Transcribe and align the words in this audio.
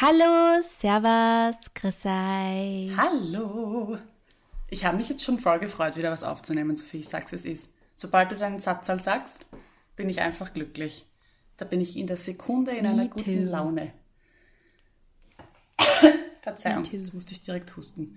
Hallo, 0.00 0.62
Servus, 0.62 1.56
grüß 1.74 2.04
euch. 2.06 2.96
Hallo. 2.96 3.98
Ich 4.70 4.84
habe 4.84 4.96
mich 4.96 5.08
jetzt 5.08 5.24
schon 5.24 5.40
voll 5.40 5.58
gefreut, 5.58 5.96
wieder 5.96 6.12
was 6.12 6.22
aufzunehmen, 6.22 6.76
Sophie. 6.76 7.00
Ich 7.00 7.08
sag's, 7.08 7.32
es 7.32 7.44
ist. 7.44 7.72
Sobald 7.96 8.30
du 8.30 8.36
deinen 8.36 8.60
Satzzahl 8.60 9.02
sagst, 9.02 9.44
bin 9.96 10.08
ich 10.08 10.20
einfach 10.20 10.54
glücklich. 10.54 11.04
Da 11.56 11.64
bin 11.64 11.80
ich 11.80 11.96
in 11.96 12.06
der 12.06 12.16
Sekunde 12.16 12.70
in 12.76 12.84
Me 12.84 12.90
einer 12.90 13.10
too. 13.10 13.16
guten 13.16 13.46
Laune. 13.48 13.92
Verzeihung, 16.42 16.84
jetzt 16.84 17.12
musste 17.12 17.32
ich 17.32 17.42
direkt 17.42 17.76
husten. 17.76 18.14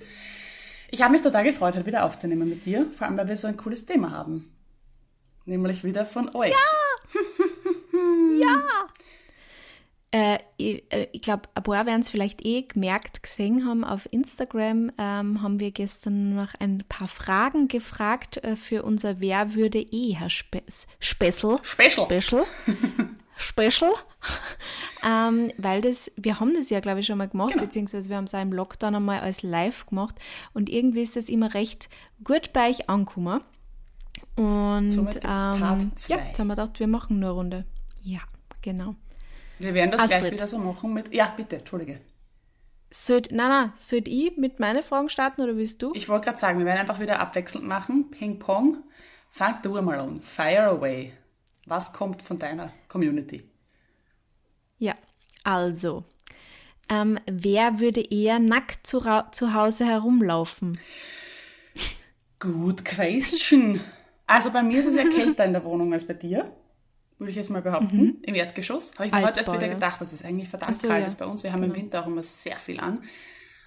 Ich 0.91 1.01
habe 1.01 1.13
mich 1.13 1.23
total 1.23 1.45
gefreut, 1.45 1.73
heute 1.73 1.87
wieder 1.87 2.05
aufzunehmen 2.05 2.47
mit 2.47 2.63
dir, 2.63 2.85
vor 2.95 3.07
allem 3.07 3.17
weil 3.17 3.27
wir 3.27 3.37
so 3.37 3.47
ein 3.47 3.57
cooles 3.57 3.87
Thema 3.87 4.11
haben. 4.11 4.55
Nämlich 5.45 5.83
wieder 5.83 6.05
von 6.05 6.29
euch. 6.35 6.53
Äh, 10.13 10.39
ich 10.69 10.83
äh, 10.93 11.07
ich 11.11 11.21
glaube, 11.21 11.43
ein 11.55 11.63
paar 11.63 11.85
werden 11.85 12.01
es 12.01 12.09
vielleicht 12.09 12.45
eh 12.45 12.63
gemerkt 12.63 13.23
gesehen 13.23 13.65
haben 13.65 13.83
auf 13.83 14.07
Instagram, 14.11 14.91
ähm, 14.97 15.41
haben 15.41 15.59
wir 15.59 15.71
gestern 15.71 16.35
noch 16.35 16.53
ein 16.59 16.83
paar 16.87 17.07
Fragen 17.07 17.67
gefragt 17.67 18.37
äh, 18.37 18.55
für 18.55 18.83
unser 18.83 19.19
Wer 19.19 19.53
würde 19.55 19.81
eher 19.81 20.29
Spe 20.29 20.61
Special. 20.99 21.59
Special. 21.63 22.05
Special. 22.05 22.45
Special. 23.37 23.91
ähm, 25.07 25.51
weil 25.57 25.81
das, 25.81 26.11
wir 26.15 26.39
haben 26.39 26.53
das 26.53 26.69
ja, 26.69 26.79
glaube 26.79 26.99
ich, 26.99 27.07
schon 27.07 27.17
mal 27.17 27.27
gemacht, 27.27 27.53
Genau. 27.53 27.63
beziehungsweise 27.63 28.07
wir 28.09 28.17
haben 28.17 28.25
es 28.25 28.35
auch 28.35 28.41
im 28.41 28.53
Lockdown 28.53 28.95
einmal 28.95 29.19
als 29.21 29.41
Live 29.41 29.87
gemacht 29.87 30.15
und 30.53 30.69
irgendwie 30.69 31.01
ist 31.01 31.15
das 31.15 31.27
immer 31.27 31.53
recht 31.55 31.89
gut 32.23 32.53
bei 32.53 32.69
euch 32.69 32.87
angekommen. 32.89 33.41
Und 34.35 34.91
ähm, 35.23 35.91
ja, 36.07 36.17
jetzt 36.27 36.39
haben 36.39 36.47
wir 36.47 36.55
gedacht, 36.55 36.79
wir 36.79 36.87
machen 36.87 37.19
nur 37.19 37.29
eine 37.29 37.35
Runde. 37.35 37.65
Ja, 38.03 38.19
genau. 38.61 38.95
Wir 39.61 39.73
werden 39.73 39.91
das 39.91 40.01
gleich 40.07 40.13
Astrid. 40.19 40.33
wieder 40.33 40.47
so 40.47 40.57
machen 40.57 40.93
mit. 40.93 41.13
Ja, 41.13 41.33
bitte, 41.35 41.57
Entschuldige. 41.57 42.01
Sollt, 42.89 43.31
nein, 43.31 43.49
nein, 43.49 43.73
sollt 43.75 44.07
ich 44.07 44.35
mit 44.37 44.59
meinen 44.59 44.83
Fragen 44.83 45.09
starten 45.09 45.41
oder 45.41 45.55
willst 45.55 45.81
du? 45.81 45.91
Ich 45.93 46.09
wollte 46.09 46.25
gerade 46.25 46.39
sagen, 46.39 46.59
wir 46.59 46.65
werden 46.65 46.79
einfach 46.79 46.99
wieder 46.99 47.19
abwechselnd 47.19 47.65
machen. 47.65 48.11
Ping-Pong. 48.11 48.83
Fang 49.29 49.61
du 49.61 49.81
mal 49.81 49.99
an. 49.99 50.21
Fire 50.21 50.65
away. 50.65 51.13
Was 51.65 51.93
kommt 51.93 52.21
von 52.21 52.37
deiner 52.37 52.73
Community? 52.89 53.49
Ja, 54.77 54.95
also. 55.43 56.03
Ähm, 56.89 57.19
wer 57.25 57.79
würde 57.79 58.01
eher 58.01 58.39
nackt 58.39 58.85
zu, 58.85 58.99
zu 59.31 59.53
Hause 59.53 59.85
herumlaufen? 59.85 60.77
Good 62.39 62.83
question. 62.83 63.79
Also 64.27 64.51
bei 64.51 64.63
mir 64.63 64.79
ist 64.79 64.87
es 64.87 64.95
ja 64.95 65.03
kälter 65.03 65.45
in 65.45 65.53
der 65.53 65.63
Wohnung 65.63 65.93
als 65.93 66.05
bei 66.05 66.15
dir. 66.15 66.51
Würde 67.21 67.29
ich 67.29 67.37
jetzt 67.37 67.51
mal 67.51 67.61
behaupten. 67.61 68.17
Im 68.23 68.33
Erdgeschoss. 68.33 68.95
Habe 68.95 69.05
ich 69.05 69.11
mir 69.13 69.21
heute 69.21 69.41
erst 69.41 69.53
wieder 69.53 69.67
ja. 69.67 69.73
gedacht, 69.75 70.01
dass 70.01 70.11
es 70.11 70.25
eigentlich 70.25 70.49
verdammt 70.49 70.75
so, 70.75 70.87
kalt 70.87 71.03
ja. 71.03 71.07
ist 71.07 71.19
bei 71.19 71.27
uns. 71.27 71.43
Wir 71.43 71.53
haben 71.53 71.61
im 71.61 71.75
Winter 71.75 72.01
auch 72.01 72.07
immer 72.07 72.23
sehr 72.23 72.57
viel 72.57 72.79
an. 72.79 73.03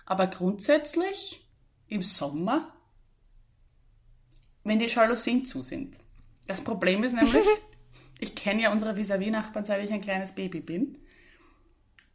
Aber 0.07 0.27
grundsätzlich 0.27 1.49
im 1.87 2.03
Sommer, 2.03 2.75
wenn 4.65 4.81
die 4.81 4.87
Jalousien 4.87 5.47
zu 5.47 5.63
sind. 5.63 5.97
Das 6.49 6.63
Problem 6.63 7.05
ist 7.05 7.15
nämlich, 7.15 7.47
ich 8.19 8.35
kenne 8.35 8.63
ja 8.63 8.73
unsere 8.73 8.97
Vis-a-vis-Nachbarn, 8.97 9.65
seit 9.65 9.85
ich 9.85 9.93
ein 9.93 10.01
kleines 10.01 10.35
Baby 10.35 10.59
bin. 10.59 10.99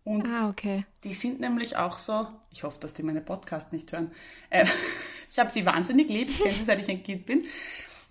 Und 0.03 0.28
Ah, 0.28 0.50
okay. 0.50 0.86
die 1.06 1.14
sind 1.14 1.40
nämlich 1.40 1.78
auch 1.78 2.00
so, 2.00 2.28
ich 2.50 2.64
hoffe, 2.64 2.81
dass 2.81 2.94
die 2.94 3.03
meine 3.03 3.22
Podcast 3.22 3.72
nicht 3.72 3.94
hören. 3.94 4.12
Äh, 4.50 4.66
ich 5.31 5.40
habe 5.40 5.52
sie 5.52 5.66
wahnsinnig 5.66 6.09
lieb, 6.09 6.31
ich 6.31 6.40
kenne 6.40 6.53
sie, 6.53 6.66
seit 6.66 6.81
ich 6.81 6.90
ein 6.90 7.02
Kind 7.02 7.26
bin. 7.26 7.44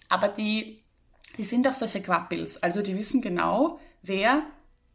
Aber 0.09 0.29
die, 0.29 0.83
die 1.39 1.45
sind 1.45 1.67
auch 1.67 1.75
solche 1.75 2.03
Quappels. 2.03 2.63
Also 2.63 2.83
die 2.83 2.97
wissen 2.97 3.23
genau, 3.23 3.79
wer 4.03 4.43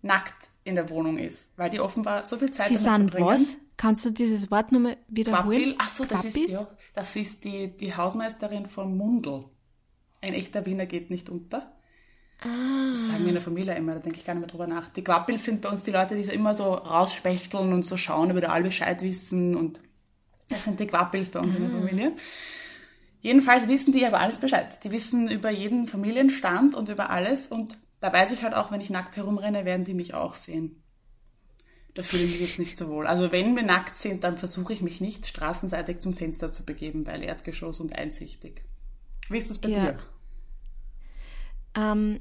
nackt 0.01 0.47
in 0.63 0.75
der 0.75 0.89
Wohnung 0.89 1.17
ist, 1.17 1.51
weil 1.57 1.69
die 1.69 1.79
offenbar 1.79 2.25
so 2.25 2.37
viel 2.37 2.51
Zeit 2.51 2.67
Sie 2.67 2.83
damit 2.83 2.85
sind 2.85 3.11
verbringen. 3.11 3.27
was? 3.27 3.57
Kannst 3.75 4.05
du 4.05 4.11
dieses 4.11 4.51
Wort 4.51 4.71
nochmal 4.71 4.97
wiederholen? 5.07 5.59
Quappel, 5.61 5.75
ach 5.79 5.89
so, 5.89 6.05
das 6.05 6.21
Quappis? 6.21 6.45
ist, 6.45 6.51
ja, 6.51 6.67
das 6.93 7.15
ist 7.15 7.43
die, 7.43 7.75
die 7.75 7.95
Hausmeisterin 7.95 8.67
von 8.67 8.95
Mundl. 8.95 9.45
Ein 10.21 10.33
echter 10.33 10.65
Wiener 10.65 10.85
geht 10.85 11.09
nicht 11.09 11.29
unter. 11.29 11.73
Das 12.39 13.07
sagen 13.07 13.21
wir 13.21 13.29
in 13.29 13.33
der 13.35 13.41
Familie 13.41 13.75
immer, 13.75 13.93
da 13.93 13.99
denke 13.99 14.19
ich 14.19 14.25
gar 14.25 14.33
nicht 14.33 14.41
mehr 14.41 14.49
drüber 14.49 14.67
nach. 14.67 14.89
Die 14.89 15.03
Quappels 15.03 15.45
sind 15.45 15.61
bei 15.61 15.69
uns 15.69 15.83
die 15.83 15.91
Leute, 15.91 16.15
die 16.15 16.23
so 16.23 16.33
immer 16.33 16.53
so 16.53 16.73
rausspechteln 16.73 17.71
und 17.71 17.83
so 17.83 17.95
schauen, 17.95 18.31
über 18.31 18.49
alle 18.49 18.65
Bescheid 18.65 19.01
wissen 19.01 19.55
und 19.55 19.79
das 20.49 20.65
sind 20.65 20.79
die 20.79 20.87
Quappels 20.87 21.29
bei 21.29 21.39
uns 21.39 21.55
in 21.55 21.61
der 21.61 21.71
Familie. 21.71 22.11
Jedenfalls 23.23 23.69
wissen 23.69 23.93
die 23.93 24.05
aber 24.05 24.19
alles 24.19 24.39
Bescheid. 24.39 24.77
Die 24.83 24.91
wissen 24.91 25.31
über 25.31 25.49
jeden 25.49 25.87
Familienstand 25.87 26.75
und 26.75 26.89
über 26.89 27.09
alles 27.09 27.47
und 27.47 27.77
da 28.01 28.11
weiß 28.11 28.33
ich 28.33 28.43
halt 28.43 28.53
auch, 28.53 28.69
wenn 28.69 28.81
ich 28.81 28.89
nackt 28.89 29.15
herumrenne, 29.15 29.63
werden 29.63 29.85
die 29.85 29.93
mich 29.93 30.13
auch 30.13 30.35
sehen. 30.35 30.83
Da 31.93 32.03
fühle 32.03 32.23
ich 32.23 32.31
mich 32.31 32.41
jetzt 32.41 32.59
nicht 32.59 32.77
so 32.77 32.89
wohl. 32.89 33.07
Also 33.07 33.31
wenn 33.31 33.55
wir 33.55 33.63
nackt 33.63 33.95
sind, 33.95 34.25
dann 34.25 34.37
versuche 34.37 34.73
ich 34.73 34.81
mich 34.81 34.99
nicht 34.99 35.25
straßenseitig 35.25 35.99
zum 35.99 36.13
Fenster 36.13 36.51
zu 36.51 36.65
begeben, 36.65 37.07
weil 37.07 37.23
Erdgeschoss 37.23 37.79
und 37.79 37.95
einsichtig. 37.95 38.61
Wie 39.29 39.37
ist 39.37 39.49
das 39.49 39.59
bei 39.59 39.69
Ja. 39.69 39.79
dir? 39.79 39.99
Ähm, 41.75 42.19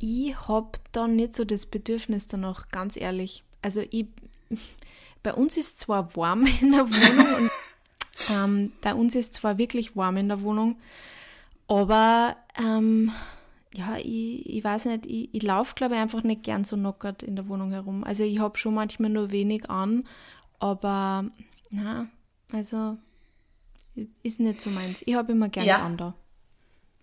ich 0.00 0.36
hab 0.48 0.80
da 0.90 1.06
nicht 1.06 1.36
so 1.36 1.44
das 1.44 1.66
Bedürfnis 1.66 2.26
danach, 2.26 2.70
ganz 2.70 2.96
ehrlich. 2.96 3.44
Also 3.62 3.82
ich, 3.88 4.06
bei 5.22 5.32
uns 5.32 5.56
ist 5.56 5.78
zwar 5.78 6.16
warm 6.16 6.44
in 6.60 6.72
der 6.72 6.90
Wohnung 6.90 7.34
und 7.44 7.50
ähm, 8.28 8.72
bei 8.80 8.94
uns 8.94 9.14
ist 9.14 9.34
zwar 9.34 9.58
wirklich 9.58 9.96
warm 9.96 10.16
in 10.16 10.28
der 10.28 10.42
Wohnung, 10.42 10.76
aber 11.68 12.36
ähm, 12.58 13.12
ja, 13.74 13.96
ich, 13.96 14.46
ich 14.56 14.62
weiß 14.64 14.86
nicht, 14.86 15.06
ich, 15.06 15.34
ich 15.34 15.42
laufe 15.42 15.74
glaube 15.74 15.94
ich 15.94 16.00
einfach 16.00 16.22
nicht 16.22 16.42
gern 16.42 16.64
so 16.64 16.76
knockert 16.76 17.22
in 17.22 17.36
der 17.36 17.48
Wohnung 17.48 17.70
herum. 17.72 18.04
Also 18.04 18.22
ich 18.22 18.38
habe 18.38 18.58
schon 18.58 18.74
manchmal 18.74 19.10
nur 19.10 19.30
wenig 19.30 19.68
an, 19.70 20.06
aber 20.58 21.24
na, 21.70 22.06
also 22.52 22.96
ist 24.22 24.40
nicht 24.40 24.60
so 24.60 24.70
meins. 24.70 25.02
Ich 25.06 25.14
habe 25.14 25.32
immer 25.32 25.48
gern 25.48 25.66
Ja. 25.66 25.78
an 25.82 25.96
da. 25.96 26.14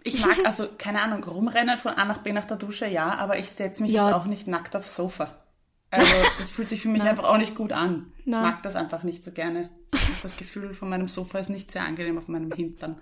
Ich 0.03 0.25
mag 0.25 0.37
also, 0.45 0.67
keine 0.77 1.01
Ahnung, 1.01 1.23
rumrennen 1.23 1.77
von 1.77 1.93
A 1.93 2.05
nach 2.05 2.19
B 2.19 2.31
nach 2.33 2.45
der 2.45 2.57
Dusche, 2.57 2.87
ja, 2.87 3.15
aber 3.15 3.37
ich 3.37 3.51
setze 3.51 3.83
mich 3.83 3.91
Ja. 3.91 4.07
jetzt 4.07 4.15
auch 4.15 4.25
nicht 4.25 4.47
nackt 4.47 4.75
aufs 4.75 4.95
Sofa. 4.95 5.35
Also 5.91 6.07
das 6.39 6.51
fühlt 6.51 6.69
sich 6.69 6.81
für 6.81 6.89
mich 6.89 7.03
einfach 7.03 7.25
auch 7.25 7.37
nicht 7.37 7.55
gut 7.55 7.73
an. 7.73 8.11
Ich 8.19 8.27
Na. 8.27 8.41
mag 8.41 8.63
das 8.63 8.75
einfach 8.75 9.03
nicht 9.03 9.23
so 9.23 9.31
gerne. 9.31 9.69
Das 10.23 10.37
Gefühl 10.37 10.73
von 10.73 10.89
meinem 10.89 11.09
Sofa 11.09 11.39
ist 11.39 11.49
nicht 11.49 11.69
sehr 11.69 11.83
angenehm 11.83 12.17
auf 12.17 12.27
meinem 12.27 12.51
Hintern. 12.51 12.97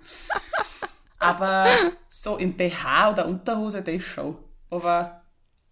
Aber 1.18 1.66
so 2.08 2.36
im 2.36 2.56
BH 2.56 3.12
oder 3.12 3.26
Unterhose, 3.26 3.82
das 3.82 4.02
schon. 4.02 4.36
Aber 4.70 5.22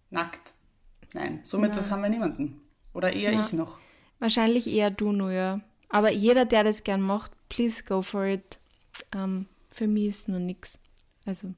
nackt, 0.09 0.53
nein. 1.13 1.41
Somit 1.43 1.75
was 1.75 1.91
haben 1.91 2.03
wir 2.03 2.09
niemanden. 2.09 2.61
Oder 2.93 3.13
eher 3.13 3.33
Na. 3.33 3.41
ich 3.45 3.53
noch. 3.53 3.77
Wahrscheinlich 4.19 4.67
eher 4.67 4.91
du 4.91 5.11
nur, 5.11 5.31
ja. 5.31 5.59
Aber 5.89 6.11
jeder, 6.11 6.45
der 6.45 6.63
das 6.63 6.83
gern 6.83 7.01
macht, 7.01 7.31
please 7.49 7.83
go 7.83 8.01
for 8.01 8.25
it. 8.25 8.59
Ähm, 9.15 9.47
für 9.71 9.87
mich 9.87 10.07
ist 10.07 10.27
nur 10.27 10.39
nix. 10.39 10.77
Also, 11.25 11.53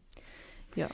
ja. 0.75 0.87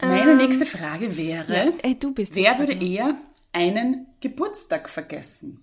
Meine 0.00 0.36
nächste 0.36 0.66
Frage 0.66 1.16
wäre, 1.16 1.54
ja. 1.54 1.72
Ey, 1.82 1.98
du 1.98 2.12
bist 2.12 2.34
wer 2.34 2.58
würde 2.58 2.72
eher 2.72 3.16
einen 3.54 4.06
Geburtstag 4.20 4.88
vergessen? 4.88 5.60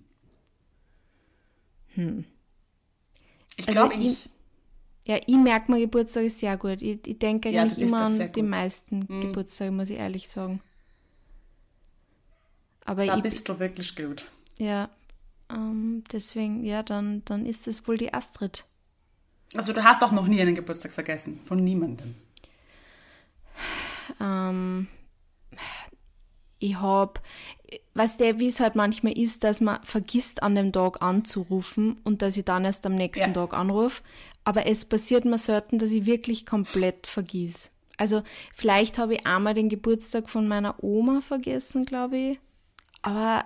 Ich 3.56 3.68
Also 3.68 3.72
glaube, 3.88 3.94
ich- 3.94 4.12
ich. 4.24 4.28
Ja, 5.04 5.18
ich 5.26 5.36
merke 5.36 5.70
mir 5.72 5.80
Geburtstag 5.80 6.24
ist 6.24 6.38
sehr 6.38 6.56
gut. 6.56 6.80
Ich, 6.80 7.06
ich 7.06 7.18
denke 7.18 7.50
Ja, 7.50 7.62
eigentlich 7.62 7.80
bist 7.80 7.88
immer 7.92 8.02
an 8.06 8.32
die 8.32 8.42
meisten 8.42 9.06
Geburtstage, 9.20 9.72
muss 9.72 9.90
ich 9.90 9.98
ehrlich 9.98 10.28
sagen. 10.28 10.60
Aber 12.84 13.04
Da 13.06 13.16
ich, 13.16 13.22
bist 13.22 13.48
du 13.48 13.58
wirklich 13.58 13.94
gut. 13.96 14.30
ja, 14.58 14.88
ähm, 15.50 16.02
deswegen, 16.12 16.64
ja, 16.64 16.82
dann, 16.82 17.24
dann 17.24 17.46
ist 17.46 17.66
es 17.68 17.86
wohl 17.88 17.96
die 17.98 18.14
Astrid. 18.14 18.64
Also 19.54 19.72
du 19.72 19.82
hast 19.84 20.02
auch 20.02 20.12
noch 20.12 20.26
nie 20.28 20.40
einen 20.40 20.54
Geburtstag 20.54 20.92
vergessen. 20.92 21.40
Von 21.46 21.58
niemandem. 21.62 22.14
Ähm, 24.20 24.88
ich 26.62 26.80
hab, 26.80 27.20
was 27.94 28.16
der, 28.16 28.38
wie 28.38 28.46
es 28.46 28.60
halt 28.60 28.74
manchmal 28.74 29.18
ist, 29.18 29.44
dass 29.44 29.60
man 29.60 29.82
vergisst, 29.82 30.42
an 30.42 30.54
dem 30.54 30.72
Tag 30.72 31.02
anzurufen 31.02 32.00
und 32.04 32.22
dass 32.22 32.36
ich 32.36 32.44
dann 32.44 32.64
erst 32.64 32.86
am 32.86 32.94
nächsten 32.94 33.28
Ja. 33.28 33.32
Tag 33.32 33.54
anrufe. 33.54 34.02
Aber 34.44 34.66
es 34.66 34.84
passiert 34.84 35.24
mir 35.24 35.38
selten, 35.38 35.78
dass 35.78 35.90
ich 35.90 36.06
wirklich 36.06 36.46
komplett 36.46 37.06
vergiss. 37.06 37.72
Also 37.96 38.22
vielleicht 38.54 38.98
habe 38.98 39.14
ich 39.14 39.26
einmal 39.26 39.54
den 39.54 39.68
Geburtstag 39.68 40.30
von 40.30 40.48
meiner 40.48 40.82
Oma 40.82 41.20
vergessen, 41.20 41.84
glaube 41.84 42.16
ich. 42.16 42.38
Aber 43.02 43.44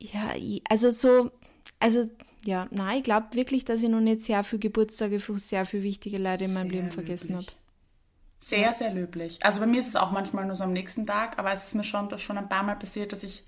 ja, 0.00 0.34
ich, 0.36 0.62
also 0.68 0.90
so, 0.90 1.30
also 1.78 2.08
ja, 2.44 2.66
nein, 2.70 2.98
ich 2.98 3.04
glaube 3.04 3.28
wirklich, 3.32 3.64
dass 3.64 3.82
ich 3.82 3.88
noch 3.88 4.00
nicht 4.00 4.22
sehr 4.22 4.42
viele 4.44 4.60
Geburtstage 4.60 5.20
für 5.20 5.38
sehr 5.38 5.64
viele 5.64 5.84
wichtige 5.84 6.18
Leute 6.18 6.44
in 6.44 6.52
meinem 6.52 6.70
Sehr 6.70 6.80
Leben 6.80 6.90
vergessen 6.90 7.36
habe. 7.36 7.46
Sehr, 8.44 8.74
sehr 8.74 8.92
löblich. 8.92 9.38
Also 9.42 9.60
bei 9.60 9.66
mir 9.66 9.78
ist 9.78 9.88
es 9.88 9.94
auch 9.96 10.10
manchmal 10.10 10.44
nur 10.44 10.56
so 10.56 10.64
am 10.64 10.72
nächsten 10.72 11.06
Tag, 11.06 11.38
aber 11.38 11.52
es 11.52 11.64
ist 11.64 11.74
mir 11.76 11.84
schon, 11.84 12.18
schon 12.18 12.36
ein 12.38 12.48
paar 12.48 12.64
Mal 12.64 12.74
passiert, 12.74 13.12
dass 13.12 13.22
ich 13.22 13.44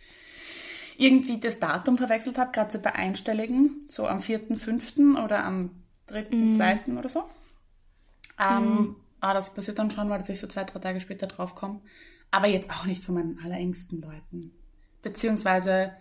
irgendwie 0.96 1.40
das 1.40 1.58
Datum 1.58 1.96
verwechselt 1.96 2.38
habe, 2.38 2.52
gerade 2.52 2.70
so 2.70 2.78
bei 2.80 2.94
Einstelligen, 2.94 3.86
so 3.88 4.06
am 4.06 4.20
4.5. 4.20 5.20
oder 5.22 5.44
am 5.44 5.70
3.2. 6.08 6.96
oder 6.96 7.08
so. 7.08 7.24
Ähm, 8.38 8.96
Aber 9.20 9.34
das 9.34 9.52
passiert 9.52 9.78
dann 9.80 9.90
schon 9.90 10.08
mal, 10.08 10.18
dass 10.18 10.28
ich 10.28 10.38
so 10.40 10.46
zwei, 10.46 10.62
drei 10.62 10.78
Tage 10.78 11.00
später 11.00 11.26
draufkomme. 11.26 11.80
Aber 12.30 12.46
jetzt 12.46 12.70
auch 12.70 12.84
nicht 12.84 13.02
von 13.04 13.16
meinen 13.16 13.40
allerengsten 13.44 14.00
Leuten. 14.00 14.52
Beziehungsweise, 15.02 15.92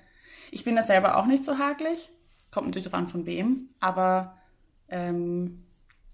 Ich 0.51 0.63
bin 0.63 0.75
da 0.75 0.83
selber 0.83 1.17
auch 1.17 1.25
nicht 1.25 1.45
so 1.45 1.57
hagelig. 1.57 2.09
Kommt 2.51 2.67
natürlich 2.67 2.89
dran 2.89 3.07
von 3.07 3.25
wem, 3.25 3.69
aber 3.79 4.37
ähm, 4.89 5.63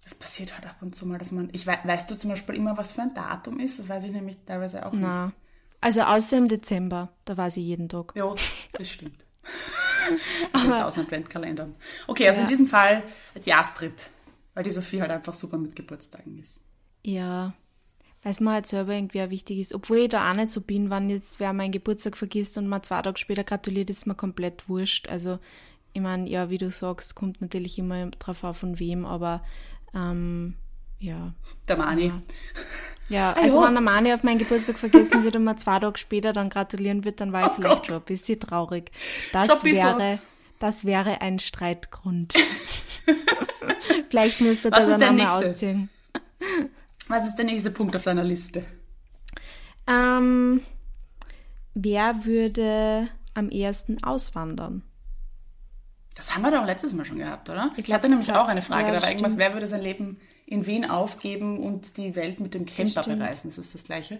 das 0.09 0.17
passiert 0.17 0.53
halt 0.53 0.65
ab 0.65 0.77
und 0.81 0.95
zu 0.95 1.06
mal, 1.06 1.17
dass 1.19 1.31
man. 1.31 1.50
Ich 1.53 1.67
weiß, 1.67 1.79
weißt 1.83 2.09
du 2.09 2.15
zum 2.15 2.31
Beispiel 2.31 2.56
immer, 2.56 2.77
was 2.77 2.91
für 2.91 3.01
ein 3.01 3.13
Datum 3.13 3.59
ist? 3.59 3.79
Das 3.79 3.88
weiß 3.89 4.03
ich 4.03 4.11
nämlich 4.11 4.38
teilweise 4.45 4.85
auch 4.85 4.94
Na. 4.94 5.27
nicht. 5.27 5.35
Also 5.81 6.01
außer 6.01 6.38
im 6.38 6.47
Dezember, 6.47 7.09
da 7.25 7.38
weiß 7.38 7.57
ich 7.57 7.63
jeden 7.63 7.88
Tag. 7.88 8.13
Ja, 8.15 8.33
das 8.73 8.89
stimmt. 8.89 9.23
1000 10.53 11.07
Adventkalendern. 11.07 11.75
Okay, 12.07 12.27
also 12.27 12.41
ja. 12.41 12.47
in 12.47 12.50
diesem 12.50 12.67
Fall 12.67 13.03
die 13.45 13.53
Astrid, 13.53 14.09
weil 14.53 14.63
die 14.63 14.71
Sophie 14.71 15.01
halt 15.01 15.11
einfach 15.11 15.33
super 15.33 15.57
mit 15.57 15.75
Geburtstagen 15.75 16.39
ist. 16.39 16.59
Ja, 17.03 17.53
es 18.23 18.41
mir 18.41 18.51
halt 18.51 18.67
selber 18.67 18.94
irgendwie 18.94 19.21
auch 19.21 19.29
wichtig 19.29 19.59
ist. 19.59 19.73
Obwohl 19.73 20.00
ich 20.00 20.09
da 20.09 20.29
auch 20.29 20.35
nicht 20.35 20.50
so 20.50 20.61
bin, 20.61 20.89
wenn 20.89 21.09
jetzt 21.09 21.39
wer 21.39 21.53
meinen 21.53 21.71
Geburtstag 21.71 22.17
vergisst 22.17 22.57
und 22.57 22.67
mal 22.67 22.81
zwei 22.81 23.01
Tage 23.01 23.17
später 23.17 23.44
gratuliert, 23.44 23.89
ist 23.89 24.07
mir 24.07 24.15
komplett 24.15 24.67
wurscht. 24.67 25.07
Also, 25.07 25.39
ich 25.94 26.01
meine, 26.01 26.29
ja, 26.29 26.50
wie 26.50 26.57
du 26.57 26.69
sagst, 26.69 27.15
kommt 27.15 27.41
natürlich 27.41 27.79
immer 27.79 28.07
drauf 28.07 28.44
auf 28.44 28.57
von 28.57 28.79
wem, 28.79 29.06
aber 29.06 29.41
ähm, 29.94 30.56
ja. 31.00 31.33
Der 31.68 31.77
Mani. 31.77 32.07
Ja, 32.07 32.21
ja 33.09 33.33
also 33.41 33.63
wenn 33.63 33.74
der 33.74 33.81
Mani 33.81 34.13
auf 34.13 34.24
meinen 34.24 34.39
Geburtstag 34.39 34.77
vergessen 34.77 35.24
wird 35.24 35.36
und 35.36 35.44
mir 35.44 35.56
zwei 35.57 35.80
Tage 35.80 35.97
später 35.97 36.33
dann 36.33 36.50
gratulieren 36.50 37.06
wird, 37.06 37.21
dann 37.21 37.33
war 37.33 37.45
ich 37.45 37.51
oh 37.51 37.56
vielleicht 37.56 37.75
Gott. 37.75 37.88
schon 37.88 37.95
ein 37.97 38.03
bisschen 38.03 38.39
traurig. 38.39 38.91
Das 39.31 39.63
wäre, 39.63 40.19
das 40.59 40.86
wäre 40.86 41.21
ein 41.21 41.39
Streitgrund. 41.39 42.33
vielleicht 44.09 44.41
müsste 44.41 44.71
er 44.71 44.86
dann 44.86 45.03
einmal 45.03 45.44
ausziehen. 45.44 45.89
Was 47.07 47.27
ist 47.27 47.35
der 47.38 47.45
nächste 47.45 47.71
Punkt 47.71 47.95
auf 47.95 48.03
deiner 48.03 48.24
Liste? 48.24 48.65
Ähm, 49.88 50.62
wer 51.74 52.25
würde 52.25 53.09
am 53.33 53.50
ersten 53.50 54.03
auswandern? 54.03 54.83
Haben 56.44 56.53
wir 56.53 56.59
doch 56.59 56.65
letztes 56.65 56.94
Mal 56.94 57.06
schon 57.06 57.18
gehabt, 57.18 57.50
oder? 57.50 57.71
Ich, 57.77 57.88
ich 57.88 57.94
hatte 57.94 58.09
nämlich 58.09 58.31
auch 58.31 58.47
eine 58.47 58.62
Frage. 58.62 58.88
Ja, 58.88 58.94
da 58.94 59.01
war 59.01 59.09
irgendwas, 59.09 59.38
wer 59.38 59.53
würde 59.53 59.68
sein 59.68 59.81
Leben 59.81 60.19
in 60.45 60.65
Wien 60.65 60.86
aufgeben 60.86 61.59
und 61.59 61.97
die 61.97 62.15
Welt 62.15 62.39
mit 62.39 62.53
dem 62.53 62.65
Camper 62.65 63.03
bereisen? 63.03 63.50
Das 63.50 63.57
ist 63.57 63.75
das 63.75 63.83
Gleiche. 63.83 64.19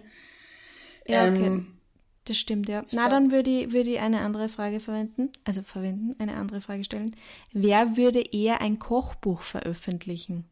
Ja, 1.06 1.28
okay. 1.28 1.46
Ähm, 1.46 1.80
das 2.24 2.36
stimmt, 2.36 2.68
ja. 2.68 2.84
Na, 2.92 3.08
dann 3.08 3.30
würde 3.30 3.50
ich, 3.50 3.72
würde 3.72 3.90
ich 3.90 4.00
eine 4.00 4.20
andere 4.20 4.48
Frage 4.48 4.78
verwenden. 4.80 5.30
Also 5.44 5.62
verwenden, 5.62 6.14
eine 6.18 6.34
andere 6.36 6.60
Frage 6.60 6.84
stellen. 6.84 7.16
Wer 7.52 7.96
würde 7.96 8.20
eher 8.20 8.60
ein 8.60 8.78
Kochbuch 8.78 9.42
veröffentlichen? 9.42 10.44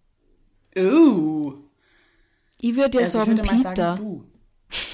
Oh. 0.76 1.54
Ich 2.60 2.74
würde 2.74 2.98
ja 2.98 3.04
also 3.04 3.18
sagen, 3.18 3.36
Peter. 3.36 3.74
Sagen, 3.74 4.00
du. 4.02 4.24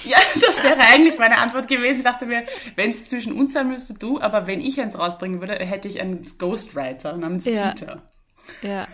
Ja, 0.05 0.17
das 0.39 0.63
wäre 0.63 0.79
eigentlich 0.79 1.17
meine 1.17 1.37
Antwort 1.37 1.67
gewesen. 1.67 1.99
Ich 1.99 2.03
dachte 2.03 2.25
mir, 2.25 2.45
wenn 2.75 2.91
es 2.91 3.09
zwischen 3.09 3.33
uns 3.33 3.53
sein 3.53 3.67
müsste, 3.67 3.93
du, 3.93 4.21
aber 4.21 4.47
wenn 4.47 4.61
ich 4.61 4.79
eins 4.79 4.97
rausbringen 4.97 5.41
würde, 5.41 5.55
hätte 5.55 5.87
ich 5.87 5.99
einen 5.99 6.25
Ghostwriter 6.37 7.17
namens 7.17 7.45
ja. 7.45 7.71
Peter. 7.71 8.09
Ja. 8.61 8.87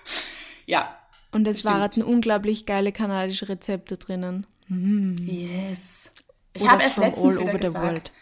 ja. 0.66 0.98
Und 1.32 1.46
es 1.46 1.64
waren 1.64 2.02
unglaublich 2.02 2.64
geile 2.64 2.92
kanadische 2.92 3.48
Rezepte 3.48 3.96
drinnen. 3.96 4.46
Mm. 4.68 5.16
Yes. 5.18 6.10
Ich 6.54 6.68
habe 6.68 6.84
erst 6.84 6.96
letztens 6.96 7.36
all 7.36 7.42
over 7.42 7.58
the 7.60 7.74
world. 7.74 8.12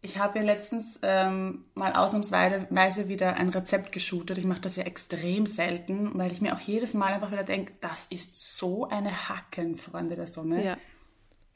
Ich 0.00 0.18
habe 0.18 0.38
ja 0.38 0.44
letztens 0.44 1.00
ähm, 1.02 1.64
mal 1.74 1.94
ausnahmsweise 1.94 3.08
wieder 3.08 3.34
ein 3.36 3.48
Rezept 3.48 3.90
geshootet. 3.90 4.38
Ich 4.38 4.44
mache 4.44 4.60
das 4.60 4.76
ja 4.76 4.84
extrem 4.84 5.46
selten, 5.46 6.16
weil 6.16 6.30
ich 6.30 6.40
mir 6.40 6.54
auch 6.54 6.60
jedes 6.60 6.92
Mal 6.94 7.14
einfach 7.14 7.32
wieder 7.32 7.42
denke, 7.42 7.72
das 7.80 8.06
ist 8.10 8.58
so 8.58 8.86
eine 8.86 9.28
Hacken, 9.28 9.78
Freunde 9.78 10.14
der 10.14 10.26
Sonne. 10.26 10.64
Ja. 10.64 10.76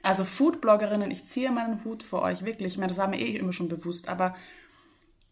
Also 0.02 0.24
Foodbloggerinnen, 0.24 1.10
ich 1.10 1.24
ziehe 1.24 1.50
meinen 1.50 1.84
Hut 1.84 2.02
vor 2.02 2.22
euch, 2.22 2.44
wirklich. 2.44 2.74
Ich 2.74 2.78
meine, 2.78 2.88
das 2.88 2.98
war 2.98 3.08
mir 3.08 3.18
eh 3.18 3.36
immer 3.36 3.52
schon 3.52 3.68
bewusst, 3.68 4.08
aber 4.08 4.36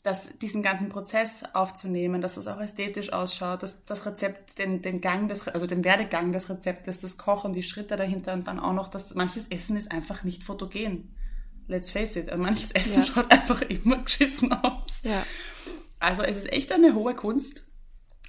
das, 0.03 0.29
diesen 0.39 0.63
ganzen 0.63 0.89
Prozess 0.89 1.43
aufzunehmen, 1.53 2.21
dass 2.21 2.37
es 2.37 2.47
auch 2.47 2.61
ästhetisch 2.61 3.13
ausschaut, 3.13 3.63
dass 3.63 3.85
das 3.85 4.07
Rezept, 4.07 4.59
den, 4.59 4.83
den 4.83 5.01
Gang 5.01 5.29
des, 5.29 5.49
also 5.49 5.67
den 5.67 5.85
Werdegang 5.85 6.33
des 6.33 6.49
Rezeptes, 6.49 7.01
das 7.01 7.19
Kochen, 7.19 7.53
die 7.53 7.63
Schritte 7.63 7.97
dahinter 7.97 8.33
und 8.33 8.47
dann 8.47 8.61
auch 8.61 8.73
noch, 8.73 8.89
dass 8.89 9.15
manches 9.15 9.49
Essen 9.49 9.77
ist 9.77 9.91
einfach 9.91 10.23
nicht 10.23 10.45
fotogen 10.45 11.17
let's 11.69 11.91
face 11.91 12.17
it, 12.17 12.37
manches 12.37 12.71
Essen 12.73 13.03
ja. 13.03 13.05
schaut 13.05 13.31
einfach 13.33 13.63
immer 13.63 13.99
geschissen 13.99 14.53
aus. 14.53 15.03
Ja. 15.03 15.25
Also 15.99 16.23
es 16.23 16.37
ist 16.37 16.53
echt 16.53 16.73
eine 16.73 16.95
hohe 16.95 17.15
Kunst. 17.15 17.67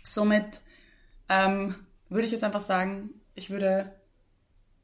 Somit 0.04 0.62
ähm, 1.30 1.76
würde 2.10 2.26
ich 2.26 2.32
jetzt 2.32 2.44
einfach 2.44 2.62
sagen, 2.62 3.10
ich 3.36 3.50
würde 3.50 3.94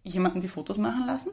jemanden 0.04 0.42
die 0.42 0.50
Fotos 0.50 0.78
machen 0.78 1.06
lassen 1.06 1.32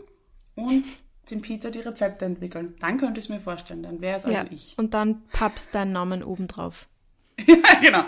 und 0.60 0.84
den 1.30 1.42
Peter 1.42 1.70
die 1.70 1.80
Rezepte 1.80 2.24
entwickeln. 2.24 2.74
Dann 2.80 2.98
könnte 2.98 3.20
ich 3.20 3.26
es 3.26 3.28
mir 3.28 3.40
vorstellen, 3.40 3.82
dann 3.82 4.00
wäre 4.00 4.18
es 4.18 4.24
also 4.24 4.36
ja, 4.36 4.44
ich. 4.50 4.74
Und 4.76 4.94
dann 4.94 5.22
pappst 5.32 5.74
deinen 5.74 5.92
Namen 5.92 6.22
obendrauf. 6.22 6.88
ja, 7.46 7.80
genau. 7.80 8.04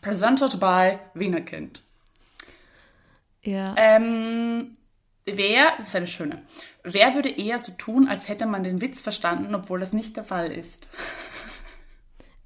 Presented 0.00 0.60
by 0.60 0.98
Wienerkind. 1.14 1.82
Ja. 3.42 3.74
Ähm, 3.76 4.76
wer, 5.24 5.72
das 5.76 5.88
ist 5.88 5.96
eine 5.96 6.06
schöne, 6.06 6.42
wer 6.82 7.14
würde 7.14 7.30
eher 7.30 7.58
so 7.58 7.72
tun, 7.72 8.08
als 8.08 8.28
hätte 8.28 8.46
man 8.46 8.64
den 8.64 8.80
Witz 8.80 9.00
verstanden, 9.00 9.54
obwohl 9.54 9.80
das 9.80 9.92
nicht 9.92 10.16
der 10.16 10.24
Fall 10.24 10.50
ist? 10.50 10.86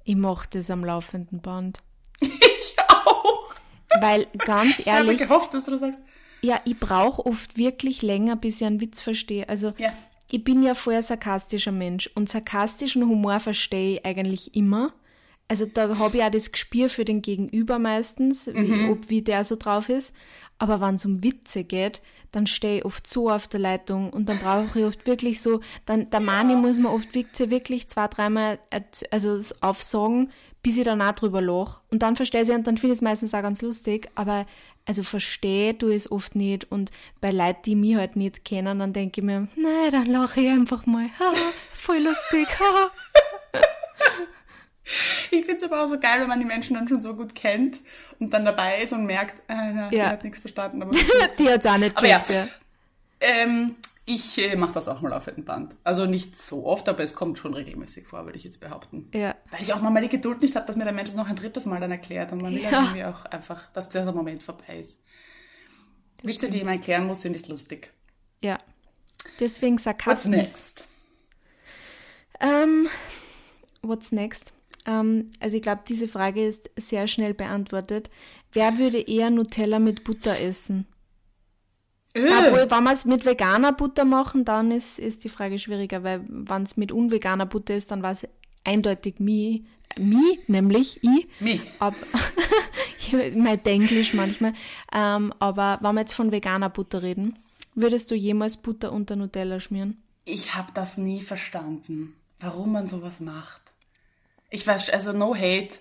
Ich 0.03 0.15
mochte 0.15 0.59
es 0.59 0.71
am 0.71 0.83
laufenden 0.83 1.41
Band. 1.41 1.79
ich 2.19 2.75
auch. 2.87 3.53
Weil 4.01 4.27
ganz 4.39 4.85
ehrlich. 4.85 5.15
Ich 5.15 5.21
habe 5.21 5.27
gehofft, 5.27 5.53
dass 5.53 5.65
du 5.65 5.71
das 5.71 5.81
sagst. 5.81 5.99
Ja, 6.41 6.61
ich 6.65 6.79
brauche 6.79 7.25
oft 7.25 7.57
wirklich 7.57 8.01
länger, 8.01 8.35
bis 8.35 8.61
ich 8.61 8.67
einen 8.67 8.81
Witz 8.81 9.01
verstehe. 9.01 9.47
Also 9.49 9.73
ja. 9.77 9.91
ich 10.31 10.43
bin 10.43 10.63
ja 10.63 10.73
vorher 10.73 11.03
sarkastischer 11.03 11.71
Mensch 11.71 12.09
und 12.15 12.29
sarkastischen 12.29 13.03
Humor 13.03 13.39
verstehe 13.39 13.95
ich 13.95 14.05
eigentlich 14.05 14.55
immer. 14.55 14.93
Also 15.49 15.65
da 15.65 15.97
habe 15.97 16.17
ich 16.17 16.23
auch 16.23 16.29
das 16.29 16.51
Gespür 16.51 16.89
für 16.89 17.05
den 17.05 17.23
Gegenüber 17.23 17.79
meistens, 17.79 18.45
mhm. 18.45 18.53
wie, 18.55 18.89
ob, 18.89 19.09
wie 19.09 19.23
der 19.23 19.43
so 19.43 19.55
drauf 19.55 19.89
ist. 19.89 20.13
Aber 20.59 20.79
wenn 20.79 20.95
es 20.95 21.05
um 21.05 21.23
Witze 21.23 21.63
geht, 21.63 22.01
dann 22.31 22.45
stehe 22.45 22.79
ich 22.79 22.85
oft 22.85 23.07
so 23.07 23.31
auf 23.31 23.47
der 23.47 23.59
Leitung 23.59 24.11
und 24.11 24.29
dann 24.29 24.37
brauche 24.37 24.79
ich 24.79 24.85
oft 24.85 25.07
wirklich 25.07 25.41
so, 25.41 25.61
dann 25.85 26.09
der 26.11 26.19
Mani 26.19 26.55
muss 26.55 26.77
man 26.77 26.93
oft 26.93 27.15
Witze 27.15 27.49
wirklich 27.49 27.87
zwei, 27.89 28.07
dreimal 28.07 28.59
also 29.09 29.39
aufsagen, 29.61 30.31
bis 30.61 30.77
ich 30.77 30.83
dann 30.83 31.01
auch 31.01 31.13
drüber 31.13 31.41
lache. 31.41 31.81
Und 31.89 32.03
dann 32.03 32.15
verstehe 32.15 32.41
ich 32.41 32.47
sie 32.47 32.53
und 32.53 32.67
dann 32.67 32.77
finde 32.77 32.93
ich 32.93 32.99
es 32.99 33.01
meistens 33.01 33.33
auch 33.33 33.41
ganz 33.41 33.61
lustig, 33.61 34.09
aber 34.15 34.45
also 34.89 35.03
verstehe 35.03 35.75
du 35.75 35.89
es 35.89 36.11
oft 36.11 36.33
nicht 36.33 36.71
und 36.71 36.89
bei 37.21 37.29
Leuten, 37.29 37.61
die 37.63 37.75
mich 37.75 37.95
halt 37.95 38.15
nicht 38.15 38.43
kennen, 38.43 38.79
dann 38.79 38.91
denke 38.91 39.21
ich 39.21 39.23
mir, 39.25 39.47
nein, 39.55 39.91
dann 39.91 40.07
lache 40.07 40.41
ich 40.41 40.49
einfach 40.49 40.87
mal, 40.87 41.05
ha, 41.19 41.31
voll 41.71 41.99
lustig, 41.99 42.47
ha. 42.59 42.89
Ich 45.29 45.45
finde 45.45 45.57
es 45.57 45.63
aber 45.63 45.83
auch 45.83 45.87
so 45.87 45.99
geil, 45.99 46.21
wenn 46.21 46.27
man 46.27 46.39
die 46.39 46.45
Menschen 46.45 46.73
dann 46.73 46.87
schon 46.87 47.01
so 47.01 47.15
gut 47.15 47.35
kennt 47.35 47.77
und 48.19 48.33
dann 48.33 48.45
dabei 48.45 48.81
ist 48.81 48.91
und 48.91 49.05
merkt, 49.05 49.41
äh, 49.47 49.71
na, 49.71 49.83
ja. 49.83 49.89
die 49.89 50.01
hat 50.01 50.23
nichts 50.23 50.39
verstanden. 50.39 50.81
Aber 50.81 50.91
die 51.37 51.47
hat 51.47 51.59
es 51.59 51.65
auch 51.67 51.77
nicht 51.77 51.95
checkt, 51.95 52.29
ja. 52.31 52.35
ja. 52.35 52.47
Ähm, 53.19 53.75
ich 54.09 54.37
äh, 54.39 54.55
mache 54.55 54.73
das 54.73 54.87
auch 54.87 55.01
mal 55.01 55.13
auf 55.13 55.25
dem 55.25 55.45
Band. 55.45 55.75
Also 55.83 56.05
nicht 56.05 56.35
so 56.35 56.65
oft, 56.65 56.89
aber 56.89 57.03
es 57.03 57.13
kommt 57.13 57.37
schon 57.37 57.53
regelmäßig 57.53 58.07
vor, 58.07 58.25
würde 58.25 58.37
ich 58.37 58.43
jetzt 58.43 58.59
behaupten. 58.59 59.07
Ja. 59.13 59.35
Weil 59.51 59.61
ich 59.61 59.71
auch 59.71 59.81
mal 59.81 60.01
die 60.01 60.09
Geduld 60.09 60.41
nicht 60.41 60.55
habe, 60.55 60.65
dass 60.65 60.75
mir 60.75 60.83
der 60.83 60.93
Mensch 60.93 61.09
das 61.09 61.17
noch 61.17 61.29
ein 61.29 61.35
drittes 61.35 61.65
Mal 61.65 61.79
dann 61.79 61.91
erklärt 61.91 62.31
und 62.31 62.41
man 62.41 62.53
will 62.53 62.63
ja. 62.63 62.71
irgendwie 62.71 63.03
auch 63.05 63.25
einfach, 63.25 63.71
dass 63.71 63.89
dieser 63.89 64.11
Moment 64.11 64.41
vorbei 64.41 64.79
ist. 64.79 64.99
Das 66.17 66.25
Witze, 66.25 66.39
stimmt. 66.39 66.53
die 66.55 66.63
man 66.63 66.73
erklären 66.73 67.05
muss, 67.05 67.21
sind 67.21 67.33
nicht 67.33 67.47
lustig. 67.47 67.93
Ja. 68.41 68.59
Deswegen 69.39 69.77
Sarkasmus. 69.77 70.25
What's 70.25 70.27
next? 70.27 70.87
Ähm, 72.39 72.87
what's 73.81 74.11
next? 74.11 74.53
Ähm, 74.87 75.31
also 75.39 75.55
ich 75.55 75.61
glaube, 75.61 75.81
diese 75.87 76.07
Frage 76.07 76.45
ist 76.45 76.71
sehr 76.77 77.07
schnell 77.07 77.35
beantwortet. 77.35 78.09
Wer 78.53 78.79
würde 78.79 78.99
eher 78.99 79.29
Nutella 79.29 79.77
mit 79.77 80.03
Butter 80.03 80.39
essen? 80.39 80.87
Obwohl, 82.25 82.69
wenn 82.69 82.83
wir 82.83 82.91
es 82.91 83.05
mit 83.05 83.25
veganer 83.25 83.73
Butter 83.73 84.05
machen, 84.05 84.45
dann 84.45 84.71
ist, 84.71 84.99
ist 84.99 85.23
die 85.23 85.29
Frage 85.29 85.59
schwieriger, 85.59 86.03
weil 86.03 86.25
wenn 86.27 86.63
es 86.63 86.77
mit 86.77 86.91
unveganer 86.91 87.45
Butter 87.45 87.75
ist, 87.75 87.91
dann 87.91 88.03
war 88.03 88.11
es 88.11 88.27
eindeutig 88.63 89.19
mi, 89.19 89.65
mi, 89.97 90.39
nämlich 90.47 90.99
ich. 91.03 91.27
Mi. 91.39 91.61
Ab, 91.79 91.95
mein 93.35 93.65
Englisch 93.65 94.13
manchmal. 94.13 94.53
Ähm, 94.93 95.33
aber 95.39 95.79
wenn 95.81 95.95
wir 95.95 96.01
jetzt 96.01 96.13
von 96.13 96.31
veganer 96.31 96.69
Butter 96.69 97.01
reden, 97.03 97.37
würdest 97.75 98.11
du 98.11 98.15
jemals 98.15 98.57
Butter 98.57 98.91
unter 98.91 99.15
Nutella 99.15 99.59
schmieren? 99.59 100.01
Ich 100.25 100.55
habe 100.55 100.71
das 100.73 100.97
nie 100.97 101.21
verstanden, 101.21 102.15
warum 102.39 102.71
man 102.71 102.87
sowas 102.87 103.19
macht. 103.19 103.61
Ich 104.49 104.65
weiß, 104.65 104.89
also 104.91 105.13
no 105.13 105.35
hate, 105.35 105.75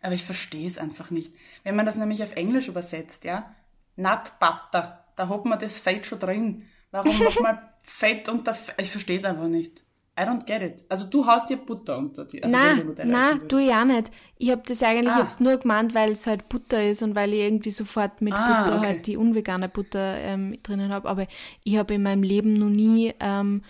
aber 0.00 0.14
ich 0.14 0.24
verstehe 0.24 0.66
es 0.66 0.78
einfach 0.78 1.10
nicht. 1.10 1.32
Wenn 1.62 1.76
man 1.76 1.86
das 1.86 1.96
nämlich 1.96 2.22
auf 2.22 2.34
Englisch 2.34 2.68
übersetzt, 2.68 3.24
ja, 3.24 3.54
Nut 3.96 4.38
Butter, 4.40 5.01
da 5.16 5.28
hat 5.28 5.44
man 5.44 5.58
das 5.58 5.78
Fett 5.78 6.06
schon 6.06 6.18
drin. 6.18 6.64
Warum 6.90 7.18
nochmal 7.18 7.70
Fett 7.82 8.28
unter 8.28 8.54
Fett? 8.54 8.74
Ich 8.78 8.90
verstehe 8.90 9.18
es 9.18 9.24
einfach 9.24 9.48
nicht. 9.48 9.82
I 10.18 10.24
don't 10.24 10.44
get 10.44 10.60
it. 10.60 10.84
Also 10.90 11.06
du 11.06 11.26
haust 11.26 11.48
dir 11.48 11.56
Butter 11.56 11.96
unter 11.96 12.26
die. 12.26 12.42
Also 12.42 12.54
nein, 12.54 12.94
nein, 13.04 13.48
tu 13.48 13.56
ich 13.56 13.72
auch 13.72 13.84
nicht. 13.84 14.10
Ich 14.36 14.50
habe 14.50 14.62
das 14.66 14.82
eigentlich 14.82 15.14
ah. 15.14 15.20
jetzt 15.20 15.40
nur 15.40 15.56
gemeint, 15.56 15.94
weil 15.94 16.12
es 16.12 16.26
halt 16.26 16.50
Butter 16.50 16.84
ist 16.84 17.02
und 17.02 17.14
weil 17.14 17.32
ich 17.32 17.40
irgendwie 17.40 17.70
sofort 17.70 18.20
mit 18.20 18.34
ah, 18.34 18.62
Butter 18.62 18.76
okay. 18.76 18.86
halt 18.86 19.06
die 19.06 19.16
unvegane 19.16 19.70
Butter 19.70 20.18
ähm, 20.18 20.58
drinnen 20.62 20.92
habe. 20.92 21.08
Aber 21.08 21.26
ich 21.64 21.78
habe 21.78 21.94
in 21.94 22.02
meinem 22.02 22.22
Leben 22.22 22.52
noch 22.52 22.68
nie 22.68 23.14
ähm, 23.20 23.62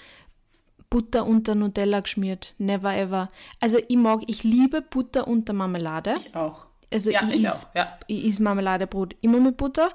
Butter 0.90 1.26
unter 1.26 1.54
Nutella 1.54 2.00
geschmiert. 2.00 2.54
Never 2.58 2.92
ever. 2.92 3.28
Also 3.60 3.78
ich 3.86 3.96
mag, 3.96 4.22
ich 4.26 4.42
liebe 4.42 4.82
Butter 4.82 5.28
unter 5.28 5.52
Marmelade. 5.52 6.16
Ich 6.18 6.34
auch. 6.34 6.66
Also 6.92 7.10
Ja, 7.10 7.22
ich, 7.28 7.36
ich 7.36 7.44
is, 7.44 7.66
auch, 7.66 7.74
ja. 7.74 7.98
ich 8.06 8.24
is 8.24 8.40
Marmeladebrot 8.40 9.16
immer 9.20 9.40
mit 9.40 9.56
Butter, 9.56 9.90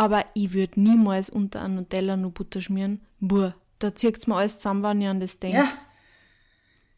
aber 0.00 0.24
ich 0.32 0.54
würde 0.54 0.80
niemals 0.80 1.28
unter 1.28 1.60
ein 1.60 1.74
Nutella 1.74 2.16
nur 2.16 2.30
Butter 2.30 2.62
schmieren. 2.62 3.02
Buh, 3.18 3.52
da 3.80 3.94
zieht's 3.94 4.26
mir 4.26 4.34
alles 4.36 4.56
zusammen, 4.56 4.82
wenn 4.82 5.02
ich 5.02 5.08
an 5.08 5.20
das 5.20 5.38
denke. 5.38 5.58
Ja. 5.58 5.68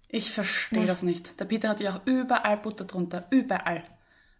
Ich 0.07 0.31
verstehe 0.31 0.87
das 0.87 1.03
nicht. 1.03 1.41
Der 1.41 1.47
Peter 1.47 1.71
hat 1.71 1.79
sich 1.79 1.89
auch 1.89 2.03
überall 2.05 2.59
Butter 2.59 2.85
drunter. 2.85 3.27
Überall. 3.31 3.83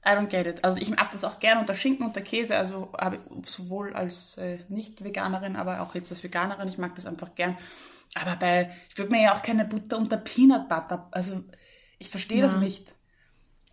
I 0.07 0.11
don't 0.11 0.29
get 0.29 0.47
it. 0.47 0.63
Also 0.63 0.81
ich 0.81 0.91
mag 0.91 1.11
das 1.11 1.25
auch 1.25 1.41
gerne 1.41 1.61
unter 1.61 1.75
Schinken, 1.75 2.07
unter 2.07 2.21
Käse, 2.21 2.57
also 2.57 2.93
sowohl 3.43 3.95
als 3.95 4.39
äh, 4.39 4.61
Nicht-Veganerin, 4.69 5.57
aber 5.57 5.81
auch 5.81 5.97
jetzt 5.97 6.13
als 6.13 6.23
Veganerin, 6.23 6.69
ich 6.69 6.79
mag 6.79 6.95
das 6.95 7.07
einfach 7.07 7.35
gern. 7.35 7.59
Aber 8.15 8.37
bei, 8.37 8.71
ich 8.91 8.97
würde 8.97 9.11
mir 9.11 9.23
ja 9.23 9.35
auch 9.37 9.43
keine 9.43 9.65
Butter 9.65 9.99
unter 9.99 10.19
Peanut 10.19 10.69
Butter, 10.69 11.09
also 11.11 11.43
ich 11.99 12.11
verstehe 12.11 12.43
das 12.43 12.53
Na. 12.53 12.59
nicht. 12.59 12.95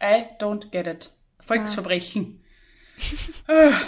I 0.01 0.25
don't 0.39 0.71
get 0.71 0.87
it. 0.87 1.13
Volksverbrechen. 1.41 2.43
Wieder. 2.97 3.71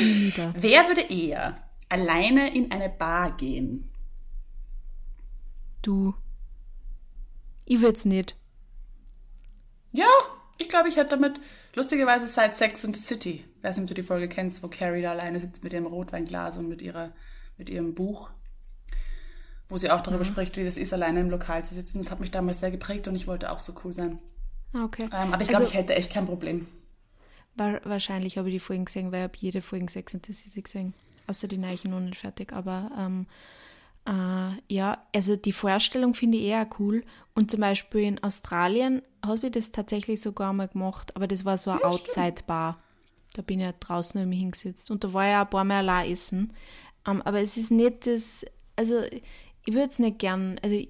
Wer 0.00 0.86
würde 0.88 1.02
eher 1.02 1.56
alleine 1.88 2.54
in 2.54 2.70
eine 2.70 2.88
Bar 2.88 3.36
gehen? 3.36 3.90
Du. 5.82 6.14
Ich 7.64 7.80
würd's 7.80 8.04
nicht. 8.04 8.36
Ja, 9.92 10.06
ich 10.58 10.68
glaube, 10.68 10.88
ich 10.88 10.96
hätte 10.96 11.10
damit 11.10 11.40
lustigerweise 11.74 12.26
seit 12.26 12.56
Sex 12.56 12.84
and 12.84 12.96
the 12.96 13.02
City, 13.02 13.44
weiß 13.62 13.76
nicht, 13.76 13.82
ob 13.84 13.88
du 13.88 13.94
die 13.94 14.02
Folge 14.02 14.28
kennst, 14.28 14.62
wo 14.62 14.68
Carrie 14.68 15.02
da 15.02 15.10
alleine 15.10 15.38
sitzt 15.40 15.64
mit 15.64 15.72
ihrem 15.72 15.86
Rotweinglas 15.86 16.56
und 16.58 16.68
mit 16.68 16.82
ihrer 16.82 17.12
mit 17.58 17.68
ihrem 17.68 17.94
Buch, 17.94 18.30
wo 19.68 19.76
sie 19.76 19.90
auch 19.90 20.00
darüber 20.00 20.24
spricht, 20.24 20.56
wie 20.56 20.64
das 20.64 20.76
ist, 20.76 20.92
alleine 20.92 21.20
im 21.20 21.30
Lokal 21.30 21.64
zu 21.64 21.74
sitzen. 21.74 21.98
Das 22.02 22.10
hat 22.10 22.18
mich 22.20 22.30
damals 22.30 22.60
sehr 22.60 22.70
geprägt 22.70 23.06
und 23.08 23.14
ich 23.14 23.26
wollte 23.26 23.50
auch 23.52 23.60
so 23.60 23.74
cool 23.84 23.92
sein. 23.92 24.18
Ah, 24.72 24.84
okay. 24.84 25.04
Ähm, 25.12 25.32
aber 25.34 25.42
ich 25.42 25.48
glaube, 25.48 25.64
Also- 25.64 25.72
ich 25.72 25.74
hätte 25.78 25.94
echt 25.94 26.10
kein 26.12 26.26
Problem. 26.26 26.66
Wa- 27.54 27.80
Wahrscheinlich 27.84 28.38
habe 28.38 28.48
ich 28.48 28.54
die 28.56 28.60
Folgen 28.60 28.84
gesehen, 28.86 29.12
weil 29.12 29.20
ich 29.20 29.24
habe 29.24 29.38
jede 29.38 29.60
Folge 29.60 29.90
Sex 29.90 30.14
and 30.14 30.24
the 30.26 30.32
City 30.32 30.62
gesehen. 30.62 30.94
Außer 31.26 31.48
die 31.48 31.58
Neichen 31.58 31.90
noch 31.90 32.00
nicht 32.00 32.16
fertig. 32.18 32.52
Aber 32.52 32.90
ähm, 32.98 33.26
äh, 34.06 34.52
ja, 34.72 35.06
also 35.14 35.36
die 35.36 35.52
Vorstellung 35.52 36.14
finde 36.14 36.38
ich 36.38 36.44
eher 36.44 36.68
cool. 36.78 37.04
Und 37.34 37.50
zum 37.50 37.60
Beispiel 37.60 38.02
in 38.02 38.22
Australien 38.22 39.02
habe 39.24 39.46
ich 39.46 39.52
das 39.52 39.70
tatsächlich 39.70 40.20
sogar 40.20 40.50
einmal 40.50 40.68
gemacht, 40.68 41.14
aber 41.14 41.28
das 41.28 41.44
war 41.44 41.56
so 41.56 41.70
eine 41.70 41.84
Outside-Bar. 41.84 42.82
Da 43.34 43.42
bin 43.42 43.60
ich 43.60 43.64
ja 43.66 43.72
draußen 43.78 44.28
mich 44.28 44.40
hingesetzt. 44.40 44.90
Und 44.90 45.04
da 45.04 45.12
war 45.12 45.28
ich 45.30 45.36
auch 45.36 45.42
ein 45.42 45.50
paar 45.50 45.64
Mal 45.64 45.78
allein 45.78 46.10
essen. 46.10 46.52
Ähm, 47.06 47.22
aber 47.22 47.40
es 47.40 47.56
ist 47.56 47.70
nicht 47.70 48.06
das, 48.06 48.44
also 48.76 49.00
ich 49.02 49.74
würde 49.74 49.88
es 49.88 49.98
nicht 49.98 50.18
gern, 50.18 50.58
also 50.62 50.74
ich, 50.74 50.88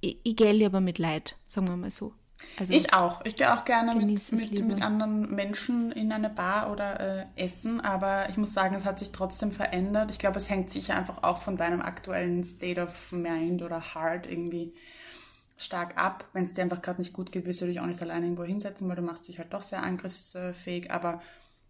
ich, 0.00 0.18
ich 0.24 0.36
gehe 0.36 0.52
lieber 0.52 0.80
mit 0.80 0.98
Leid, 0.98 1.36
sagen 1.46 1.68
wir 1.68 1.76
mal 1.76 1.90
so. 1.90 2.12
Also, 2.58 2.72
Ich 2.72 2.92
auch. 2.92 3.24
Ich 3.24 3.36
gehe 3.36 3.52
auch 3.52 3.64
gerne 3.64 3.94
mit, 3.94 4.32
mit, 4.32 4.64
mit 4.64 4.82
anderen 4.82 5.34
Menschen 5.34 5.92
in 5.92 6.12
eine 6.12 6.30
Bar 6.30 6.70
oder 6.70 7.00
äh, 7.00 7.26
essen, 7.36 7.80
aber 7.80 8.28
ich 8.28 8.36
muss 8.36 8.54
sagen, 8.54 8.74
es 8.74 8.84
hat 8.84 8.98
sich 8.98 9.12
trotzdem 9.12 9.50
verändert. 9.50 10.10
Ich 10.10 10.18
glaube, 10.18 10.38
es 10.38 10.48
hängt 10.48 10.70
sicher 10.70 10.96
einfach 10.96 11.22
auch 11.22 11.38
von 11.38 11.56
deinem 11.56 11.82
aktuellen 11.82 12.44
State 12.44 12.80
of 12.80 13.12
Mind 13.12 13.62
oder 13.62 13.94
Heart 13.94 14.26
irgendwie 14.26 14.74
stark 15.56 15.96
ab. 15.96 16.28
Wenn 16.32 16.44
es 16.44 16.52
dir 16.52 16.62
einfach 16.62 16.82
gerade 16.82 17.00
nicht 17.00 17.12
gut 17.12 17.32
geht, 17.32 17.46
willst 17.46 17.60
du 17.60 17.66
dich 17.66 17.80
auch 17.80 17.86
nicht 17.86 18.02
alleine 18.02 18.26
irgendwo 18.26 18.44
hinsetzen, 18.44 18.88
weil 18.88 18.96
du 18.96 19.02
machst 19.02 19.28
dich 19.28 19.38
halt 19.38 19.52
doch 19.52 19.62
sehr 19.62 19.82
angriffsfähig. 19.82 20.90
Aber 20.90 21.22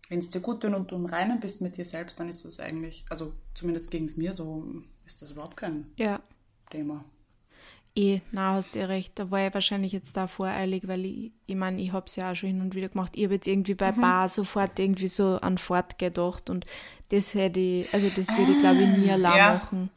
wenn 0.09 0.19
es 0.19 0.31
dir 0.31 0.41
gut 0.41 0.63
tut 0.63 0.75
und 0.75 0.91
du 0.91 0.97
im 0.97 1.07
Reinen 1.07 1.41
bist 1.41 1.61
mit 1.61 1.77
dir 1.77 1.85
selbst, 1.85 2.19
dann 2.21 2.29
ist 2.29 2.45
das 2.45 2.61
eigentlich, 2.61 3.05
also 3.09 3.33
zumindest 3.55 3.91
gegen 3.91 4.07
es 4.07 4.17
mir 4.17 4.33
so, 4.33 4.65
ist 5.07 5.23
das 5.23 5.31
überhaupt 5.31 5.57
kein 5.57 5.87
ja. 5.97 6.21
Thema. 6.71 7.05
Eh, 7.97 8.21
na, 8.33 8.55
hast 8.55 8.75
du 8.75 8.89
recht. 8.89 9.19
Da 9.19 9.31
war 9.31 9.47
ich 9.47 9.55
wahrscheinlich 9.55 9.93
jetzt 9.93 10.17
da 10.17 10.27
voreilig, 10.27 10.89
weil 10.89 11.05
ich, 11.05 11.33
ich 11.47 11.55
meine, 11.55 11.81
ich 11.81 11.93
habe 11.93 12.07
es 12.07 12.17
ja 12.17 12.33
auch 12.33 12.35
schon 12.35 12.49
hin 12.49 12.61
und 12.61 12.75
wieder 12.75 12.89
gemacht. 12.89 13.13
Ich 13.15 13.25
habe 13.25 13.35
jetzt 13.35 13.47
irgendwie 13.47 13.75
bei 13.75 13.93
Bar 13.93 14.29
sofort 14.29 14.79
irgendwie 14.81 15.07
so 15.07 15.39
an 15.41 15.59
Fort 15.59 15.99
gedacht 15.99 16.51
und 16.51 16.67
das 17.11 17.35
hätte 17.35 17.61
ich, 17.61 17.95
also 17.95 18.09
das 18.09 18.29
würde 18.37 18.53
ich 18.53 18.59
glaube 18.59 18.83
ich 18.83 18.89
nie 18.99 19.11
allein 19.11 19.37
ja. 19.37 19.55
machen. 19.55 19.91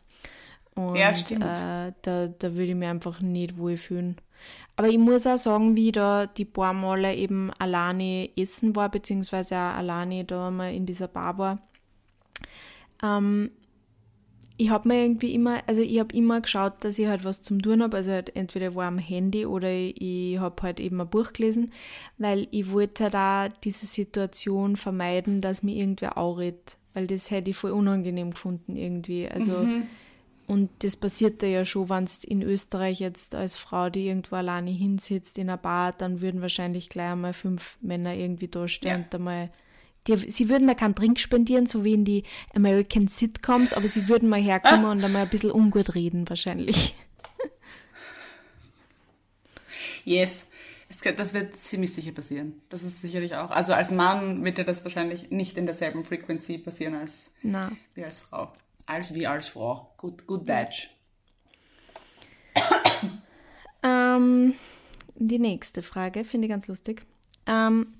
Und 0.76 0.96
Ja, 0.96 1.16
stimmt. 1.16 1.44
Äh, 1.44 1.94
da, 2.04 2.28
da 2.28 2.54
würde 2.54 2.66
ich 2.66 2.76
mich 2.76 2.88
einfach 2.88 3.20
nicht 3.20 3.58
wohlfühlen. 3.58 4.18
Aber 4.76 4.90
ich 4.90 5.00
muss 5.00 5.26
auch 5.26 5.38
sagen, 5.38 5.76
wie 5.76 5.88
ich 5.88 5.94
da 5.94 6.28
die 6.28 6.46
paar 6.46 6.74
Male 6.74 7.16
eben 7.16 7.52
alleine 7.58 8.30
essen 8.38 8.76
war, 8.76 8.90
beziehungsweise 8.90 9.56
auch 9.56 9.76
alleine 9.76 10.24
da 10.24 10.52
mal 10.52 10.72
in 10.72 10.86
dieser 10.86 11.08
Bar 11.08 11.40
war. 11.40 11.60
Ähm, 13.02 13.50
ich 14.60 14.70
habe 14.72 14.88
mir 14.88 15.04
irgendwie 15.04 15.34
immer, 15.36 15.62
also 15.68 15.82
ich 15.82 16.00
habe 16.00 16.16
immer 16.16 16.42
geschaut, 16.42 16.74
dass 16.80 16.98
ich 16.98 17.06
halt 17.08 17.24
was 17.24 17.42
zum 17.44 17.62
tun 17.62 17.84
habe. 17.84 17.98
Also 17.98 18.12
halt 18.12 18.36
entweder 18.36 18.74
war 18.76 18.88
am 18.88 18.98
Handy 18.98 19.46
oder 19.46 19.72
ich 19.72 20.40
habe 20.40 20.62
halt 20.64 20.80
eben 20.80 21.00
ein 21.00 21.08
Buch 21.10 21.34
gelesen, 21.34 21.72
weil 22.18 22.48
ich 22.52 22.72
wollte 22.72 23.04
halt 23.12 23.16
auch 23.16 23.58
diese 23.64 23.86
Situation 23.86 24.76
vermeiden, 24.76 25.42
dass 25.42 25.62
mir 25.64 25.76
irgendwer 25.76 26.18
anredet, 26.18 26.78
weil 26.94 27.06
das 27.08 27.30
hätte 27.30 27.52
ich 27.52 27.56
voll 27.58 27.72
unangenehm 27.72 28.32
gefunden 28.32 28.76
irgendwie. 28.76 29.28
Also 29.28 29.68
und 30.48 30.70
das 30.80 30.96
passiert 30.96 31.44
ja 31.44 31.66
schon, 31.66 31.90
wenn 31.90 32.06
du 32.06 32.12
in 32.28 32.42
Österreich 32.42 33.00
jetzt 33.02 33.36
als 33.36 33.56
Frau, 33.58 33.90
die 33.90 34.08
irgendwo 34.08 34.38
alleine 34.38 34.72
hinsitzt 34.72 35.38
in 35.38 35.50
einer 35.50 35.58
Bar, 35.58 35.92
dann 35.92 36.22
würden 36.22 36.42
wahrscheinlich 36.42 36.88
gleich 36.90 37.12
einmal 37.12 37.34
fünf 37.34 37.78
Männer 37.82 38.16
irgendwie 38.16 38.48
da 38.48 38.68
stehen 38.68 38.90
Ja. 38.90 38.96
und 38.98 39.14
einmal 39.14 39.50
die, 40.08 40.16
sie 40.30 40.50
würden 40.50 40.66
mir 40.66 40.76
keinen 40.76 40.96
Drink 40.96 41.20
spendieren, 41.20 41.66
so 41.66 41.84
wie 41.84 41.94
in 41.94 42.06
die 42.06 42.24
American 42.56 43.08
Sitcoms, 43.08 43.74
aber 43.74 43.88
sie 43.88 44.08
würden 44.08 44.30
mal 44.30 44.42
herkommen 44.42 44.86
und 44.86 45.04
einmal 45.04 45.24
ein 45.24 45.30
bisschen 45.30 45.52
ungut 45.52 45.94
reden, 45.96 46.28
wahrscheinlich. 46.30 46.96
Yes. 50.06 50.46
Kann- 51.02 51.16
Das 51.18 51.34
wird 51.34 51.56
ziemlich 51.58 51.94
sicher 51.94 52.12
passieren. 52.12 52.62
Das 52.70 52.82
ist 52.84 53.02
sicherlich 53.02 53.36
auch. 53.36 53.52
Also 53.52 53.74
als 53.74 53.92
Mann 53.92 54.44
wird 54.44 54.58
dir 54.58 54.64
das 54.64 54.84
wahrscheinlich 54.84 55.30
nicht 55.32 55.58
in 55.58 55.66
derselben 55.66 56.04
Frequency 56.04 56.58
passieren 56.58 56.96
als 56.96 57.30
Na, 57.44 57.72
wie 57.94 58.04
als 58.04 58.20
Frau. 58.20 58.52
Als 58.86 59.14
wie 59.14 59.28
als 59.28 59.48
Frau. 59.50 59.94
Gut, 59.98 60.26
gut 60.26 60.48
Deutsch. 60.50 60.90
ähm, 63.84 64.54
die 65.16 65.40
nächste 65.40 65.84
Frage 65.84 66.24
finde 66.24 66.48
ich 66.48 66.52
ganz 66.52 66.68
lustig. 66.68 67.06
Ähm, 67.46 67.94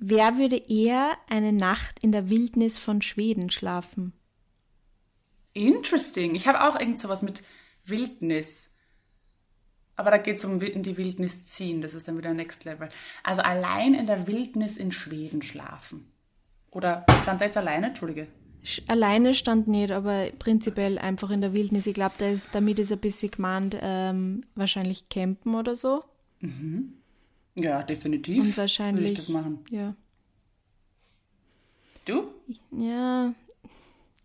wer 0.00 0.36
würde 0.38 0.56
eher 0.56 1.16
eine 1.28 1.52
Nacht 1.52 2.02
in 2.02 2.12
der 2.12 2.28
Wildnis 2.30 2.78
von 2.78 3.02
Schweden 3.02 3.50
schlafen? 3.50 4.12
Interesting. 5.52 6.34
Ich 6.34 6.48
habe 6.48 6.62
auch 6.68 6.78
irgend 6.78 6.98
sowas 6.98 7.22
mit 7.22 7.42
Wildnis. 7.84 8.70
Aber 9.96 10.10
da 10.10 10.16
geht 10.18 10.38
es 10.38 10.44
um 10.44 10.60
in 10.60 10.82
die 10.82 10.96
Wildnis 10.96 11.44
ziehen. 11.44 11.80
Das 11.80 11.94
ist 11.94 12.08
dann 12.08 12.18
wieder 12.18 12.34
Next 12.34 12.64
Level. 12.64 12.88
Also 13.22 13.42
allein 13.42 13.94
in 13.94 14.06
der 14.06 14.26
Wildnis 14.26 14.76
in 14.76 14.90
Schweden 14.90 15.42
schlafen. 15.42 16.10
Oder 16.72 17.06
stand 17.22 17.40
da 17.40 17.44
jetzt 17.44 17.56
alleine? 17.56 17.88
Entschuldige. 17.88 18.26
Sch- 18.64 18.82
Alleine 18.90 19.34
stand 19.34 19.68
nicht, 19.68 19.92
aber 19.92 20.30
prinzipiell 20.38 20.98
einfach 20.98 21.30
in 21.30 21.40
der 21.40 21.52
Wildnis. 21.52 21.86
Ich 21.86 21.94
glaube, 21.94 22.14
da 22.18 22.28
ist, 22.28 22.48
damit 22.52 22.80
ist 22.80 22.90
ein 22.90 22.98
bisschen 22.98 23.30
gemeint, 23.30 23.76
ähm, 23.80 24.44
wahrscheinlich 24.56 25.08
campen 25.08 25.54
oder 25.54 25.76
so. 25.76 26.02
Ja, 27.54 27.82
definitiv. 27.82 28.42
Und 28.42 28.56
wahrscheinlich. 28.56 29.02
Würde 29.02 29.12
ich 29.12 29.18
das 29.18 29.28
machen. 29.28 29.64
Ja. 29.70 29.94
Du? 32.04 32.28
Ja. 32.72 33.32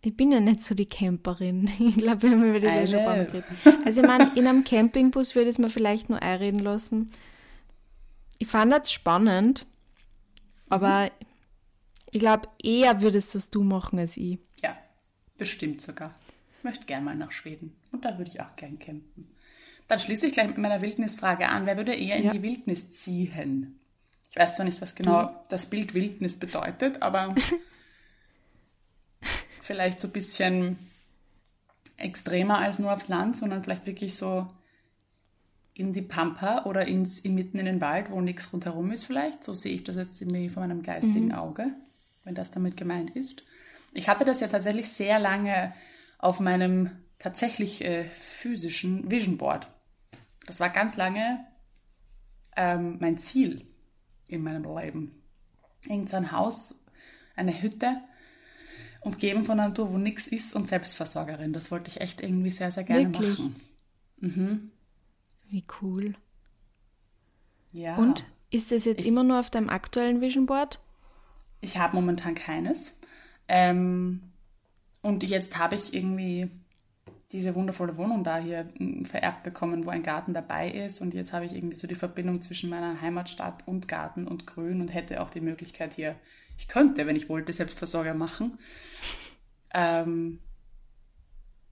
Ich 0.01 0.15
bin 0.15 0.31
ja 0.31 0.39
nicht 0.39 0.63
so 0.63 0.75
die 0.75 0.85
Camperin. 0.87 1.69
Ich 1.79 1.97
glaube, 1.97 2.23
wir 2.23 2.31
haben 2.31 2.49
über 2.49 2.59
das 2.59 2.73
I 2.73 2.77
eh 2.77 2.87
schon 2.87 2.99
ein 2.99 3.05
paar 3.05 3.17
Mal 3.17 3.25
geredet. 3.25 3.85
Also, 3.85 4.01
ich 4.01 4.07
meine, 4.07 4.31
in 4.35 4.47
einem 4.47 4.63
Campingbus 4.63 5.35
würde 5.35 5.49
ich 5.49 5.55
es 5.55 5.59
mir 5.59 5.69
vielleicht 5.69 6.09
nur 6.09 6.21
einreden 6.21 6.59
lassen. 6.59 7.11
Ich 8.37 8.47
fand 8.47 8.71
das 8.71 8.91
spannend, 8.91 9.65
aber 10.69 11.11
ich 12.11 12.19
glaube, 12.19 12.47
eher 12.63 13.01
würdest 13.01 13.35
das 13.35 13.49
du 13.49 13.63
machen 13.63 13.99
als 13.99 14.15
ich. 14.15 14.39
Ja, 14.63 14.77
bestimmt 15.37 15.81
sogar. 15.81 16.15
Ich 16.57 16.63
möchte 16.63 16.85
gern 16.85 17.03
mal 17.03 17.15
nach 17.15 17.31
Schweden. 17.31 17.75
Und 17.91 18.05
da 18.05 18.17
würde 18.17 18.31
ich 18.31 18.39
auch 18.39 18.55
gern 18.55 18.79
campen. 18.79 19.27
Dann 19.89 19.99
schließe 19.99 20.27
ich 20.27 20.33
gleich 20.33 20.47
mit 20.47 20.59
meiner 20.59 20.81
Wildnisfrage 20.81 21.49
an. 21.49 21.65
Wer 21.65 21.75
würde 21.75 21.95
eher 21.95 22.15
in 22.15 22.25
Ja. 22.25 22.31
die 22.31 22.43
Wildnis 22.43 22.91
ziehen? 22.91 23.79
Ich 24.29 24.37
weiß 24.37 24.55
zwar 24.55 24.65
nicht, 24.65 24.79
was 24.81 24.93
genau 24.93 25.43
das 25.49 25.65
Bild 25.65 25.95
Wildnis 25.95 26.37
bedeutet, 26.37 27.01
aber 27.01 27.33
vielleicht 29.61 29.99
so 29.99 30.07
ein 30.07 30.13
bisschen 30.13 30.77
extremer 31.97 32.59
als 32.59 32.77
nur 32.77 32.93
aufs 32.93 33.07
Land, 33.07 33.37
sondern 33.37 33.63
vielleicht 33.63 33.87
wirklich 33.87 34.15
so 34.15 34.47
in 35.73 35.91
die 35.91 36.03
Pampa 36.03 36.65
oder 36.65 36.87
ins, 36.87 37.17
in, 37.19 37.33
mitten 37.33 37.57
in 37.57 37.65
den 37.65 37.81
Wald, 37.81 38.11
wo 38.11 38.21
nichts 38.21 38.53
rundherum 38.53 38.91
ist 38.91 39.05
vielleicht. 39.05 39.43
So 39.43 39.55
sehe 39.55 39.73
ich 39.73 39.83
das 39.83 39.95
jetzt 39.95 40.21
irgendwie 40.21 40.49
von 40.49 40.67
meinem 40.67 40.83
geistigen 40.83 41.33
Auge, 41.33 41.65
wenn 42.25 42.35
das 42.35 42.51
damit 42.51 42.77
gemeint 42.77 43.15
ist. 43.15 43.41
Ich 43.93 44.07
hatte 44.07 44.23
das 44.23 44.39
ja 44.39 44.47
tatsächlich 44.49 44.89
sehr 44.89 45.17
lange 45.17 45.73
auf 46.19 46.39
meinem 46.39 46.91
tatsächlich 47.17 47.83
äh, 47.83 48.05
physischen 48.09 49.09
Vision 49.09 49.39
Board. 49.39 49.67
Das 50.49 50.59
war 50.59 50.69
ganz 50.69 50.97
lange 50.97 51.45
ähm, 52.57 52.97
mein 52.99 53.19
Ziel 53.19 53.67
in 54.27 54.41
meinem 54.41 54.63
Leben. 54.63 55.21
Irgend 55.85 56.09
so 56.09 56.17
ein 56.17 56.31
Haus, 56.31 56.73
eine 57.35 57.61
Hütte, 57.61 58.01
umgeben 59.01 59.45
von 59.45 59.59
einer 59.59 59.69
Natur, 59.69 59.93
wo 59.93 59.99
nichts 59.99 60.25
ist 60.25 60.55
und 60.55 60.67
Selbstversorgerin. 60.67 61.53
Das 61.53 61.69
wollte 61.69 61.91
ich 61.91 62.01
echt 62.01 62.21
irgendwie 62.21 62.49
sehr, 62.49 62.71
sehr 62.71 62.83
gerne 62.83 63.13
Wirklich? 63.13 63.37
machen. 63.37 63.55
Mhm. 64.21 64.71
Wie 65.51 65.63
cool. 65.83 66.15
Ja. 67.71 67.97
Und 67.97 68.25
ist 68.49 68.71
es 68.71 68.85
jetzt 68.85 69.05
immer 69.05 69.23
nur 69.23 69.39
auf 69.39 69.51
deinem 69.51 69.69
aktuellen 69.69 70.19
Vision 70.19 70.47
Board? 70.47 70.79
Ich 71.61 71.77
habe 71.77 71.95
momentan 71.95 72.33
keines. 72.33 72.91
Ähm, 73.47 74.31
und 75.03 75.21
jetzt 75.21 75.59
habe 75.59 75.75
ich 75.75 75.93
irgendwie 75.93 76.49
diese 77.31 77.53
wundervolle 77.53 77.97
Wohnung 77.97 78.23
da 78.23 78.37
hier 78.37 78.71
mm, 78.79 79.03
vererbt 79.03 79.43
bekommen, 79.43 79.85
wo 79.85 79.89
ein 79.89 80.03
Garten 80.03 80.33
dabei 80.33 80.71
ist. 80.71 81.01
Und 81.01 81.13
jetzt 81.13 81.31
habe 81.31 81.45
ich 81.45 81.53
irgendwie 81.53 81.75
so 81.75 81.87
die 81.87 81.95
Verbindung 81.95 82.41
zwischen 82.41 82.69
meiner 82.69 83.01
Heimatstadt 83.01 83.67
und 83.67 83.87
Garten 83.87 84.27
und 84.27 84.47
Grün 84.47 84.81
und 84.81 84.89
hätte 84.89 85.21
auch 85.21 85.29
die 85.29 85.41
Möglichkeit 85.41 85.93
hier, 85.93 86.15
ich 86.57 86.67
könnte, 86.67 87.05
wenn 87.05 87.15
ich 87.15 87.29
wollte, 87.29 87.53
Selbstversorger 87.53 88.13
machen. 88.13 88.57
Ähm, 89.73 90.39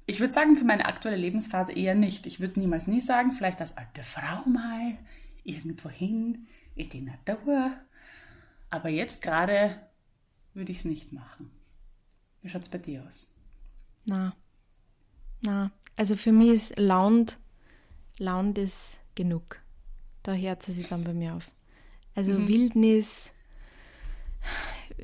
ich 0.05 0.19
würde 0.19 0.33
sagen, 0.33 0.55
für 0.55 0.63
meine 0.63 0.85
aktuelle 0.85 1.17
Lebensphase 1.17 1.73
eher 1.73 1.95
nicht. 1.95 2.25
Ich 2.27 2.39
würde 2.39 2.59
niemals 2.59 2.87
nie 2.87 3.01
sagen, 3.01 3.33
vielleicht 3.33 3.59
als 3.59 3.75
alte 3.75 4.03
Frau 4.03 4.47
mal 4.47 4.97
irgendwo 5.43 5.89
hin 5.89 6.47
in 6.75 6.89
die 6.89 7.01
Natur. 7.01 7.73
Aber 8.69 8.89
jetzt 8.89 9.21
gerade 9.21 9.81
würde 10.53 10.71
ich 10.71 10.79
es 10.79 10.85
nicht 10.85 11.11
machen. 11.11 11.51
Wie 12.41 12.49
schaut 12.49 12.61
es 12.61 12.69
bei 12.69 12.77
dir 12.77 13.03
aus? 13.05 13.27
Na, 14.05 14.33
na, 15.47 15.71
also 15.95 16.17
für 16.17 16.33
mich 16.33 16.49
ist 16.49 16.77
Land, 16.77 17.37
Land 18.17 18.57
ist 18.57 18.99
genug. 19.15 19.59
Da 20.23 20.33
hört 20.33 20.61
sie 20.61 20.73
sich 20.73 20.89
dann 20.89 21.05
bei 21.05 21.13
mir 21.13 21.35
auf. 21.35 21.49
Also 22.15 22.33
mhm. 22.33 22.47
Wildnis, 22.49 23.31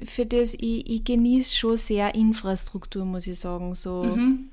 für 0.04 0.26
das, 0.26 0.54
ich, 0.54 0.90
ich 0.90 1.04
genieße 1.06 1.56
schon 1.56 1.78
sehr 1.78 2.14
Infrastruktur, 2.14 3.06
muss 3.06 3.26
ich 3.26 3.40
sagen. 3.40 3.74
So 3.74 4.04
mhm. 4.04 4.50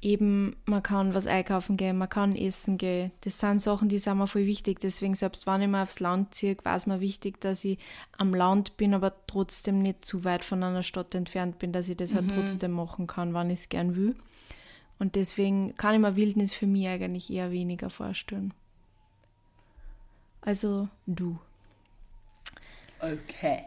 eben, 0.00 0.56
man 0.64 0.82
kann 0.82 1.14
was 1.14 1.28
einkaufen 1.28 1.76
gehen, 1.76 1.96
man 1.96 2.08
kann 2.08 2.34
essen 2.34 2.76
gehen. 2.76 3.12
Das 3.20 3.38
sind 3.38 3.62
Sachen, 3.62 3.88
die 3.88 3.98
sind 3.98 4.18
mir 4.18 4.26
voll 4.26 4.46
wichtig. 4.46 4.80
Deswegen, 4.80 5.14
selbst 5.14 5.46
wenn 5.46 5.62
ich 5.62 5.68
mal 5.68 5.84
aufs 5.84 6.00
Land 6.00 6.34
ziehe, 6.34 6.56
war 6.64 6.74
es 6.74 6.88
mir 6.88 7.00
wichtig, 7.00 7.40
dass 7.40 7.64
ich 7.64 7.78
am 8.18 8.34
Land 8.34 8.76
bin, 8.76 8.92
aber 8.92 9.14
trotzdem 9.28 9.82
nicht 9.82 10.04
zu 10.04 10.24
weit 10.24 10.44
von 10.44 10.64
einer 10.64 10.82
Stadt 10.82 11.14
entfernt 11.14 11.60
bin, 11.60 11.70
dass 11.70 11.88
ich 11.88 11.96
das 11.96 12.12
mhm. 12.12 12.16
halt 12.16 12.30
trotzdem 12.34 12.72
machen 12.72 13.06
kann, 13.06 13.34
wann 13.34 13.50
ich 13.50 13.60
es 13.60 13.68
gern 13.68 13.94
will. 13.94 14.16
Und 15.00 15.16
deswegen 15.16 15.74
kann 15.76 15.94
ich 15.94 16.00
mir 16.00 16.14
Wildnis 16.14 16.54
für 16.54 16.66
mich 16.66 16.86
eigentlich 16.86 17.32
eher 17.32 17.50
weniger 17.50 17.90
vorstellen. 17.90 18.54
Also 20.42 20.88
du. 21.06 21.38
Okay. 23.00 23.64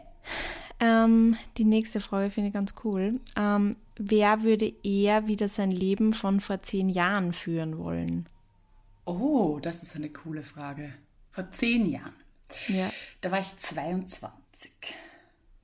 Ähm, 0.80 1.36
die 1.56 1.64
nächste 1.64 2.00
Frage 2.00 2.30
finde 2.30 2.48
ich 2.48 2.54
ganz 2.54 2.74
cool. 2.84 3.20
Ähm, 3.36 3.76
wer 3.96 4.42
würde 4.42 4.72
eher 4.82 5.26
wieder 5.26 5.48
sein 5.48 5.70
Leben 5.70 6.12
von 6.12 6.40
vor 6.40 6.62
zehn 6.62 6.88
Jahren 6.88 7.32
führen 7.32 7.78
wollen? 7.78 8.28
Oh, 9.04 9.58
das 9.60 9.82
ist 9.82 9.94
eine 9.96 10.10
coole 10.10 10.42
Frage. 10.42 10.92
Vor 11.32 11.50
zehn 11.50 11.86
Jahren. 11.86 12.14
Ja. 12.68 12.92
Da 13.20 13.30
war 13.30 13.40
ich 13.40 13.56
22. 13.58 14.70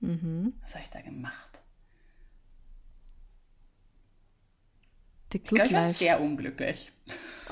Mhm. 0.01 0.55
Was 0.63 0.75
habe 0.75 0.85
ich 0.85 0.91
da 0.91 1.01
gemacht? 1.01 1.50
The 5.33 5.39
Good 5.39 5.45
ich 5.45 5.55
glaube, 5.55 5.67
ich 5.69 5.75
war 5.75 5.93
sehr 5.93 6.21
unglücklich. 6.21 6.93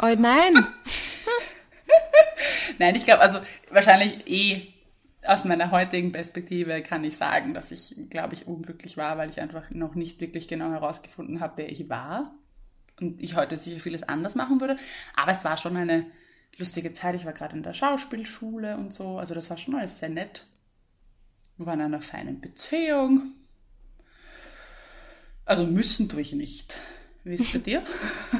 Oh 0.01 0.15
nein! 0.19 0.67
nein, 2.79 2.95
ich 2.95 3.05
glaube, 3.05 3.21
also 3.21 3.41
wahrscheinlich 3.71 4.29
eh 4.29 4.73
aus 5.25 5.45
meiner 5.45 5.71
heutigen 5.71 6.13
Perspektive 6.13 6.83
kann 6.83 7.05
ich 7.05 7.17
sagen, 7.17 7.55
dass 7.55 7.71
ich, 7.71 7.95
glaube 8.09 8.35
ich, 8.35 8.47
unglücklich 8.47 8.97
war, 8.97 9.19
weil 9.19 9.31
ich 9.31 9.41
einfach 9.41 9.71
noch 9.71 9.95
nicht 9.95 10.21
wirklich 10.21 10.49
genau 10.49 10.71
herausgefunden 10.71 11.41
habe, 11.41 11.55
wer 11.57 11.71
ich 11.71 11.89
war. 11.89 12.35
Und 13.01 13.23
ich 13.23 13.37
heute 13.37 13.57
sicher 13.57 13.81
vieles 13.81 14.03
anders 14.03 14.35
machen 14.35 14.61
würde. 14.61 14.77
Aber 15.15 15.33
es 15.33 15.45
war 15.45 15.57
schon 15.57 15.77
eine 15.77 16.07
lustige 16.57 16.93
Zeit. 16.93 17.15
Ich 17.15 17.25
war 17.25 17.33
gerade 17.33 17.57
in 17.57 17.63
der 17.63 17.75
Schauspielschule 17.75 18.77
und 18.77 18.93
so. 18.93 19.19
Also 19.19 19.35
das 19.35 19.51
war 19.51 19.57
schon 19.57 19.77
alles 19.77 19.99
sehr 19.99 20.09
nett. 20.09 20.47
Wir 21.57 21.67
waren 21.67 21.81
in 21.81 21.87
einer 21.87 22.03
feinen 22.03 22.41
Beziehung. 22.41 23.33
Also 25.45 25.65
müssen 25.67 26.09
tue 26.09 26.21
ich 26.21 26.33
nicht. 26.33 26.77
Wie 27.29 27.35
ist 27.35 27.43
es 27.43 27.53
bei 27.53 27.59
dir? 27.59 27.83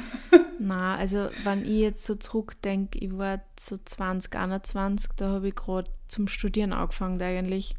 Na, 0.59 0.97
also 0.97 1.29
wenn 1.45 1.63
ich 1.65 1.81
jetzt 1.81 2.05
so 2.05 2.15
zurückdenke, 2.15 2.99
ich 2.99 3.17
war 3.17 3.41
so 3.59 3.77
20, 3.77 4.35
21, 4.35 5.11
da 5.17 5.29
habe 5.29 5.49
ich 5.49 5.55
gerade 5.55 5.91
zum 6.09 6.27
Studieren 6.27 6.73
angefangen 6.73 7.21
eigentlich. 7.21 7.75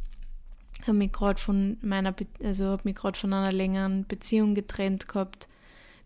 Habe 0.83 0.93
mich 0.93 1.11
gerade 1.11 1.39
von 1.39 1.77
meiner, 1.81 2.11
Be 2.11 2.27
also 2.43 2.65
habe 2.65 2.83
mich 2.85 2.95
gerade 2.95 3.17
von 3.17 3.33
einer 3.33 3.51
längeren 3.51 4.05
Beziehung 4.07 4.53
getrennt 4.53 5.07
gehabt. 5.07 5.47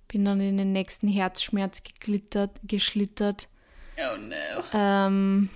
Bin 0.08 0.26
dann 0.26 0.40
in 0.40 0.58
den 0.58 0.72
nächsten 0.72 1.08
Herzschmerz 1.08 1.84
geglittert, 1.84 2.52
geschlittert. 2.64 3.50
Oh 3.98 4.18
no. 4.18 4.64
Ähm, 4.74 5.50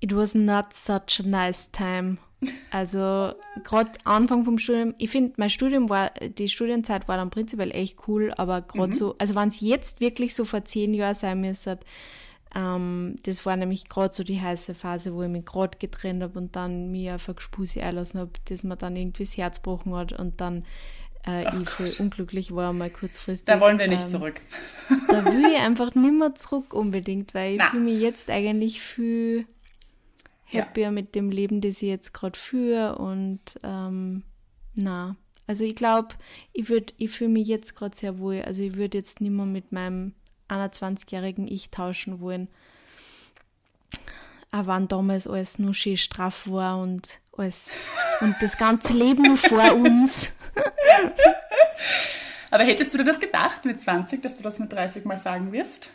it 0.00 0.14
was 0.14 0.34
not 0.34 0.72
such 0.72 1.20
a 1.20 1.22
nice 1.22 1.70
time. 1.70 2.18
Also 2.70 3.34
gerade 3.62 3.92
Anfang 4.04 4.44
vom 4.44 4.58
Studium, 4.58 4.94
ich 4.98 5.10
finde, 5.10 5.34
mein 5.36 5.50
Studium 5.50 5.88
war, 5.88 6.10
die 6.38 6.48
Studienzeit 6.48 7.06
war 7.08 7.16
dann 7.16 7.30
prinzipiell 7.30 7.70
echt 7.70 8.08
cool, 8.08 8.32
aber 8.36 8.62
gerade 8.62 8.92
mhm. 8.92 8.96
so, 8.96 9.14
also 9.18 9.34
wenn 9.34 9.48
es 9.48 9.60
jetzt 9.60 10.00
wirklich 10.00 10.34
so 10.34 10.44
vor 10.44 10.64
zehn 10.64 10.94
Jahren 10.94 11.14
sein 11.14 11.40
müsste, 11.40 11.78
ähm, 12.54 13.16
das 13.24 13.44
war 13.46 13.56
nämlich 13.56 13.88
gerade 13.88 14.14
so 14.14 14.24
die 14.24 14.40
heiße 14.40 14.74
Phase, 14.74 15.14
wo 15.14 15.22
ich 15.22 15.28
mich 15.28 15.44
gerade 15.44 15.78
getrennt 15.78 16.22
habe 16.22 16.38
und 16.38 16.56
dann 16.56 16.90
mir 16.90 17.16
auf 17.16 17.28
eine 17.28 17.36
Gespuse 17.36 17.82
einlassen 17.82 18.20
habe, 18.20 18.32
dass 18.46 18.64
mir 18.64 18.76
dann 18.76 18.96
irgendwie 18.96 19.24
das 19.24 19.36
Herz 19.36 19.56
gebrochen 19.56 19.94
hat 19.94 20.12
und 20.12 20.40
dann 20.40 20.64
äh, 21.26 21.44
ich 21.60 21.68
voll 21.68 21.90
unglücklich 21.98 22.54
war, 22.54 22.72
mal 22.72 22.90
kurzfristig. 22.90 23.46
Da 23.46 23.60
wollen 23.60 23.78
wir 23.78 23.88
nicht 23.88 24.04
ähm, 24.04 24.08
zurück. 24.08 24.40
da 25.08 25.24
will 25.26 25.44
ich 25.52 25.60
einfach 25.60 25.94
nicht 25.94 26.14
mehr 26.14 26.34
zurück 26.34 26.72
unbedingt, 26.72 27.34
weil 27.34 27.56
ich 27.56 27.62
fühle 27.64 27.84
mich 27.84 28.00
jetzt 28.00 28.30
eigentlich 28.30 28.80
viel 28.80 29.46
happier 30.52 30.84
ja. 30.84 30.90
mit 30.90 31.14
dem 31.14 31.30
Leben, 31.30 31.60
das 31.60 31.76
ich 31.76 31.88
jetzt 31.88 32.12
gerade 32.12 32.38
führe 32.38 32.98
und 32.98 33.40
ähm, 33.62 34.24
na, 34.74 35.16
also 35.46 35.64
ich 35.64 35.74
glaube, 35.74 36.14
ich 36.52 36.68
würde, 36.68 36.92
ich 36.96 37.10
fühle 37.10 37.30
mich 37.30 37.48
jetzt 37.48 37.74
gerade 37.74 37.96
sehr 37.96 38.20
wohl. 38.20 38.42
Also 38.42 38.62
ich 38.62 38.76
würde 38.76 38.98
jetzt 38.98 39.20
nicht 39.20 39.32
mehr 39.32 39.46
mit 39.46 39.72
meinem 39.72 40.14
21-jährigen 40.48 41.48
Ich 41.48 41.70
tauschen 41.70 42.20
wollen. 42.20 42.48
Auch 44.52 44.68
wenn 44.68 44.86
damals 44.86 45.26
alles 45.26 45.58
nur 45.58 45.74
schön 45.74 45.96
straff 45.96 46.48
war 46.48 46.78
und 46.78 47.20
alles 47.36 47.74
und 48.20 48.36
das 48.40 48.58
ganze 48.58 48.92
Leben 48.92 49.22
nur 49.24 49.36
vor 49.36 49.74
uns. 49.74 50.32
Aber 52.52 52.62
hättest 52.62 52.94
du 52.94 52.98
dir 52.98 53.04
das 53.04 53.18
gedacht 53.18 53.64
mit 53.64 53.80
20, 53.80 54.22
dass 54.22 54.36
du 54.36 54.44
das 54.44 54.60
mit 54.60 54.72
30 54.72 55.04
mal 55.04 55.18
sagen 55.18 55.50
wirst? 55.50 55.90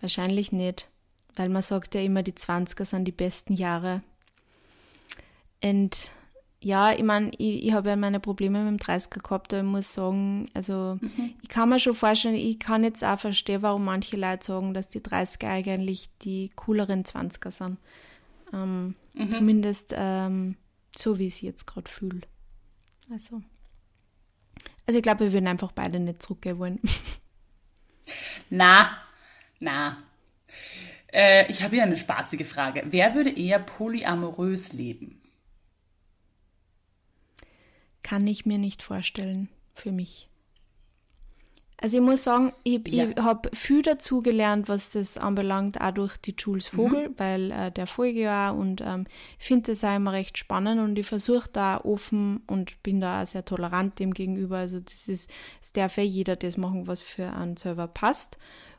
Wahrscheinlich 0.00 0.52
nicht 0.52 0.88
weil 1.36 1.48
man 1.48 1.62
sagt 1.62 1.94
ja 1.94 2.00
immer, 2.00 2.22
die 2.22 2.32
20er 2.32 2.84
sind 2.84 3.04
die 3.04 3.12
besten 3.12 3.52
Jahre. 3.52 4.02
Und 5.62 6.10
ja, 6.60 6.92
ich 6.92 7.02
meine, 7.02 7.30
ich, 7.38 7.66
ich 7.66 7.72
habe 7.72 7.90
ja 7.90 7.96
meine 7.96 8.18
Probleme 8.18 8.64
mit 8.64 8.80
dem 8.80 8.84
30er 8.84 9.22
gehabt, 9.22 9.52
aber 9.52 9.62
ich 9.62 9.68
muss 9.68 9.94
sagen, 9.94 10.46
also 10.54 10.98
mhm. 11.00 11.34
ich 11.42 11.48
kann 11.48 11.68
mir 11.68 11.78
schon 11.78 11.94
vorstellen, 11.94 12.34
ich 12.34 12.58
kann 12.58 12.82
jetzt 12.82 13.04
auch 13.04 13.18
verstehen, 13.18 13.62
warum 13.62 13.84
manche 13.84 14.16
Leute 14.16 14.46
sagen, 14.46 14.74
dass 14.74 14.88
die 14.88 15.00
30er 15.00 15.46
eigentlich 15.46 16.08
die 16.22 16.50
cooleren 16.56 17.04
20er 17.04 17.50
sind. 17.50 17.78
Ähm, 18.52 18.94
mhm. 19.14 19.30
Zumindest 19.30 19.94
ähm, 19.96 20.56
so, 20.96 21.18
wie 21.18 21.26
ich 21.26 21.34
es 21.34 21.40
jetzt 21.42 21.66
gerade 21.66 21.90
fühle. 21.90 22.22
Also. 23.10 23.42
Also 24.86 24.98
ich 24.98 25.02
glaube, 25.02 25.24
wir 25.24 25.32
würden 25.32 25.48
einfach 25.48 25.72
beide 25.72 26.00
nicht 26.00 26.22
zurückgehen 26.22 26.58
wollen. 26.58 26.80
Na, 28.50 28.90
na, 29.58 29.96
äh, 31.16 31.50
ich 31.50 31.62
habe 31.62 31.76
hier 31.76 31.84
eine 31.84 31.96
spaßige 31.96 32.46
Frage. 32.46 32.82
Wer 32.90 33.14
würde 33.14 33.30
eher 33.30 33.58
polyamorös 33.58 34.74
leben? 34.74 35.22
Kann 38.02 38.26
ich 38.26 38.44
mir 38.44 38.58
nicht 38.58 38.82
vorstellen, 38.82 39.48
für 39.74 39.92
mich. 39.92 40.28
Also 41.78 41.98
ich 41.98 42.02
muss 42.02 42.24
sagen, 42.24 42.52
ich, 42.64 42.86
ja. 42.88 43.08
ich 43.08 43.16
habe 43.16 43.50
viel 43.54 43.82
dazu 43.82 44.22
gelernt, 44.22 44.68
was 44.68 44.90
das 44.90 45.18
anbelangt, 45.18 45.80
auch 45.80 45.90
durch 45.90 46.16
die 46.16 46.34
Jules 46.36 46.68
Vogel, 46.68 47.10
mhm. 47.10 47.14
weil 47.18 47.50
äh, 47.50 47.70
der 47.70 47.86
folge 47.86 48.20
ja 48.20 48.50
und 48.50 48.80
ähm, 48.80 49.06
ich 49.38 49.44
finde 49.44 49.72
das 49.72 49.84
auch 49.84 49.94
immer 49.94 50.12
recht 50.12 50.38
spannend 50.38 50.80
und 50.80 50.98
ich 50.98 51.06
versuche 51.06 51.50
da 51.52 51.78
offen 51.78 52.42
und 52.46 52.82
bin 52.82 53.00
da 53.00 53.22
auch 53.22 53.26
sehr 53.26 53.44
tolerant 53.44 53.98
dem 53.98 54.14
gegenüber. 54.14 54.58
Also 54.58 54.80
das 54.80 55.08
ist, 55.08 55.30
es 55.62 55.72
darf 55.72 55.96
ja 55.98 56.02
jeder 56.02 56.36
das 56.36 56.56
machen, 56.56 56.86
was 56.86 57.02
für 57.02 57.32
einen 57.32 57.56
selber 57.58 57.88
passt. 57.88 58.38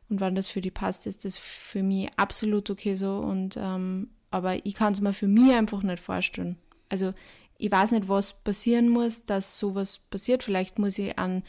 Und 0.10 0.22
wann 0.22 0.36
das 0.36 0.48
für 0.48 0.62
die 0.62 0.72
passt, 0.72 1.06
ist 1.06 1.26
das 1.26 1.38
für 1.38 1.84
mich 1.84 2.10
absolut 2.16 2.70
okay 2.70 2.96
so. 2.96 3.18
Und 3.18 3.58
ähm, 3.58 4.10
aber 4.32 4.66
ich 4.66 4.76
kann 4.76 4.94
es 4.94 5.02
mir 5.02 5.14
für 5.14 5.28
mich 5.28 5.54
einfach 5.54 5.84
nicht 5.84 6.02
vorstellen. 6.02 6.58
Also 6.90 7.14
ich 7.58 7.72
weiß 7.72 7.92
nicht, 7.92 8.08
was 8.08 8.34
passieren 8.34 8.90
muss, 8.90 9.26
dass 9.26 9.60
sowas 9.60 10.00
passiert. 10.10 10.44
Vielleicht 10.44 10.80
muss 10.80 11.00
ich 11.00 11.18
an 11.18 11.44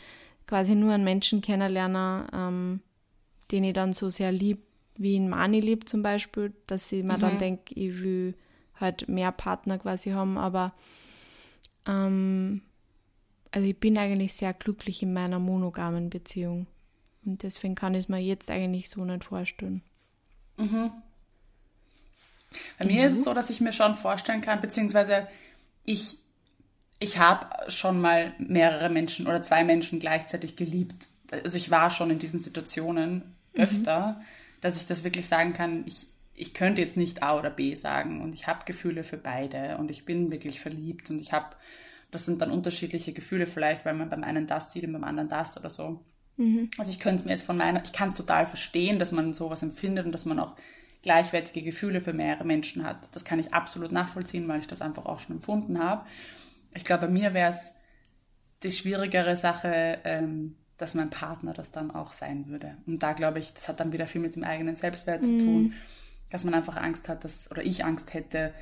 quasi 0.47 0.75
nur 0.75 0.93
einen 0.93 1.05
Menschen 1.05 1.41
kennenlernen, 1.41 2.27
ähm, 2.33 2.81
den 3.51 3.65
ich 3.65 3.75
dann 3.75 3.93
so 3.93 4.09
sehr 4.09 4.33
lieb, 4.33 4.63
wie 4.97 5.15
ihn 5.15 5.29
Mani 5.29 5.61
liebt 5.61 5.89
zum 5.89 6.03
Beispiel, 6.03 6.53
dass 6.67 6.91
ich 6.93 7.05
mir 7.05 7.17
mhm. 7.17 7.21
dann 7.21 7.39
denke, 7.39 7.75
ich 7.75 8.01
will 8.01 8.35
halt 8.81 9.09
mehr 9.09 9.33
Partner 9.33 9.79
quasi 9.79 10.11
haben. 10.11 10.39
Aber 10.39 10.73
ähm, 11.87 12.63
also 13.53 13.67
ich 13.67 13.79
bin 13.79 13.99
eigentlich 13.99 14.35
sehr 14.35 14.55
glücklich 14.55 15.03
in 15.03 15.13
meiner 15.13 15.39
monogamen 15.39 16.11
Beziehung. 16.11 16.67
Und 17.25 17.43
deswegen 17.43 17.75
kann 17.75 17.95
ich 17.95 18.05
es 18.05 18.09
mir 18.09 18.19
jetzt 18.19 18.51
eigentlich 18.51 18.89
so 18.89 19.05
nicht 19.05 19.25
vorstellen. 19.25 19.83
Mhm. 20.57 20.91
Bei 22.79 22.87
mir 22.87 23.09
ist 23.09 23.19
es 23.19 23.25
so, 23.25 23.35
dass 23.35 23.51
ich 23.51 23.61
mir 23.61 23.73
schon 23.73 23.95
vorstellen 23.95 24.41
kann, 24.41 24.61
beziehungsweise 24.61 25.29
ich, 25.85 26.17
ich 26.99 27.19
habe 27.19 27.71
schon 27.71 28.01
mal 28.01 28.33
mehrere 28.39 28.89
Menschen 28.89 29.27
oder 29.27 29.43
zwei 29.43 29.65
Menschen 29.65 30.01
gleichzeitig 30.01 30.57
geliebt. 30.57 31.07
Also 31.31 31.57
ich 31.57 31.71
war 31.71 31.91
schon 31.91 32.11
in 32.11 32.19
diesen 32.19 32.41
Situationen 32.41 33.35
öfter, 33.55 34.17
mhm. 34.19 34.25
dass 34.61 34.77
ich 34.77 34.87
das 34.87 35.05
wirklich 35.05 35.27
sagen 35.29 35.53
kann, 35.53 35.85
ich, 35.87 36.07
ich 36.35 36.55
könnte 36.55 36.81
jetzt 36.81 36.97
nicht 36.97 37.23
A 37.23 37.39
oder 37.39 37.51
B 37.51 37.75
sagen 37.75 38.23
und 38.23 38.33
ich 38.33 38.47
habe 38.47 38.65
Gefühle 38.65 39.05
für 39.05 39.19
beide 39.19 39.77
und 39.79 39.91
ich 39.91 40.05
bin 40.05 40.31
wirklich 40.31 40.61
verliebt 40.61 41.11
und 41.11 41.21
ich 41.21 41.33
habe, 41.33 41.57
das 42.11 42.25
sind 42.25 42.41
dann 42.41 42.51
unterschiedliche 42.51 43.13
Gefühle 43.13 43.47
vielleicht, 43.47 43.85
weil 43.85 43.95
man 43.95 44.09
beim 44.09 44.25
einen 44.25 44.47
das 44.47 44.73
sieht 44.73 44.85
und 44.85 44.93
beim 44.93 45.05
anderen 45.05 45.29
das 45.29 45.59
oder 45.59 45.71
so. 45.71 46.01
Mhm. 46.39 46.71
Also 46.79 46.91
ich 46.91 47.01
könnte 47.01 47.21
es 47.21 47.25
mir 47.27 47.33
jetzt 47.33 47.45
von 47.45 47.59
meiner, 47.59 47.85
ich 47.85 47.93
kann 47.93 48.09
es 48.09 48.17
total 48.17 48.47
verstehen, 48.47 48.99
dass 48.99 49.13
man 49.13 49.35
sowas 49.35 49.63
empfindet 49.63 50.07
und 50.07 50.13
dass 50.13 50.25
man 50.25 50.39
auch 50.39 50.57
gleichwertige 51.03 51.63
Gefühle 51.63 52.01
für 52.01 52.13
mehrere 52.13 52.45
Menschen 52.45 52.85
hat. 52.85 53.15
Das 53.15 53.25
kann 53.25 53.39
ich 53.39 53.53
absolut 53.53 53.93
nachvollziehen, 53.93 54.49
weil 54.49 54.61
ich 54.61 54.67
das 54.67 54.81
einfach 54.81 55.05
auch 55.07 55.21
schon 55.21 55.37
empfunden 55.37 55.79
habe. 55.79 56.07
Ich 56.75 56.85
glaube, 56.85 57.07
bei 57.07 57.13
mir 57.13 57.35
wäre 57.35 57.51
es 57.53 57.73
die 58.63 58.73
schwierigere 58.73 59.37
Sache, 59.37 59.99
ähm, 60.05 60.57
dass 60.77 60.95
mein 60.95 61.11
Partner 61.11 61.53
das 61.53 61.73
dann 61.73 61.91
auch 61.91 62.13
sein 62.13 62.47
würde. 62.49 62.77
Und 62.87 63.03
da 63.03 63.13
glaube 63.13 63.41
ich, 63.41 63.53
das 63.53 63.69
hat 63.69 63.81
dann 63.81 63.93
wieder 63.93 64.07
viel 64.07 64.21
mit 64.21 64.37
dem 64.37 64.45
eigenen 64.45 64.77
Selbstwert 64.77 65.23
mhm. 65.23 65.27
zu 65.27 65.45
tun, 65.45 65.75
dass 66.31 66.45
man 66.45 66.55
einfach 66.55 66.77
Angst 66.77 67.09
hat, 67.09 67.25
dass, 67.25 67.51
oder 67.51 67.65
ich 67.65 67.85
Angst 67.85 68.15
hätte, 68.15 68.53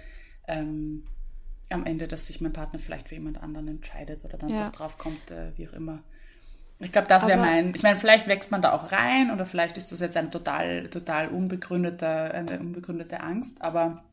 ähm, 0.49 1.05
am 1.69 1.85
Ende, 1.85 2.07
dass 2.07 2.27
sich 2.27 2.41
mein 2.41 2.53
Partner 2.53 2.79
vielleicht 2.79 3.09
für 3.09 3.17
jemand 3.17 3.43
anderen 3.43 3.69
entscheidet 3.69 4.25
oder 4.25 4.39
dann 4.39 4.51
ja. 4.51 4.67
doch 4.67 4.73
drauf 4.73 4.99
kommt, 4.99 5.31
äh, 5.31 5.53
wie 5.57 5.69
auch 5.69 5.73
immer. 5.73 6.03
Ich 6.79 6.93
glaube, 6.93 7.09
das 7.09 7.27
wäre 7.27 7.39
mein. 7.39 7.75
Ich 7.75 7.83
meine, 7.83 7.99
vielleicht 7.99 8.27
wächst 8.27 8.51
man 8.51 8.61
da 8.61 8.73
auch 8.73 8.93
rein 8.93 9.31
oder 9.31 9.47
vielleicht 9.47 9.79
ist 9.79 9.93
das 9.93 10.01
jetzt 10.01 10.17
ein 10.17 10.31
total, 10.31 10.89
total 10.89 11.29
unbegründeter, 11.29 12.35
eine 12.35 12.61
unbegründete 12.61 13.21
Angst. 13.21 13.63
Aber 13.63 14.05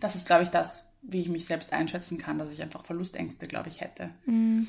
das 0.00 0.14
ist, 0.14 0.26
glaube 0.26 0.44
ich, 0.44 0.48
das, 0.50 0.88
wie 1.02 1.20
ich 1.20 1.28
mich 1.28 1.46
selbst 1.46 1.72
einschätzen 1.72 2.18
kann, 2.18 2.38
dass 2.38 2.52
ich 2.52 2.62
einfach 2.62 2.84
Verlustängste, 2.84 3.48
glaube 3.48 3.68
ich, 3.68 3.80
hätte. 3.80 4.10
Mhm. 4.26 4.68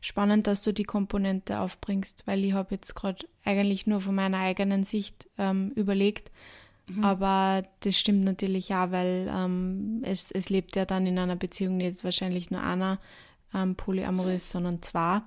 Spannend, 0.00 0.46
dass 0.46 0.62
du 0.62 0.72
die 0.72 0.84
Komponente 0.84 1.60
aufbringst, 1.60 2.26
weil 2.26 2.42
ich 2.42 2.54
habe 2.54 2.74
jetzt 2.74 2.94
gerade 2.94 3.26
eigentlich 3.44 3.86
nur 3.86 4.00
von 4.00 4.14
meiner 4.14 4.38
eigenen 4.38 4.84
Sicht 4.84 5.28
ähm, 5.36 5.72
überlegt. 5.74 6.30
Mhm. 6.88 7.04
Aber 7.04 7.64
das 7.80 7.98
stimmt 7.98 8.24
natürlich 8.24 8.74
auch, 8.74 8.90
weil 8.90 9.30
ähm, 9.30 10.02
es, 10.04 10.30
es 10.30 10.48
lebt 10.48 10.76
ja 10.76 10.86
dann 10.86 11.06
in 11.06 11.18
einer 11.18 11.36
Beziehung 11.36 11.76
nicht 11.76 12.04
wahrscheinlich 12.04 12.50
nur 12.50 12.62
einer 12.62 12.98
ähm, 13.54 13.74
polyamorös, 13.74 14.50
sondern 14.50 14.82
zwei. 14.82 15.20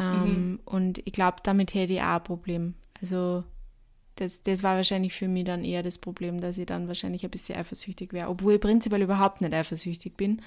Ähm, 0.00 0.50
mhm. 0.52 0.60
Und 0.64 0.98
ich 1.04 1.12
glaube, 1.12 1.36
damit 1.42 1.74
hätte 1.74 1.92
ich 1.92 2.00
auch 2.00 2.16
ein 2.16 2.24
Problem. 2.24 2.74
Also 3.00 3.44
das, 4.16 4.42
das 4.42 4.62
war 4.62 4.76
wahrscheinlich 4.76 5.12
für 5.12 5.28
mich 5.28 5.44
dann 5.44 5.64
eher 5.64 5.82
das 5.82 5.98
Problem, 5.98 6.40
dass 6.40 6.58
ich 6.58 6.66
dann 6.66 6.88
wahrscheinlich 6.88 7.24
ein 7.24 7.30
bisschen 7.30 7.58
eifersüchtig 7.58 8.12
wäre. 8.12 8.28
Obwohl 8.28 8.54
ich 8.54 8.60
prinzipiell 8.60 9.02
überhaupt 9.02 9.40
nicht 9.40 9.52
eifersüchtig 9.52 10.16
bin. 10.16 10.42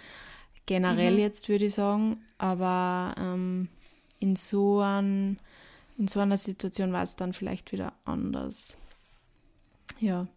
Generell 0.66 1.14
mhm. 1.14 1.20
jetzt 1.20 1.50
würde 1.50 1.66
ich 1.66 1.74
sagen. 1.74 2.20
Aber 2.38 3.16
ähm, 3.18 3.70
in, 4.20 4.36
so 4.36 4.80
ein, 4.80 5.38
in 5.98 6.08
so 6.08 6.20
einer 6.20 6.38
Situation 6.38 6.92
war 6.92 7.04
es 7.04 7.16
dann 7.16 7.34
vielleicht 7.34 7.72
wieder 7.72 7.94
anders. 8.06 8.78
Ja. 10.00 10.28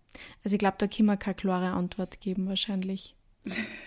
Also 0.44 0.54
ich 0.54 0.58
glaube, 0.58 0.76
da 0.78 0.86
kann 0.86 1.06
man 1.06 1.18
keine 1.18 1.34
klare 1.34 1.72
Antwort 1.72 2.20
geben 2.20 2.48
wahrscheinlich. 2.48 3.15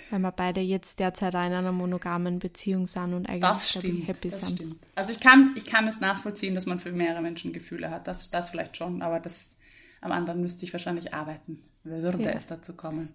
Weil 0.10 0.19
wir 0.19 0.32
beide 0.32 0.62
jetzt 0.62 1.00
derzeit 1.00 1.34
in 1.34 1.39
einer 1.39 1.72
monogamen 1.72 2.39
Beziehung 2.39 2.88
sind 2.88 3.13
und 3.13 3.28
eigentlich 3.28 3.63
stimmt, 3.63 4.08
happy 4.08 4.30
sind. 4.30 4.56
Stimmt. 4.56 4.86
Also 4.95 5.12
ich 5.12 5.19
kann, 5.19 5.54
ich 5.56 5.65
kann 5.65 5.88
es 5.88 6.00
nachvollziehen, 6.00 6.56
dass 6.56 6.65
man 6.65 6.80
für 6.80 6.91
mehrere 6.91 7.22
Menschen 7.22 7.54
Gefühle 7.54 7.91
hat. 7.91 8.08
Das, 8.08 8.30
das 8.30 8.50
vielleicht 8.50 8.78
schon, 8.78 9.02
aber 9.02 9.19
das 9.19 9.56
am 10.02 10.12
anderen 10.12 10.41
müsste 10.41 10.65
ich 10.65 10.74
wahrscheinlich 10.74 11.13
arbeiten. 11.13 11.62
Würde 11.84 12.24
ja. 12.24 12.32
es 12.32 12.48
dazu 12.48 12.74
kommen. 12.74 13.13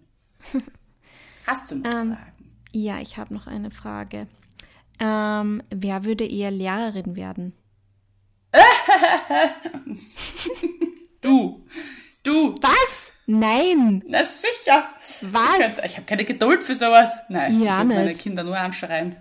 Hast 1.45 1.71
du 1.71 1.75
noch 1.75 1.85
ähm, 1.85 2.13
Fragen? 2.13 2.51
Ja, 2.71 2.99
ich 2.99 3.17
habe 3.17 3.33
noch 3.33 3.47
eine 3.47 3.71
Frage. 3.71 4.27
Ähm, 4.99 5.61
wer 5.69 6.05
würde 6.05 6.25
eher 6.25 6.51
Lehrerin 6.51 7.15
werden? 7.15 7.53
du. 11.21 11.65
Du. 12.23 12.55
Was? 12.61 13.04
Nein. 13.27 14.03
Na 14.07 14.23
sicher. 14.23 14.85
Was? 15.21 15.79
Ich, 15.79 15.85
ich 15.85 15.95
habe 15.97 16.05
keine 16.05 16.25
Geduld 16.25 16.63
für 16.63 16.75
sowas. 16.75 17.09
Nein, 17.29 17.61
ja, 17.61 17.79
ich 17.79 17.87
nicht. 17.87 17.97
meine 17.97 18.13
Kinder 18.13 18.43
nur 18.43 18.57
anschreien. 18.57 19.15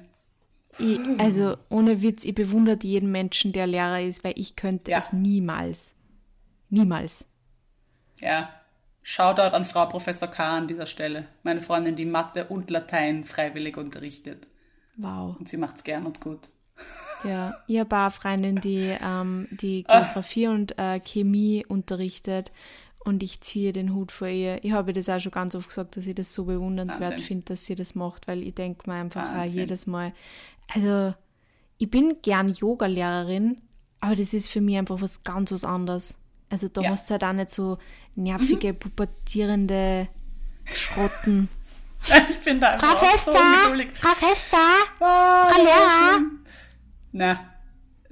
Ich, 0.78 0.98
also 1.18 1.56
ohne 1.70 2.02
Witz, 2.02 2.24
ich 2.24 2.34
bewundere 2.34 2.78
jeden 2.82 3.10
Menschen, 3.10 3.52
der 3.52 3.66
Lehrer 3.66 4.00
ist, 4.00 4.24
weil 4.24 4.34
ich 4.36 4.56
könnte 4.56 4.90
ja. 4.90 4.98
es 4.98 5.12
niemals. 5.12 5.94
Niemals. 6.68 7.24
Ja. 8.18 8.50
Shoutout 9.02 9.54
an 9.54 9.64
Frau 9.64 9.86
Professor 9.86 10.28
K. 10.28 10.56
an 10.56 10.68
dieser 10.68 10.86
Stelle. 10.86 11.26
Meine 11.42 11.60
Freundin, 11.60 11.94
die 11.94 12.06
Mathe 12.06 12.46
und 12.46 12.70
Latein 12.70 13.24
freiwillig 13.24 13.76
unterrichtet. 13.76 14.46
Wow. 14.96 15.36
Und 15.38 15.48
sie 15.48 15.58
macht 15.58 15.76
es 15.76 15.84
gern 15.84 16.06
und 16.06 16.20
gut. 16.20 16.48
Ja, 17.22 17.54
habe 17.78 17.96
eine 17.96 18.10
Freundin, 18.10 18.60
die, 18.60 18.94
ähm, 19.02 19.46
die 19.50 19.84
ah. 19.88 20.00
Geografie 20.00 20.46
ah. 20.46 20.50
und 20.50 20.78
äh, 20.78 21.00
Chemie 21.00 21.64
unterrichtet 21.66 22.50
und 23.04 23.22
ich 23.22 23.40
ziehe 23.42 23.72
den 23.72 23.94
Hut 23.94 24.12
vor 24.12 24.28
ihr. 24.28 24.64
Ich 24.64 24.72
habe 24.72 24.92
das 24.92 25.08
auch 25.08 25.20
schon 25.20 25.32
ganz 25.32 25.54
oft 25.54 25.68
gesagt, 25.68 25.96
dass 25.96 26.06
ich 26.06 26.14
das 26.14 26.32
so 26.32 26.44
bewundernswert 26.44 27.20
finde, 27.20 27.44
dass 27.44 27.66
sie 27.66 27.74
das 27.74 27.94
macht, 27.94 28.26
weil 28.26 28.42
ich 28.42 28.54
denke 28.54 28.90
mir 28.90 28.96
einfach 28.96 29.36
auch 29.36 29.44
jedes 29.44 29.86
Mal, 29.86 30.12
also 30.74 31.14
ich 31.78 31.90
bin 31.90 32.16
gern 32.22 32.48
Yoga-Lehrerin, 32.48 33.60
aber 34.00 34.16
das 34.16 34.32
ist 34.32 34.50
für 34.50 34.60
mich 34.60 34.78
einfach 34.78 35.00
was 35.00 35.22
ganz 35.22 35.52
was 35.52 35.64
anderes. 35.64 36.16
Also 36.50 36.68
da 36.68 36.82
ja. 36.82 36.90
hast 36.90 37.08
du 37.08 37.12
halt 37.12 37.24
auch 37.24 37.32
nicht 37.32 37.50
so 37.50 37.78
nervige, 38.14 38.72
mhm. 38.72 38.78
pubertierende 38.78 40.08
Schrotten. 40.72 41.48
ich 42.30 42.38
bin 42.40 42.60
da 42.60 42.70
einfach 42.70 42.98
Professor, 42.98 43.32
so 43.32 43.84
Professor, 44.00 44.58
oh, 45.00 45.48
Frau 45.48 45.62
Lehrer. 45.62 46.22
Na, 47.12 47.53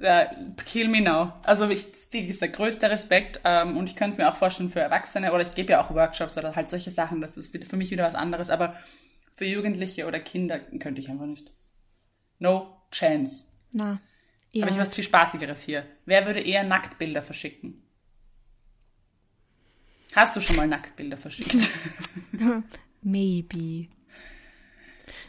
uh, 0.02 0.52
kill 0.64 0.88
me 0.88 1.00
now. 1.00 1.34
Also 1.44 1.68
ich, 1.68 1.86
wie 2.10 2.26
gesagt, 2.26 2.54
größter 2.54 2.90
Respekt 2.90 3.40
ähm, 3.44 3.76
und 3.76 3.88
ich 3.88 3.96
könnte 3.96 4.12
es 4.12 4.18
mir 4.18 4.30
auch 4.30 4.36
vorstellen 4.36 4.70
für 4.70 4.80
Erwachsene 4.80 5.32
oder 5.32 5.42
ich 5.42 5.54
gebe 5.54 5.72
ja 5.72 5.80
auch 5.82 5.94
Workshops 5.94 6.36
oder 6.36 6.54
halt 6.54 6.68
solche 6.68 6.90
Sachen, 6.90 7.20
das 7.20 7.36
ist 7.36 7.56
für 7.66 7.76
mich 7.76 7.90
wieder 7.90 8.04
was 8.04 8.14
anderes, 8.14 8.50
aber 8.50 8.76
für 9.34 9.46
Jugendliche 9.46 10.06
oder 10.06 10.20
Kinder 10.20 10.58
könnte 10.58 11.00
ich 11.00 11.08
einfach 11.08 11.26
nicht. 11.26 11.50
No 12.38 12.82
chance. 12.90 13.46
Na. 13.72 14.00
Ja. 14.52 14.62
Habe 14.62 14.72
ich 14.72 14.78
was 14.78 14.94
viel 14.94 15.04
Spaßigeres 15.04 15.62
hier. 15.62 15.86
Wer 16.04 16.26
würde 16.26 16.40
eher 16.40 16.62
Nacktbilder 16.62 17.22
verschicken? 17.22 17.82
Hast 20.14 20.36
du 20.36 20.42
schon 20.42 20.56
mal 20.56 20.66
Nacktbilder 20.66 21.16
verschickt? 21.16 21.56
Maybe. 23.02 23.88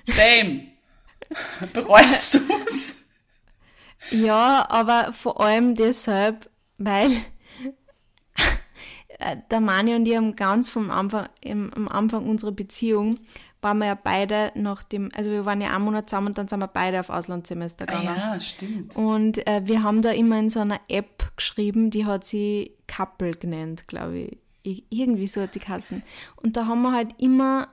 Same. 0.07 0.67
Bereust 1.73 2.33
du 2.33 2.39
es? 2.67 2.92
Ja, 4.11 4.69
aber 4.69 5.13
vor 5.13 5.41
allem 5.41 5.75
deshalb, 5.75 6.49
weil 6.77 7.11
der 9.51 9.61
Mani 9.61 9.95
und 9.95 10.05
ich 10.05 10.15
haben 10.15 10.35
ganz 10.35 10.69
vom 10.69 10.91
Anfang, 10.91 11.27
am 11.45 11.87
Anfang 11.87 12.27
unserer 12.27 12.51
Beziehung, 12.51 13.19
waren 13.63 13.77
wir 13.77 13.87
ja 13.87 13.95
beide 14.01 14.51
nach 14.55 14.83
dem, 14.83 15.09
also 15.13 15.31
wir 15.31 15.45
waren 15.45 15.61
ja 15.61 15.73
einen 15.73 15.85
Monat 15.85 16.09
zusammen 16.09 16.27
und 16.27 16.37
dann 16.37 16.47
sind 16.47 16.59
wir 16.59 16.67
beide 16.67 16.99
auf 16.99 17.09
Auslandssemester 17.09 17.85
gegangen. 17.85 18.09
Ah 18.09 18.33
ja, 18.33 18.39
stimmt. 18.39 18.95
Und 18.95 19.47
äh, 19.47 19.61
wir 19.65 19.83
haben 19.83 20.01
da 20.01 20.11
immer 20.11 20.37
in 20.37 20.49
so 20.49 20.59
einer 20.59 20.81
App 20.89 21.31
geschrieben, 21.37 21.89
die 21.89 22.05
hat 22.05 22.25
sie 22.25 22.75
Couple 22.87 23.31
genannt, 23.31 23.87
glaube 23.87 24.19
ich. 24.19 24.37
Irgendwie 24.89 25.27
so 25.27 25.41
hat 25.41 25.55
die 25.55 25.59
Kassen. 25.59 26.03
Und 26.37 26.55
da 26.55 26.67
haben 26.67 26.81
wir 26.83 26.93
halt 26.93 27.15
immer 27.17 27.67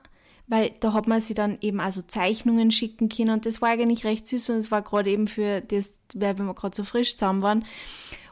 weil 0.51 0.73
da 0.81 0.91
hat 0.91 1.07
man 1.07 1.21
sie 1.21 1.33
dann 1.33 1.57
eben 1.61 1.79
also 1.79 2.01
Zeichnungen 2.01 2.71
schicken 2.71 3.07
können 3.07 3.29
und 3.29 3.45
das 3.45 3.61
war 3.61 3.69
eigentlich 3.69 4.03
recht 4.03 4.27
süß 4.27 4.49
und 4.49 4.57
es 4.57 4.69
war 4.69 4.81
gerade 4.81 5.09
eben 5.09 5.27
für 5.27 5.61
das, 5.61 5.93
weil 6.13 6.37
wir 6.37 6.53
gerade 6.53 6.75
so 6.75 6.83
frisch 6.83 7.15
zusammen 7.15 7.41
waren. 7.41 7.65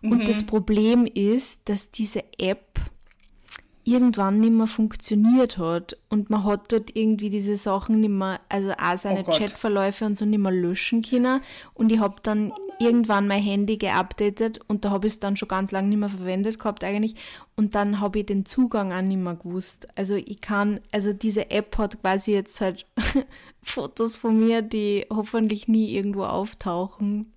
Und 0.01 0.19
mhm. 0.19 0.25
das 0.25 0.43
Problem 0.43 1.05
ist, 1.05 1.69
dass 1.69 1.91
diese 1.91 2.25
App 2.37 2.81
irgendwann 3.85 4.41
nicht 4.41 4.51
mehr 4.51 4.67
funktioniert 4.67 5.57
hat 5.57 5.95
und 6.09 6.29
man 6.29 6.43
hat 6.43 6.73
dort 6.73 6.93
irgendwie 6.93 7.29
diese 7.29 7.55
Sachen 7.55 8.01
nicht 8.01 8.09
mehr, 8.09 8.41
also 8.49 8.73
auch 8.73 8.97
seine 8.97 9.23
oh 9.25 9.31
Chatverläufe 9.31 10.05
und 10.05 10.17
so 10.17 10.25
nicht 10.25 10.39
mehr 10.39 10.51
löschen 10.51 11.01
können 11.01 11.39
und 11.73 11.89
ich 11.89 11.99
habe 11.99 12.15
dann 12.21 12.51
irgendwann 12.79 13.27
mein 13.27 13.43
Handy 13.43 13.77
geupdatet 13.77 14.59
und 14.67 14.85
da 14.85 14.91
habe 14.91 15.07
ich 15.07 15.13
es 15.13 15.19
dann 15.19 15.37
schon 15.37 15.47
ganz 15.47 15.71
lange 15.71 15.89
nicht 15.89 15.97
mehr 15.99 16.09
verwendet 16.09 16.59
gehabt 16.59 16.83
eigentlich 16.83 17.15
und 17.55 17.75
dann 17.75 17.99
habe 17.99 18.19
ich 18.19 18.25
den 18.25 18.45
Zugang 18.45 18.93
auch 18.93 19.01
nicht 19.01 19.17
mehr 19.17 19.35
gewusst. 19.35 19.87
Also 19.95 20.15
ich 20.15 20.41
kann, 20.41 20.79
also 20.91 21.13
diese 21.13 21.51
App 21.51 21.77
hat 21.77 22.01
quasi 22.01 22.33
jetzt 22.33 22.61
halt 22.61 22.85
Fotos 23.61 24.15
von 24.15 24.39
mir, 24.39 24.61
die 24.61 25.05
hoffentlich 25.09 25.67
nie 25.67 25.93
irgendwo 25.95 26.23
auftauchen. 26.23 27.33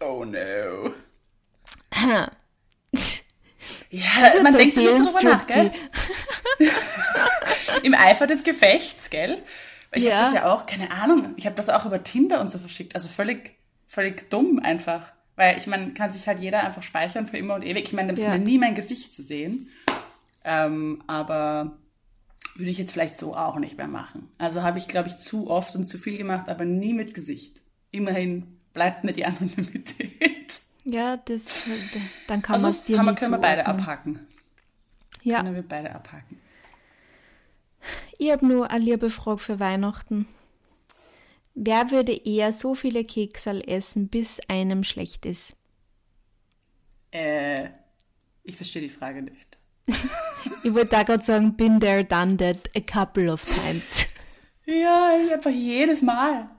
Oh 0.00 0.24
no. 0.24 0.92
Ja, 3.90 4.42
man 4.42 4.56
denkt 4.56 4.74
so 4.74 4.80
nicht 4.80 4.98
so 4.98 5.04
drüber 5.04 5.22
nach, 5.22 5.46
gell? 5.46 5.72
Im 7.82 7.94
Eifer 7.94 8.26
des 8.26 8.44
Gefechts, 8.44 9.10
gell? 9.10 9.42
Ich 9.92 10.04
ja. 10.04 10.16
habe 10.16 10.24
das 10.24 10.34
ja 10.34 10.52
auch, 10.52 10.66
keine 10.66 10.90
Ahnung, 10.90 11.34
ich 11.36 11.46
habe 11.46 11.56
das 11.56 11.68
auch 11.68 11.86
über 11.86 12.02
Tinder 12.02 12.40
und 12.40 12.50
so 12.50 12.58
verschickt. 12.58 12.94
Also 12.94 13.08
völlig, 13.08 13.55
völlig 13.86 14.30
dumm 14.30 14.58
einfach. 14.58 15.12
Weil 15.36 15.58
ich 15.58 15.66
meine, 15.66 15.92
kann 15.92 16.10
sich 16.10 16.26
halt 16.26 16.38
jeder 16.40 16.64
einfach 16.64 16.82
speichern 16.82 17.26
für 17.26 17.36
immer 17.36 17.54
und 17.54 17.62
ewig. 17.62 17.84
Ich 17.84 17.92
meine, 17.92 18.12
das 18.14 18.20
Ja. 18.24 18.32
ist 18.32 18.38
mir 18.38 18.44
nie 18.44 18.58
mein 18.58 18.74
Gesicht 18.74 19.12
zu 19.12 19.22
sehen. 19.22 19.68
Ähm, 20.44 21.02
aber 21.06 21.76
würde 22.54 22.70
ich 22.70 22.78
jetzt 22.78 22.92
vielleicht 22.92 23.18
so 23.18 23.36
auch 23.36 23.58
nicht 23.58 23.76
mehr 23.76 23.88
machen. 23.88 24.30
Also 24.38 24.62
habe 24.62 24.78
ich, 24.78 24.88
glaube 24.88 25.08
ich, 25.08 25.18
zu 25.18 25.50
oft 25.50 25.74
und 25.76 25.86
zu 25.86 25.98
viel 25.98 26.16
gemacht, 26.16 26.48
aber 26.48 26.64
nie 26.64 26.94
mit 26.94 27.12
Gesicht. 27.12 27.60
Immerhin 27.90 28.58
bleibt 28.72 29.04
mir 29.04 29.12
die 29.12 29.24
Anonymität. 29.26 30.60
Ja, 30.84 31.16
das, 31.18 31.42
dann 32.28 32.42
kann 32.42 32.54
Also 32.54 32.66
man 32.66 32.70
es 32.74 32.84
dir 32.84 32.98
haben 32.98 33.14
können 33.16 33.32
wir 33.32 33.38
beide 33.38 33.66
abhaken. 33.66 34.20
Ja, 35.22 35.38
Können 35.42 35.56
wir 35.56 35.62
beide 35.68 35.92
abhaken. 35.94 36.38
ich 38.18 38.30
habe 38.30 38.46
nur 38.46 38.70
eine 38.70 38.84
liebe 38.84 39.10
Frage 39.10 39.38
für 39.40 39.58
Weihnachten. 39.58 40.28
Wer 41.58 41.90
würde 41.90 42.12
eher 42.12 42.52
so 42.52 42.74
viele 42.74 43.02
Keksal 43.02 43.62
essen, 43.66 44.08
bis 44.08 44.40
einem 44.46 44.84
schlecht 44.84 45.24
ist? 45.24 45.56
Äh, 47.10 47.70
ich 48.44 48.56
verstehe 48.56 48.82
die 48.82 48.90
Frage 48.90 49.22
nicht. 49.22 49.58
Ich 50.62 50.74
wollte 50.74 50.96
da 50.96 51.02
gerade 51.04 51.24
sagen, 51.24 51.56
been 51.56 51.80
there, 51.80 52.04
done 52.04 52.36
that 52.36 52.70
a 52.76 52.80
couple 52.80 53.32
of 53.32 53.44
times. 53.44 54.06
Ja, 54.68 55.12
ich 55.24 55.32
einfach 55.32 55.50
jedes 55.50 56.02
Mal. 56.02 56.50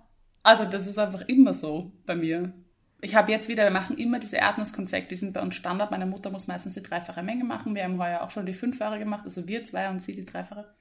Also 0.42 0.64
das 0.64 0.88
ist 0.88 0.98
einfach 0.98 1.28
immer 1.28 1.54
so 1.54 1.92
bei 2.06 2.16
mir. 2.16 2.54
Ich 3.02 3.16
habe 3.16 3.34
jetzt 3.34 3.50
wieder, 3.50 3.66
wir 3.66 3.72
machen 3.72 3.98
immer 3.98 4.18
diese 4.18 4.38
Erdnusskonfekt, 4.38 5.12
die 5.12 5.18
sind 5.18 5.34
bei 5.34 5.42
uns 5.42 5.56
Standard. 5.56 5.92
Meine 5.92 6.06
Mutter 6.06 6.30
muss 6.30 6.48
meistens 6.48 6.76
die 6.76 6.82
dreifache 6.82 7.22
Menge 7.22 7.44
machen. 7.44 7.76
Wir 7.76 7.84
haben 7.84 8.02
heuer 8.02 8.22
auch 8.22 8.32
schon 8.32 8.46
die 8.46 8.54
fünffache 8.54 8.98
gemacht, 8.98 9.26
also 9.26 9.46
wir 9.50 9.66
zwei 9.66 9.90
und 9.90 10.02
sie 10.02 10.16
die 10.16 10.26
dreifache. 10.26 10.74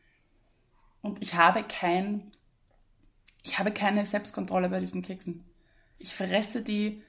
Und 1.03 1.21
ich 1.21 1.35
habe 1.35 1.65
kein, 1.65 2.31
ich 3.47 3.59
habe 3.61 3.71
keine 3.71 4.05
Selbstkontrolle 4.05 4.69
bei 4.69 4.81
diesen 4.81 5.03
Keksen. 5.03 5.45
Ich 5.99 6.15
fresse 6.15 6.63
die, 6.63 7.03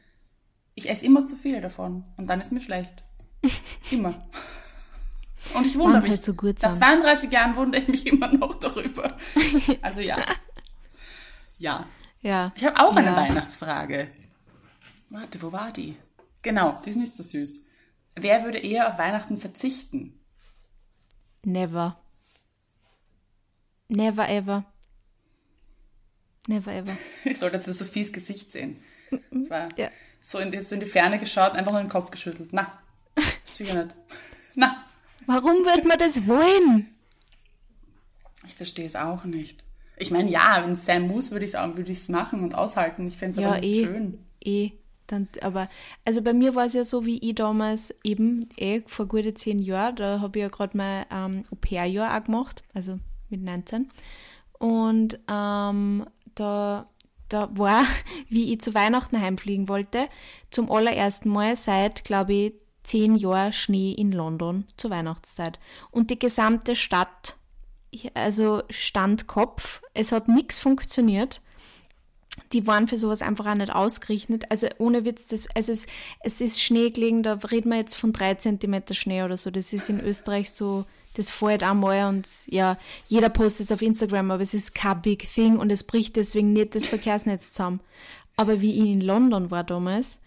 ich 0.76 0.88
esse 0.88 1.04
immer 1.04 1.26
zu 1.26 1.36
viel 1.36 1.62
davon 1.62 2.06
und 2.16 2.28
dann 2.28 2.40
ist 2.40 2.52
mir 2.52 2.62
schlecht. 2.62 3.04
Immer. 3.92 4.28
Und 5.56 5.66
ich 5.66 5.78
wundere 5.78 6.02
mich. 6.02 6.10
halt 6.10 6.24
so 6.24 6.34
gut 6.34 6.62
Nach 6.62 6.70
sind. 6.70 6.78
32 6.84 7.32
Jahren 7.32 7.56
wundere 7.56 7.82
ich 7.82 7.88
mich 7.88 8.08
immer 8.08 8.28
noch 8.34 8.60
darüber. 8.60 9.16
Also 9.82 10.02
ja. 10.02 10.18
Ja. 11.58 11.86
Ja. 12.22 12.52
Ich 12.56 12.66
habe 12.66 12.80
auch 12.80 12.96
eine 12.96 13.08
Ja. 13.08 13.16
Weihnachtsfrage. 13.16 14.10
Warte, 15.10 15.42
wo 15.42 15.52
war 15.52 15.72
die? 15.72 15.96
Genau, 16.42 16.80
die 16.86 16.90
ist 16.90 16.98
nicht 16.98 17.16
so 17.16 17.24
süß. 17.24 17.64
Wer 18.16 18.44
würde 18.44 18.58
eher 18.58 18.90
auf 18.90 18.98
Weihnachten 19.00 19.38
verzichten? 19.38 20.20
Never. 21.44 21.98
Never 23.88 24.28
ever. 24.30 24.66
Never 26.48 26.72
ever. 26.74 26.98
Ich 27.26 27.38
sollte 27.38 27.58
jetzt 27.58 27.66
Sophies 27.78 28.12
Gesicht 28.12 28.52
sehen. 28.52 28.78
Das 29.32 29.50
war 29.50 29.70
Ja. 29.78 29.90
so, 30.22 30.40
in, 30.40 30.64
so 30.64 30.74
in 30.76 30.82
die 30.82 30.86
Ferne 30.88 31.20
geschaut, 31.20 31.54
einfach 31.54 31.72
nur 31.72 31.82
den 31.82 31.90
Kopf 31.90 32.10
geschüttelt. 32.12 32.50
Na, 32.52 32.72
sicher 33.54 33.84
nicht. 33.86 33.96
Na, 34.56 34.84
Warum 35.26 35.66
wird 35.66 35.86
man 35.86 35.98
das 36.00 36.26
wollen? 36.28 36.88
ich 38.46 38.56
verstehe 38.56 38.86
es 38.86 38.96
auch 38.96 39.26
nicht. 39.26 39.62
Ich 39.98 40.10
meine, 40.12 40.30
ja, 40.30 40.62
wenn 40.64 40.72
es 40.74 40.86
sein 40.86 41.08
muss, 41.08 41.32
würde 41.32 41.46
ich 41.46 41.54
es 41.54 41.90
ich's 41.90 42.08
machen 42.10 42.44
und 42.44 42.56
aushalten. 42.56 43.08
Ich 43.08 43.18
fände 43.18 43.40
es 43.40 43.44
Ja, 43.44 43.50
aber 43.54 43.64
eh. 43.64 43.84
schön. 43.84 44.20
Eh. 44.44 44.72
Dann, 45.08 45.28
aber, 45.42 45.70
also 46.04 46.22
bei 46.22 46.34
mir 46.34 46.54
war 46.54 46.66
es 46.66 46.74
ja 46.74 46.84
so, 46.84 47.06
wie 47.06 47.18
ich 47.20 47.36
damals 47.36 47.96
eben, 48.04 48.50
eh, 48.58 48.82
vor 48.88 49.06
gute 49.08 49.34
zehn 49.34 49.58
Jahren, 49.60 49.96
da 49.96 50.20
habe 50.20 50.38
ich 50.38 50.44
ja 50.44 50.50
gerade 50.50 50.76
mein 50.76 51.06
ähm, 51.10 51.44
Au-pair-Jahr 51.50 52.18
auch 52.18 52.24
gemacht, 52.26 52.62
also 52.74 53.00
mit 53.30 53.42
19. 53.42 53.90
Und 54.60 55.18
ähm, 55.32 56.06
da, 56.40 56.90
da 57.30 57.50
war, 57.58 57.86
wie 58.30 58.54
ich 58.54 58.62
zu 58.62 58.74
Weihnachten 58.74 59.20
heimfliegen 59.20 59.68
wollte, 59.70 60.08
zum 60.50 60.72
allerersten 60.72 61.30
Mal 61.30 61.56
seit, 61.56 62.04
glaube 62.04 62.34
ich, 62.34 62.54
zehn 62.84 63.16
Jahren 63.16 63.52
Schnee 63.52 63.92
in 63.92 64.12
London 64.12 64.66
zur 64.78 64.92
Weihnachtszeit. 64.92 65.60
Und 65.92 66.10
die 66.10 66.20
gesamte 66.20 66.76
Stadt, 66.76 67.36
also 68.14 68.64
stand 68.70 69.28
Kopf, 69.28 69.82
es 69.94 70.12
hat 70.12 70.30
nichts 70.30 70.60
funktioniert 70.60 71.42
die 72.54 72.68
waren 72.68 72.88
für 72.88 72.98
sowas 72.98 73.22
einfach 73.22 73.46
auch 73.48 73.56
nicht 73.56 73.74
ausgerichtet. 73.74 74.46
Also 74.50 74.68
ohne 74.78 75.06
Witz, 75.06 75.28
das, 75.28 75.48
also 75.56 75.72
es, 75.72 75.88
es 76.22 76.42
ist 76.42 76.62
Schnee 76.62 76.90
gelegen, 76.90 77.24
da 77.24 77.34
reden 77.34 77.70
wir 77.70 77.78
jetzt 77.78 77.96
von 77.96 78.14
drei 78.14 78.36
Zentimeter 78.36 78.94
Schnee 78.94 79.24
oder 79.24 79.38
so. 79.38 79.52
Das 79.52 79.74
ist 79.74 79.90
in 79.90 80.00
Österreich 80.00 80.52
so, 80.52 80.86
das 81.18 81.32
fällt 81.32 81.64
einmal 81.64 82.10
und 82.10 82.28
ja, 82.48 82.78
jeder 83.08 83.30
postet 83.30 83.68
es 83.68 83.72
auf 83.72 83.82
Instagram, 83.82 84.32
aber 84.32 84.44
es 84.44 84.54
ist 84.54 84.76
kein 84.76 85.02
Big 85.02 85.28
Thing 85.34 85.58
und 85.58 85.72
es 85.72 85.84
bricht 85.84 86.16
deswegen 86.16 86.54
nicht 86.54 86.76
das 86.76 86.86
Verkehrsnetz 86.86 87.54
zusammen. 87.54 87.80
Aber 88.36 88.62
wie 88.62 88.76
ich 88.76 88.90
in 88.90 89.02
London 89.02 89.50
war 89.50 89.64
damals, 89.64 90.20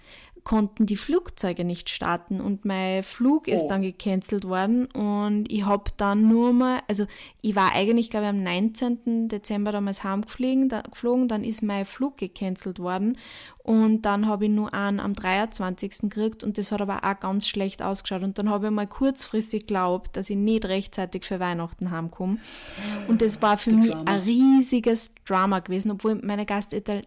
konnten 0.42 0.86
die 0.86 0.96
Flugzeuge 0.96 1.64
nicht 1.64 1.90
starten 1.90 2.40
und 2.40 2.64
mein 2.64 3.02
Flug 3.02 3.46
ist 3.46 3.64
Oh. 3.64 3.68
dann 3.68 3.82
gecancelt 3.82 4.44
worden 4.48 4.86
und 4.86 5.52
ich 5.52 5.66
hab 5.66 5.96
dann 5.98 6.28
nur 6.28 6.52
mal, 6.52 6.80
also 6.88 7.06
ich 7.42 7.54
war 7.54 7.74
eigentlich, 7.74 8.10
glaube 8.10 8.24
ich, 8.24 8.30
am 8.30 8.42
19. 8.42 9.28
Dezember 9.28 9.70
damals 9.70 10.02
heimgeflogen, 10.02 10.68
da, 10.68 10.80
geflogen, 10.80 11.28
dann 11.28 11.44
ist 11.44 11.62
mein 11.62 11.84
Flug 11.84 12.16
gecancelt 12.16 12.78
worden 12.78 13.18
und 13.62 14.02
dann 14.02 14.26
habe 14.26 14.46
ich 14.46 14.50
nur 14.50 14.72
einen 14.72 15.00
am 15.00 15.12
23. 15.12 15.98
gekriegt 16.08 16.42
und 16.42 16.56
das 16.56 16.72
hat 16.72 16.80
aber 16.80 17.04
auch 17.04 17.20
ganz 17.20 17.46
schlecht 17.46 17.82
ausgeschaut 17.82 18.22
und 18.22 18.38
dann 18.38 18.48
habe 18.48 18.66
ich 18.66 18.72
mal 18.72 18.86
kurzfristig 18.86 19.66
geglaubt, 19.66 20.16
dass 20.16 20.30
ich 20.30 20.36
nicht 20.36 20.64
rechtzeitig 20.64 21.24
für 21.26 21.40
Weihnachten 21.40 21.90
heimkomme 21.90 22.38
und 23.06 23.20
das 23.20 23.42
war 23.42 23.58
für 23.58 23.70
Die 23.70 23.76
mich 23.76 23.90
Drama. 23.90 24.10
ein 24.10 24.20
riesiges 24.20 25.14
Drama 25.26 25.58
gewesen, 25.60 25.90
obwohl 25.92 26.14
meine 26.16 26.46
Gasteltern 26.46 27.02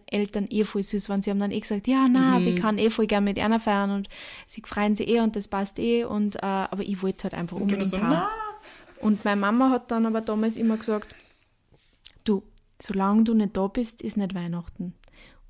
eh 0.50 0.64
voll 0.64 0.82
süß 0.84 1.08
waren. 1.08 1.22
Sie 1.22 1.30
haben 1.30 1.40
dann 1.40 1.50
eh 1.50 1.60
gesagt, 1.60 1.86
ja, 1.88 2.06
na, 2.08 2.38
Mhm. 2.38 2.44
wir 2.44 2.54
kann 2.54 2.78
eh 2.78 2.88
voll 2.90 3.06
gern 3.08 3.24
mit 3.24 3.38
einer 3.38 3.58
feiern 3.60 3.90
und 3.90 4.08
sie 4.46 4.62
freuen 4.64 4.94
sich 4.96 5.08
eh 5.08 5.20
und 5.20 5.34
das 5.36 5.48
passt 5.48 5.78
eh 5.78 6.04
und 6.04 6.36
äh, 6.36 6.40
aber 6.46 6.82
ich 6.82 7.02
wollte 7.02 7.24
halt 7.24 7.34
einfach 7.34 7.56
Und 7.56 7.62
unbedingt 7.62 7.90
so, 7.90 8.00
haben. 8.00 8.28
Und 9.00 9.24
meine 9.24 9.40
Mama 9.40 9.70
hat 9.70 9.90
dann 9.90 10.06
aber 10.06 10.20
damals 10.20 10.56
immer 10.56 10.76
gesagt, 10.76 11.14
du, 12.24 12.42
solange 12.80 13.24
du 13.24 13.34
nicht 13.34 13.56
da 13.56 13.66
bist, 13.66 14.00
ist 14.02 14.16
nicht 14.16 14.34
Weihnachten. 14.34 14.94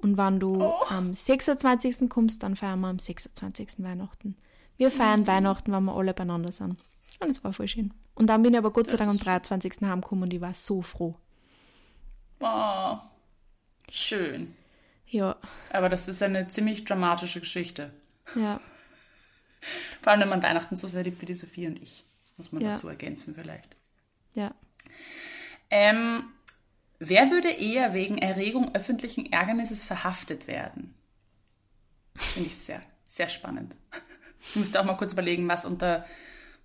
Und 0.05 0.19
wenn 0.19 0.38
du 0.38 0.62
Oh. 0.62 0.85
am 0.90 1.14
26. 1.14 2.11
kommst, 2.11 2.43
dann 2.43 2.57
feiern 2.57 2.81
wir 2.81 2.88
am 2.88 2.99
26. 2.99 3.83
Weihnachten. 3.83 4.37
Wir 4.77 4.90
feiern 4.90 5.21
Mhm. 5.23 5.27
Weihnachten, 5.29 5.73
wenn 5.73 5.85
wir 5.85 5.97
alle 5.97 6.12
beieinander 6.12 6.53
sind. 6.53 6.73
Und 7.21 7.29
das 7.29 7.43
war 7.43 7.55
voll 7.55 7.69
schön. 7.69 7.95
Und 8.14 8.27
dann 8.27 8.43
bin 8.43 8.53
ich 8.53 8.59
aber 8.59 8.71
Gott 8.71 8.90
sei 8.90 8.99
Dank 8.99 9.09
am 9.09 9.17
ist 9.17 9.23
schön. 9.23 9.31
23. 9.31 9.88
heimgekommen 9.88 10.25
und 10.25 10.33
ich 10.35 10.40
war 10.43 10.53
so 10.53 10.83
froh. 10.83 11.17
oh, 12.40 12.99
schön. 13.90 14.55
Ja, 15.07 15.37
Aber 15.71 15.88
das 15.88 16.07
ist 16.09 16.23
eine 16.23 16.49
ziemlich 16.49 16.85
dramatische 16.85 17.40
Geschichte. 17.40 17.90
ja. 18.37 18.61
Vor 20.03 20.12
allem, 20.12 20.21
wenn 20.23 20.29
man 20.29 20.43
Weihnachten 20.43 20.77
so 20.77 20.87
sehr 20.88 21.03
liebt 21.05 21.23
wie 21.23 21.27
die 21.27 21.35
Sophie 21.35 21.67
und 21.67 21.81
ich. 21.81 22.05
Muss 22.37 22.53
man 22.53 22.61
Ja. 22.62 22.73
dazu 22.73 22.88
ergänzen 22.88 23.35
vielleicht. 23.35 23.75
Ja. 24.35 24.53
Ähm, 25.71 26.25
wer 27.09 27.31
würde 27.31 27.51
eher 27.51 27.95
wegen 27.95 28.19
Erregung 28.19 28.75
öffentlichen 28.75 29.31
Ärgernisses 29.33 29.85
verhaftet 29.85 30.47
werden? 30.49 30.95
Finde 32.17 32.49
ich 32.49 32.57
sehr, 32.57 32.81
sehr 33.09 33.29
spannend. 33.29 33.75
Ich 34.40 34.57
müsste 34.57 34.81
auch 34.81 34.85
mal 34.85 34.97
kurz 34.97 35.12
überlegen, 35.12 35.49
was 35.49 35.64
unter, 35.64 36.05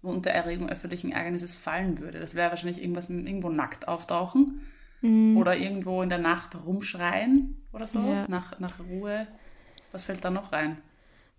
unter 0.01 0.29
Erregung 0.31 0.69
öffentlichen 0.69 1.11
Ärgernisses 1.11 1.55
fallen 1.55 1.99
würde. 1.99 2.19
Das 2.19 2.35
wäre 2.35 2.49
wahrscheinlich 2.51 2.81
irgendwas 2.81 3.09
mit 3.09 3.25
irgendwo 3.25 3.49
nackt 3.49 3.87
auftauchen 3.87 4.61
oder 5.01 5.55
irgendwo 5.55 6.01
in 6.01 6.09
der 6.09 6.17
Nacht 6.17 6.55
rumschreien 6.65 7.55
oder 7.71 7.87
so, 7.87 7.99
Ja. 7.99 8.25
nach, 8.27 8.59
nach 8.59 8.79
Ruhe. 8.81 9.27
Was 9.93 10.03
fällt 10.03 10.25
da 10.25 10.29
noch 10.29 10.51
rein? 10.51 10.77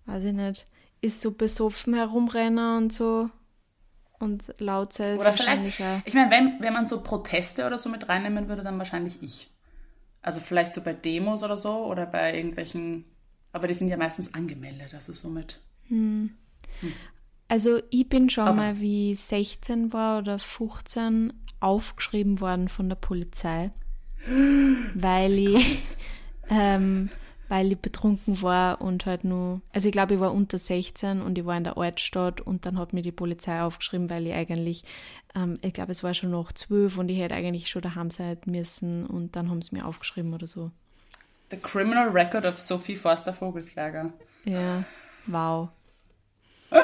Weiß 0.07 0.25
ich 0.25 0.33
nicht. 0.33 0.67
Ist 1.03 1.21
so 1.21 1.33
besoffen 1.33 1.93
herumrennen 1.95 2.79
und 2.79 2.93
so. 2.93 3.29
Und 4.21 4.55
laut 4.59 4.93
sei 4.93 5.13
es 5.15 5.21
Oder 5.23 5.31
wahrscheinlich 5.31 5.77
vielleicht, 5.77 6.03
auch. 6.03 6.07
ich 6.07 6.15
meine, 6.15 6.31
wenn, 6.31 6.61
wenn 6.61 6.73
man 6.75 6.87
so 6.87 7.01
Proteste 7.01 7.67
oder 7.67 7.79
so 7.79 7.89
mit 7.89 8.09
reinnehmen 8.09 8.49
würde, 8.49 8.63
dann 8.63 8.79
wahrscheinlich 8.79 9.21
ich. 9.23 9.51
Also 10.23 10.41
vielleicht 10.41 10.75
so 10.75 10.83
bei 10.83 10.93
Demos 10.93 11.43
oder 11.43 11.57
so 11.57 11.87
oder 11.87 12.05
bei 12.07 12.37
irgendwelchen, 12.37 13.07
aber 13.53 13.67
die 13.67 13.75
sind 13.75 13.89
ja 13.89 13.97
meistens 13.97 14.33
angemeldet, 14.35 14.93
also 14.95 15.13
somit. 15.15 15.59
Also 17.49 17.81
ich 17.91 18.09
bin 18.09 18.29
schon 18.31 18.45
Aber- 18.47 18.57
mal, 18.57 18.81
wie 18.81 19.13
ich 19.13 19.21
16 19.21 19.93
war 19.93 20.19
oder 20.19 20.39
15, 20.39 21.33
aufgeschrieben 21.61 22.41
worden 22.41 22.69
von 22.69 22.89
der 22.89 22.97
Polizei, 22.97 23.71
weil 24.95 25.33
ich, 25.39 25.97
ähm, 26.51 27.09
weil 27.51 27.73
ich 27.73 27.79
betrunken 27.79 28.43
war 28.43 28.81
und 28.81 29.07
halt 29.07 29.25
nur, 29.25 29.61
also 29.73 29.89
ich 29.89 29.93
glaube, 29.93 30.15
ich 30.15 30.21
war 30.21 30.33
unter 30.33 30.57
16 30.57 31.21
und 31.21 31.37
ich 31.37 31.45
war 31.45 31.57
in 31.57 31.65
der 31.65 31.77
Altstadt 31.77 32.41
und 32.41 32.65
dann 32.65 32.79
hat 32.79 32.93
mir 32.93 33.03
die 33.03 33.11
Polizei 33.11 33.61
aufgeschrieben, 33.61 34.09
weil 34.09 34.25
ich 34.29 34.35
eigentlich, 34.35 34.85
ähm, 35.35 35.59
ich 35.61 35.73
glaube, 35.73 35.91
es 35.91 36.05
war 36.05 36.15
schon 36.15 36.31
noch 36.31 36.53
12 36.53 36.97
und 36.97 37.09
ich 37.11 37.19
hätte 37.19 37.35
eigentlich 37.35 37.69
schon 37.69 37.83
daheim 37.83 38.09
sein 38.11 38.39
müssen 38.47 39.05
und 39.05 39.35
dann 39.35 39.51
haben 39.51 39.63
sie 39.63 39.75
mir 39.75 39.85
aufgeschrieben 39.85 40.33
oder 40.33 40.47
so. 40.47 40.71
The 41.51 41.57
Criminal 41.57 42.11
Record 42.11 42.47
of 42.47 42.61
Sophie 42.61 42.95
Forster 42.95 43.35
Vogelsberger. 43.35 44.13
Ja, 44.45 44.85
wow. 45.27 45.71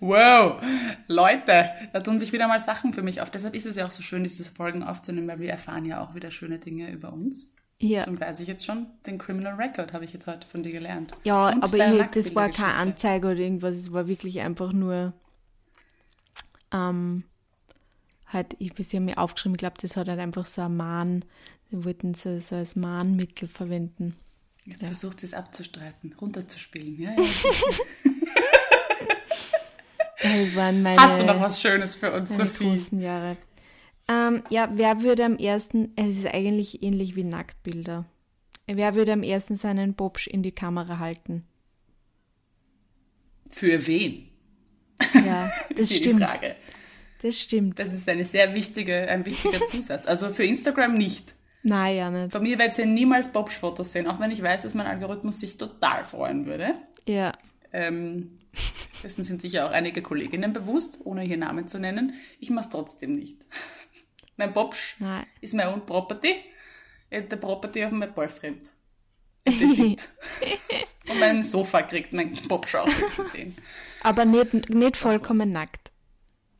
Wow, 0.00 0.60
Leute, 1.06 1.70
da 1.92 2.00
tun 2.00 2.18
sich 2.18 2.32
wieder 2.32 2.48
mal 2.48 2.60
Sachen 2.60 2.92
für 2.92 3.02
mich 3.02 3.20
auf. 3.20 3.30
Deshalb 3.30 3.54
ist 3.54 3.66
es 3.66 3.76
ja 3.76 3.86
auch 3.86 3.92
so 3.92 4.02
schön, 4.02 4.24
diese 4.24 4.44
Folgen 4.44 4.82
aufzunehmen, 4.82 5.28
weil 5.28 5.40
wir 5.40 5.50
erfahren 5.50 5.84
ja 5.84 6.02
auch 6.02 6.14
wieder 6.14 6.30
schöne 6.30 6.58
Dinge 6.58 6.90
über 6.90 7.12
uns. 7.12 7.51
Ja. 7.82 8.06
Und 8.06 8.20
weiß 8.20 8.38
ich 8.38 8.46
jetzt 8.46 8.64
schon, 8.64 8.86
den 9.06 9.18
Criminal 9.18 9.54
Record 9.54 9.92
habe 9.92 10.04
ich 10.04 10.12
jetzt 10.12 10.28
heute 10.28 10.46
von 10.46 10.62
dir 10.62 10.70
gelernt. 10.70 11.10
Ja, 11.24 11.48
Und 11.48 11.64
aber 11.64 11.76
ich, 11.76 12.06
das 12.12 12.32
war 12.34 12.48
keine 12.48 12.74
Anzeige 12.74 13.26
oder 13.26 13.38
irgendwas, 13.38 13.74
es 13.74 13.92
war 13.92 14.06
wirklich 14.06 14.40
einfach 14.40 14.72
nur 14.72 15.12
ähm, 16.72 17.24
halt, 18.28 18.54
ich 18.60 18.70
habe 18.70 19.00
mir 19.00 19.18
aufgeschrieben, 19.18 19.56
ich 19.56 19.58
glaube, 19.58 19.74
das 19.80 19.96
hat 19.96 20.06
halt 20.08 20.20
einfach 20.20 20.46
so 20.46 20.62
ein 20.62 20.76
Mahn, 20.76 21.24
die 21.72 21.84
wollten 21.84 22.14
so, 22.14 22.38
so 22.38 22.54
als 22.54 22.76
Mahnmittel 22.76 23.48
verwenden. 23.48 24.14
Jetzt 24.64 24.82
ja. 24.82 24.88
versucht 24.88 25.18
sie 25.18 25.26
es 25.26 25.34
abzustreiten, 25.34 26.14
runterzuspielen. 26.20 27.00
Ja, 27.00 27.10
ja. 27.10 27.16
das 30.22 30.54
waren 30.54 30.82
meine, 30.82 31.00
Hast 31.00 31.20
du 31.20 31.26
noch 31.26 31.40
was 31.40 31.60
Schönes 31.60 31.96
für 31.96 32.12
uns, 32.12 32.36
Sophie? 32.36 32.76
Jahre. 33.00 33.36
Ähm, 34.08 34.42
ja, 34.50 34.70
wer 34.74 35.02
würde 35.02 35.24
am 35.24 35.36
ersten, 35.36 35.92
es 35.96 36.18
ist 36.18 36.26
eigentlich 36.26 36.82
ähnlich 36.82 37.16
wie 37.16 37.24
Nacktbilder. 37.24 38.06
Wer 38.66 38.94
würde 38.94 39.12
am 39.12 39.22
ersten 39.22 39.56
seinen 39.56 39.94
Bobsch 39.94 40.26
in 40.26 40.42
die 40.42 40.52
Kamera 40.52 40.98
halten? 40.98 41.44
Für 43.50 43.86
wen? 43.86 44.28
Ja, 45.14 45.52
das 45.76 45.94
stimmt. 45.94 46.26
Das 47.22 47.38
stimmt. 47.38 47.78
Das 47.78 47.92
ist 47.92 48.08
eine 48.08 48.24
sehr 48.24 48.54
wichtige, 48.54 49.08
ein 49.08 49.24
wichtiger 49.24 49.64
Zusatz. 49.66 50.06
Also 50.06 50.30
für 50.32 50.44
Instagram 50.44 50.94
nicht. 50.94 51.34
Nein, 51.62 51.96
ja 51.96 52.10
nicht. 52.10 52.32
Bei 52.32 52.40
mir 52.40 52.58
werdet 52.58 52.78
ihr 52.78 52.86
niemals 52.86 53.32
Bobsch-Fotos 53.32 53.92
sehen, 53.92 54.08
auch 54.08 54.18
wenn 54.18 54.32
ich 54.32 54.42
weiß, 54.42 54.62
dass 54.62 54.74
mein 54.74 54.86
Algorithmus 54.86 55.38
sich 55.38 55.58
total 55.58 56.04
freuen 56.04 56.46
würde. 56.46 56.74
Ja. 57.06 57.32
Ähm, 57.72 58.38
dessen 59.02 59.24
sind 59.24 59.42
sicher 59.42 59.66
auch 59.66 59.70
einige 59.70 60.02
Kolleginnen 60.02 60.52
bewusst, 60.52 60.98
ohne 61.04 61.22
hier 61.22 61.36
Namen 61.36 61.68
zu 61.68 61.78
nennen. 61.78 62.14
Ich 62.40 62.50
mache 62.50 62.64
es 62.64 62.70
trotzdem 62.70 63.14
nicht. 63.14 63.36
Mein 64.36 64.52
Bobsch 64.52 64.96
Nein. 64.98 65.26
ist 65.40 65.54
mein 65.54 65.68
own 65.68 65.84
property. 65.86 66.36
Der 67.10 67.36
Property 67.36 67.84
auf 67.84 67.92
mein 67.92 68.12
Boyfriend. 68.14 68.70
Und 69.46 69.98
mein 71.18 71.42
Sofa 71.42 71.82
kriegt 71.82 72.12
mein 72.12 72.34
Bobsch 72.48 72.74
auch 72.74 72.88
zu 73.10 73.24
sehen. 73.24 73.54
Aber 74.02 74.24
nicht, 74.24 74.70
nicht 74.70 74.96
vollkommen 74.96 75.52
nackt. 75.52 75.90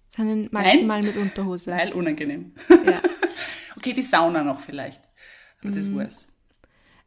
Sondern 0.08 0.48
maximal 0.50 1.00
Nein? 1.00 1.14
mit 1.14 1.16
Unterhose. 1.16 1.70
Weil 1.70 1.92
unangenehm. 1.92 2.54
Ja. 2.68 3.00
okay, 3.76 3.92
die 3.94 4.02
Sauna 4.02 4.42
noch 4.42 4.61
vielleicht. 4.61 5.00
Aber 5.61 5.70
mm. 5.70 5.74
das 5.74 5.94
war's. 5.94 6.28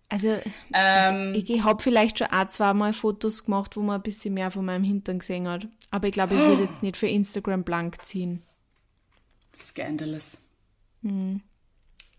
Also, 0.07 0.39
ähm, 0.73 1.33
ich, 1.35 1.49
ich 1.49 1.63
habe 1.63 1.81
vielleicht 1.81 2.19
schon 2.19 2.27
ein, 2.27 2.49
zwei 2.49 2.73
Mal 2.73 2.93
Fotos 2.93 3.45
gemacht, 3.45 3.75
wo 3.75 3.81
man 3.81 3.97
ein 3.97 4.03
bisschen 4.03 4.33
mehr 4.33 4.51
von 4.51 4.65
meinem 4.65 4.83
Hintern 4.83 5.19
gesehen 5.19 5.47
hat. 5.47 5.67
Aber 5.91 6.07
ich 6.07 6.13
glaube, 6.13 6.35
ich 6.35 6.41
würde 6.41 6.63
jetzt 6.69 6.83
nicht 6.83 6.97
für 6.97 7.07
Instagram 7.07 7.63
blank 7.63 8.03
ziehen. 8.05 8.41
Scandalous. 9.57 10.44
Mhm. 11.05 11.41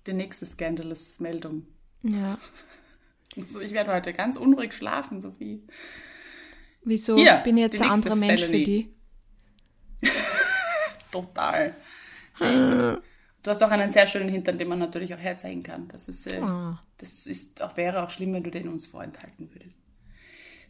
Die 0.06 0.12
nächste 0.12 0.46
Scandalous-Meldung. 0.46 1.66
Ja. 2.02 2.38
Also 3.36 3.60
ich 3.60 3.72
werde 3.72 3.92
heute 3.92 4.12
ganz 4.12 4.36
unruhig 4.36 4.72
schlafen, 4.72 5.20
Sophie. 5.20 5.66
Wieso? 6.84 7.16
Hier, 7.16 7.34
bin 7.38 7.56
ich 7.56 7.64
jetzt 7.64 7.82
ein 7.82 7.90
anderer 7.90 8.14
Mensch 8.14 8.44
Felony. 8.44 8.64
für 8.64 8.70
die? 8.70 10.08
Total. 11.10 11.74
du 12.38 13.00
hast 13.50 13.62
auch 13.62 13.70
einen 13.70 13.90
sehr 13.90 14.06
schönen 14.06 14.28
Hintern, 14.28 14.56
den 14.56 14.68
man 14.68 14.78
natürlich 14.78 15.12
auch 15.12 15.18
herzeigen 15.18 15.64
kann. 15.64 15.88
Das 15.88 16.08
ist, 16.08 16.28
äh, 16.28 16.40
oh. 16.40 16.76
das 16.98 17.26
ist 17.26 17.62
auch, 17.62 17.76
wäre 17.76 18.04
auch 18.04 18.10
schlimm, 18.10 18.34
wenn 18.34 18.44
du 18.44 18.50
den 18.52 18.68
uns 18.68 18.86
vorenthalten 18.86 19.50
würdest. 19.52 19.74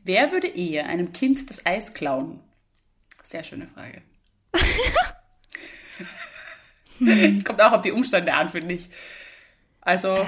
Wer 0.05 0.33
würde 0.33 0.47
eher 0.47 0.87
einem 0.87 1.13
Kind 1.13 1.51
das 1.51 1.67
Eis 1.67 1.93
klauen? 1.93 2.41
Sehr 3.25 3.45
schöne 3.45 3.67
Frage. 3.67 4.01
Es 7.01 7.45
kommt 7.45 7.61
auch 7.61 7.73
auf 7.73 7.83
die 7.83 7.93
Umstände 7.93 8.33
an, 8.33 8.49
finde 8.49 8.75
ich. 8.75 8.89
Also, 9.81 10.27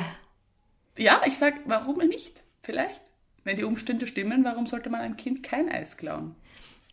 ja, 0.96 1.20
ich 1.26 1.38
sag, 1.38 1.54
warum 1.66 1.98
nicht? 1.98 2.42
Vielleicht. 2.62 3.02
Wenn 3.44 3.56
die 3.56 3.64
Umstände 3.64 4.06
stimmen, 4.06 4.44
warum 4.44 4.66
sollte 4.66 4.90
man 4.90 5.00
einem 5.00 5.16
Kind 5.16 5.42
kein 5.42 5.70
Eis 5.70 5.96
klauen? 5.96 6.34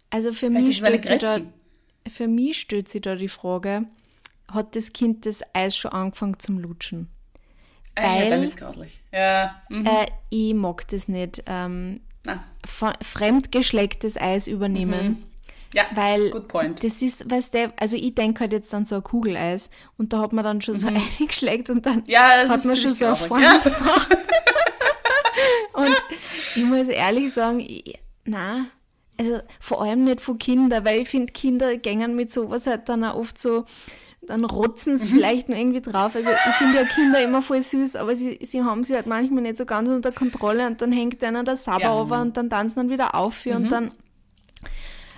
Also 0.09 0.31
für 0.31 0.49
mich, 0.49 0.77
stellt 0.77 1.05
sich 1.05 1.19
da, 1.19 1.39
für 2.07 2.27
mich 2.27 2.59
stellt 2.59 2.87
sich 2.87 3.01
da 3.01 3.15
die 3.15 3.27
Frage, 3.27 3.85
hat 4.47 4.75
das 4.75 4.93
Kind 4.93 5.25
das 5.25 5.41
Eis 5.53 5.75
schon 5.75 5.91
angefangen 5.91 6.39
zum 6.39 6.59
Lutschen? 6.59 7.09
Weil, 7.95 8.29
ja, 8.29 8.35
ist 8.37 8.57
grauslich. 8.57 9.01
Ja. 9.11 9.61
Mhm. 9.69 9.85
Äh, 9.85 10.05
ich 10.29 10.53
mag 10.53 10.87
das 10.89 11.07
nicht. 11.07 11.43
Ähm, 11.47 12.01
fremdgeschlecktes 13.01 14.17
Eis 14.17 14.47
übernehmen. 14.47 15.07
Mhm. 15.07 15.23
Ja, 15.75 15.83
weil 15.93 16.31
good 16.31 16.47
point. 16.47 16.81
das 16.85 17.01
ist, 17.01 17.29
weißt 17.29 17.53
du, 17.53 17.73
also 17.77 17.97
ich 17.97 18.15
denke 18.15 18.39
halt 18.39 18.53
jetzt 18.53 18.71
dann 18.71 18.85
so 18.85 18.95
ein 18.95 19.03
Kugeleis 19.03 19.69
und 19.97 20.13
da 20.13 20.19
hat 20.19 20.31
man 20.31 20.45
dann 20.45 20.61
schon 20.61 20.75
so 20.75 20.89
mhm. 20.89 21.01
eingeschleckt 21.19 21.69
und 21.69 21.85
dann 21.85 22.03
ja, 22.07 22.47
hat 22.47 22.63
man 22.63 22.77
schon 22.77 22.93
so 22.93 23.07
eine 23.07 23.15
Form 23.17 23.41
ja. 23.41 23.59
und 25.73 25.97
ich 26.55 26.63
muss 26.63 26.87
ehrlich 26.87 27.33
sagen, 27.33 27.59
ich, 27.59 27.99
na, 28.23 28.67
also 29.19 29.41
vor 29.59 29.81
allem 29.81 30.05
nicht 30.05 30.21
von 30.21 30.39
Kindern, 30.39 30.85
weil 30.85 31.01
ich 31.01 31.09
finde, 31.09 31.33
Kinder 31.33 31.75
gängen 31.75 32.15
mit 32.15 32.31
sowas 32.31 32.67
halt 32.67 32.87
dann 32.87 33.03
auch 33.03 33.15
oft 33.15 33.37
so, 33.37 33.65
dann 34.21 34.45
rotzen 34.45 34.97
sie 34.97 35.09
mhm. 35.09 35.11
vielleicht 35.17 35.49
nur 35.49 35.57
irgendwie 35.57 35.81
drauf. 35.81 36.15
Also 36.15 36.29
ich 36.29 36.55
finde 36.55 36.77
ja 36.77 36.85
Kinder 36.85 37.21
immer 37.21 37.41
voll 37.41 37.61
süß, 37.61 37.97
aber 37.97 38.15
sie, 38.15 38.39
sie 38.41 38.63
haben 38.63 38.85
sie 38.85 38.95
halt 38.95 39.07
manchmal 39.07 39.43
nicht 39.43 39.57
so 39.57 39.65
ganz 39.65 39.89
unter 39.89 40.13
Kontrolle 40.13 40.67
und 40.67 40.81
dann 40.81 40.93
hängt 40.93 41.21
einer 41.21 41.43
der 41.43 41.57
Sabber 41.57 41.81
ja. 41.81 41.99
over 41.99 42.21
und 42.21 42.37
dann 42.37 42.49
tanzen 42.49 42.75
dann 42.77 42.89
wieder 42.89 43.13
auf 43.13 43.35
für 43.35 43.57
mhm. 43.57 43.65
und 43.65 43.71
dann 43.73 43.91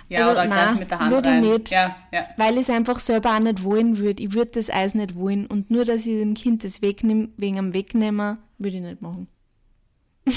ja, 0.08 0.20
also, 0.20 0.30
oder 0.32 0.44
nein, 0.46 0.78
mit 0.78 0.90
der 0.90 0.98
Hand 1.00 1.12
würde 1.12 1.28
rein. 1.28 1.44
ich 1.44 1.50
nicht, 1.50 1.70
ja, 1.70 1.96
ja. 2.12 2.26
weil 2.36 2.54
ich 2.54 2.60
es 2.60 2.70
einfach 2.70 2.98
selber 2.98 3.34
auch 3.34 3.40
nicht 3.40 3.62
wollen 3.62 3.98
würde. 3.98 4.22
Ich 4.22 4.32
würde 4.32 4.52
das 4.52 4.70
Eis 4.70 4.94
nicht 4.94 5.14
wollen 5.14 5.46
und 5.46 5.70
nur, 5.70 5.84
dass 5.84 6.06
ich 6.06 6.18
dem 6.20 6.34
Kind 6.34 6.64
das 6.64 6.80
wegnehme, 6.80 7.28
wegen 7.36 7.58
am 7.58 7.74
Wegnehmen, 7.74 8.38
würde 8.58 8.76
ich 8.76 8.82
nicht 8.82 9.02
machen. 9.02 9.28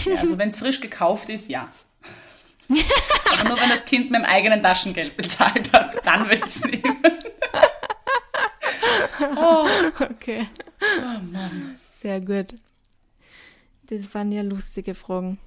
Ja, 0.05 0.19
also 0.21 0.37
wenn 0.37 0.49
es 0.49 0.57
frisch 0.57 0.79
gekauft 0.81 1.29
ist, 1.29 1.49
ja. 1.49 1.69
Aber 2.69 3.49
nur 3.49 3.59
wenn 3.59 3.69
das 3.69 3.85
Kind 3.85 4.11
mit 4.11 4.21
dem 4.21 4.25
eigenen 4.25 4.61
Taschengeld 4.61 5.17
bezahlt 5.17 5.71
hat, 5.73 5.95
dann 6.05 6.25
würde 6.25 6.41
ich 6.47 6.55
es 6.55 6.63
nehmen. 6.63 6.97
oh. 9.35 9.67
Okay. 9.99 10.47
Oh 10.81 11.19
Mann. 11.31 11.75
Sehr 11.91 12.21
gut. 12.21 12.55
Das 13.89 14.13
waren 14.13 14.31
ja 14.31 14.41
lustige 14.41 14.95
Fragen. 14.95 15.37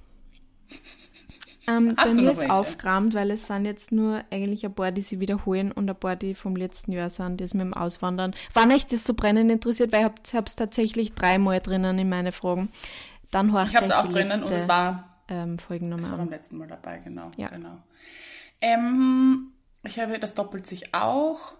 Ähm, 1.67 1.95
bei 1.95 2.13
mir 2.13 2.31
ist 2.31 2.41
welche? 2.41 2.53
aufgeräumt, 2.53 3.13
weil 3.13 3.31
es 3.31 3.47
sind 3.47 3.65
jetzt 3.65 3.91
nur 3.91 4.23
eigentlich 4.31 4.65
ein 4.65 4.73
paar, 4.73 4.91
die 4.91 5.01
sie 5.01 5.19
wiederholen 5.19 5.71
und 5.71 5.89
ein 5.89 5.95
paar, 5.95 6.15
die 6.15 6.35
vom 6.35 6.55
letzten 6.55 6.91
Jahr 6.91 7.09
sind, 7.09 7.41
das 7.41 7.53
mit 7.53 7.65
dem 7.65 7.73
Auswandern. 7.73 8.35
Wann 8.53 8.71
euch 8.71 8.85
das 8.85 9.03
so 9.03 9.13
brennend 9.13 9.51
interessiert, 9.51 9.91
weil 9.91 10.11
ich 10.23 10.33
habe 10.33 10.45
es 10.45 10.55
tatsächlich 10.55 11.13
dreimal 11.13 11.59
drinnen 11.59 11.97
in 11.97 12.09
meine 12.09 12.31
Fragen. 12.31 12.69
Dann 13.31 13.51
horcht 13.53 13.71
Ich 13.71 13.75
habe 13.75 13.85
es 13.85 13.91
auch 13.91 14.07
drinnen 14.07 14.29
letzte, 14.29 14.45
und 14.45 14.51
es 14.51 14.67
war, 14.67 15.17
ähm, 15.27 15.57
Folgennummer 15.59 16.03
es 16.03 16.09
war 16.09 16.17
beim 16.17 16.29
letzten 16.29 16.57
Mal 16.57 16.67
dabei, 16.67 16.99
genau. 16.99 17.31
Ja. 17.37 17.49
genau. 17.49 17.77
Ähm, 18.61 19.51
ich 19.83 19.99
habe, 19.99 20.19
das 20.19 20.35
doppelt 20.35 20.67
sich 20.67 20.93
auch. 20.93 21.53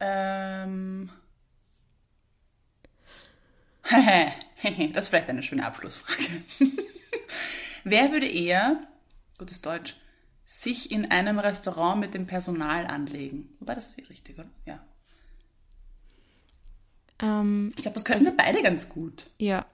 Ähm, 0.00 1.10
das 4.92 5.04
ist 5.04 5.08
vielleicht 5.08 5.28
eine 5.28 5.42
schöne 5.42 5.66
Abschlussfrage. 5.66 6.42
Wer 7.84 8.12
würde 8.12 8.28
eher 8.28 8.87
gutes 9.38 9.60
Deutsch, 9.60 9.96
sich 10.44 10.90
in 10.90 11.10
einem 11.10 11.38
Restaurant 11.38 12.00
mit 12.00 12.14
dem 12.14 12.26
Personal 12.26 12.86
anlegen. 12.86 13.50
Wobei, 13.60 13.74
das 13.74 13.88
ist 13.88 13.98
eh 13.98 14.04
richtig, 14.04 14.38
oder? 14.38 14.48
Ja. 14.66 14.80
Ähm, 17.20 17.70
ich 17.76 17.82
glaube, 17.82 17.94
das 17.94 18.04
können 18.04 18.20
also, 18.20 18.32
wir 18.32 18.36
beide 18.36 18.62
ganz 18.62 18.88
gut. 18.88 19.30
Ja. 19.38 19.66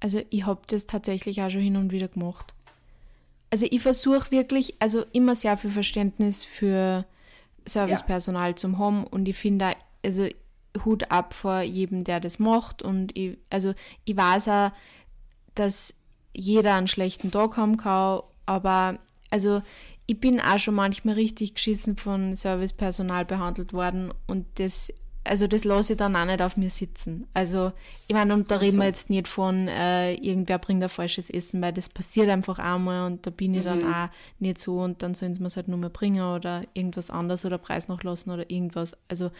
Also 0.00 0.22
ich 0.30 0.46
habe 0.46 0.60
das 0.68 0.86
tatsächlich 0.86 1.42
auch 1.42 1.50
schon 1.50 1.60
hin 1.60 1.76
und 1.76 1.90
wieder 1.90 2.08
gemacht. 2.08 2.54
Also 3.50 3.66
ich 3.68 3.80
versuche 3.80 4.30
wirklich, 4.30 4.74
also 4.78 5.04
immer 5.12 5.34
sehr 5.34 5.56
viel 5.56 5.70
Verständnis 5.70 6.44
für 6.44 7.04
Servicepersonal 7.64 8.50
ja. 8.50 8.56
zum 8.56 8.78
haben 8.78 9.04
und 9.04 9.26
ich 9.26 9.36
finde, 9.36 9.74
also 10.04 10.28
Hut 10.84 11.10
ab 11.10 11.34
vor 11.34 11.62
jedem, 11.62 12.04
der 12.04 12.20
das 12.20 12.38
macht 12.38 12.82
und 12.82 13.16
ich, 13.16 13.38
also 13.50 13.74
ich 14.04 14.16
weiß 14.16 14.48
auch, 14.48 14.70
dass 15.54 15.94
jeder 16.34 16.74
einen 16.74 16.86
schlechten 16.86 17.30
Tag 17.30 17.56
haben 17.56 17.76
kann, 17.76 18.22
aber 18.46 18.98
also 19.30 19.62
ich 20.06 20.20
bin 20.20 20.40
auch 20.40 20.58
schon 20.58 20.74
manchmal 20.74 21.14
richtig 21.14 21.54
geschissen 21.54 21.96
von 21.96 22.34
Servicepersonal 22.34 23.24
behandelt 23.24 23.72
worden 23.72 24.12
und 24.26 24.46
das 24.54 24.92
also 25.28 25.46
das 25.46 25.64
lasse 25.64 25.92
ich 25.92 25.96
dann 25.98 26.16
auch 26.16 26.24
nicht 26.24 26.42
auf 26.42 26.56
mir 26.56 26.70
sitzen. 26.70 27.26
Also, 27.34 27.72
ich 28.06 28.14
meine, 28.14 28.34
und 28.34 28.50
da 28.50 28.56
reden 28.56 28.78
wir 28.78 28.86
jetzt 28.86 29.10
nicht 29.10 29.28
von, 29.28 29.68
äh, 29.68 30.14
irgendwer 30.14 30.58
bringt 30.58 30.82
ein 30.82 30.88
falsches 30.88 31.30
Essen, 31.30 31.60
weil 31.60 31.72
das 31.72 31.88
passiert 31.88 32.30
einfach 32.30 32.58
einmal 32.58 33.06
und 33.06 33.26
da 33.26 33.30
bin 33.30 33.54
ich 33.54 33.60
mhm. 33.60 33.64
dann 33.64 33.94
auch 33.94 34.08
nicht 34.38 34.58
so 34.58 34.80
und 34.80 35.02
dann 35.02 35.14
sollen 35.14 35.34
sie 35.34 35.40
mir 35.40 35.48
es 35.48 35.56
halt 35.56 35.68
nur 35.68 35.78
mehr 35.78 35.90
bringen 35.90 36.22
oder 36.22 36.62
irgendwas 36.74 37.10
anderes 37.10 37.44
oder 37.44 37.58
Preis 37.58 37.88
nachlassen 37.88 38.32
oder 38.32 38.50
irgendwas. 38.50 38.96
Also, 39.08 39.30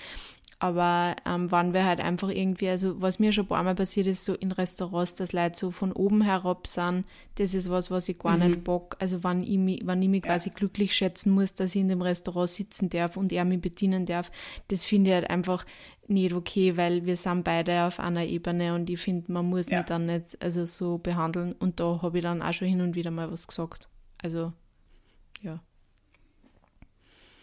Aber 0.60 1.14
ähm, 1.24 1.52
wann 1.52 1.72
wir 1.72 1.84
halt 1.84 2.00
einfach 2.00 2.30
irgendwie, 2.30 2.68
also 2.68 3.00
was 3.00 3.20
mir 3.20 3.32
schon 3.32 3.44
ein 3.44 3.48
paar 3.48 3.62
Mal 3.62 3.76
passiert 3.76 4.08
ist, 4.08 4.24
so 4.24 4.34
in 4.34 4.50
Restaurants, 4.50 5.14
dass 5.14 5.32
Leute 5.32 5.56
so 5.56 5.70
von 5.70 5.92
oben 5.92 6.20
herab 6.22 6.66
sind, 6.66 7.04
das 7.36 7.54
ist 7.54 7.70
was, 7.70 7.92
was 7.92 8.08
ich 8.08 8.18
gar 8.18 8.36
mhm. 8.36 8.46
nicht 8.46 8.64
bock. 8.64 8.96
Also 8.98 9.22
wenn 9.22 9.44
ich 9.44 9.56
mich, 9.56 9.82
wenn 9.84 10.02
ich 10.02 10.08
mich 10.08 10.24
ja. 10.24 10.32
quasi 10.32 10.50
glücklich 10.50 10.96
schätzen 10.96 11.30
muss, 11.30 11.54
dass 11.54 11.76
ich 11.76 11.80
in 11.80 11.88
dem 11.88 12.02
Restaurant 12.02 12.48
sitzen 12.48 12.90
darf 12.90 13.16
und 13.16 13.32
er 13.32 13.44
mich 13.44 13.60
bedienen 13.60 14.04
darf, 14.04 14.32
das 14.66 14.84
finde 14.84 15.10
ich 15.10 15.14
halt 15.14 15.30
einfach 15.30 15.64
nicht 16.08 16.32
okay, 16.32 16.76
weil 16.76 17.06
wir 17.06 17.16
sind 17.16 17.44
beide 17.44 17.84
auf 17.84 18.00
einer 18.00 18.24
Ebene 18.24 18.74
und 18.74 18.90
ich 18.90 18.98
finde, 18.98 19.30
man 19.30 19.46
muss 19.46 19.68
ja. 19.68 19.78
mich 19.78 19.86
dann 19.86 20.06
nicht 20.06 20.42
also 20.42 20.64
so 20.64 20.98
behandeln. 20.98 21.52
Und 21.52 21.78
da 21.78 22.00
habe 22.02 22.18
ich 22.18 22.22
dann 22.24 22.42
auch 22.42 22.52
schon 22.52 22.66
hin 22.68 22.80
und 22.80 22.96
wieder 22.96 23.10
mal 23.10 23.30
was 23.30 23.46
gesagt. 23.46 23.88
Also, 24.20 24.52
ja. 25.40 25.60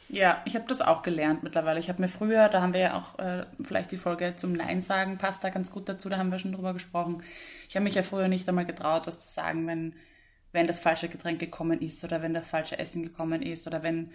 Ja, 0.07 0.41
ich 0.45 0.55
habe 0.55 0.65
das 0.67 0.81
auch 0.81 1.01
gelernt 1.01 1.41
mittlerweile. 1.43 1.79
Ich 1.79 1.89
habe 1.89 2.01
mir 2.01 2.07
früher, 2.07 2.47
da 2.47 2.61
haben 2.61 2.73
wir 2.73 2.81
ja 2.81 2.93
auch 2.97 3.17
äh, 3.17 3.45
vielleicht 3.63 3.91
die 3.91 3.97
Folge 3.97 4.35
zum 4.35 4.53
Nein 4.53 4.81
sagen, 4.81 5.17
passt 5.17 5.43
da 5.43 5.49
ganz 5.49 5.71
gut 5.71 5.89
dazu, 5.89 6.09
da 6.09 6.17
haben 6.17 6.31
wir 6.31 6.39
schon 6.39 6.53
drüber 6.53 6.73
gesprochen. 6.73 7.23
Ich 7.67 7.75
habe 7.75 7.83
mich 7.83 7.95
ja 7.95 8.03
früher 8.03 8.27
nicht 8.27 8.47
einmal 8.47 8.65
getraut, 8.65 9.07
das 9.07 9.19
zu 9.19 9.33
sagen, 9.33 9.65
wenn, 9.67 9.95
wenn 10.51 10.67
das 10.67 10.79
falsche 10.79 11.09
Getränk 11.09 11.39
gekommen 11.39 11.81
ist 11.81 12.03
oder 12.03 12.21
wenn 12.21 12.35
das 12.35 12.47
falsche 12.47 12.77
Essen 12.77 13.01
gekommen 13.01 13.41
ist 13.41 13.65
oder 13.65 13.81
wenn 13.81 14.11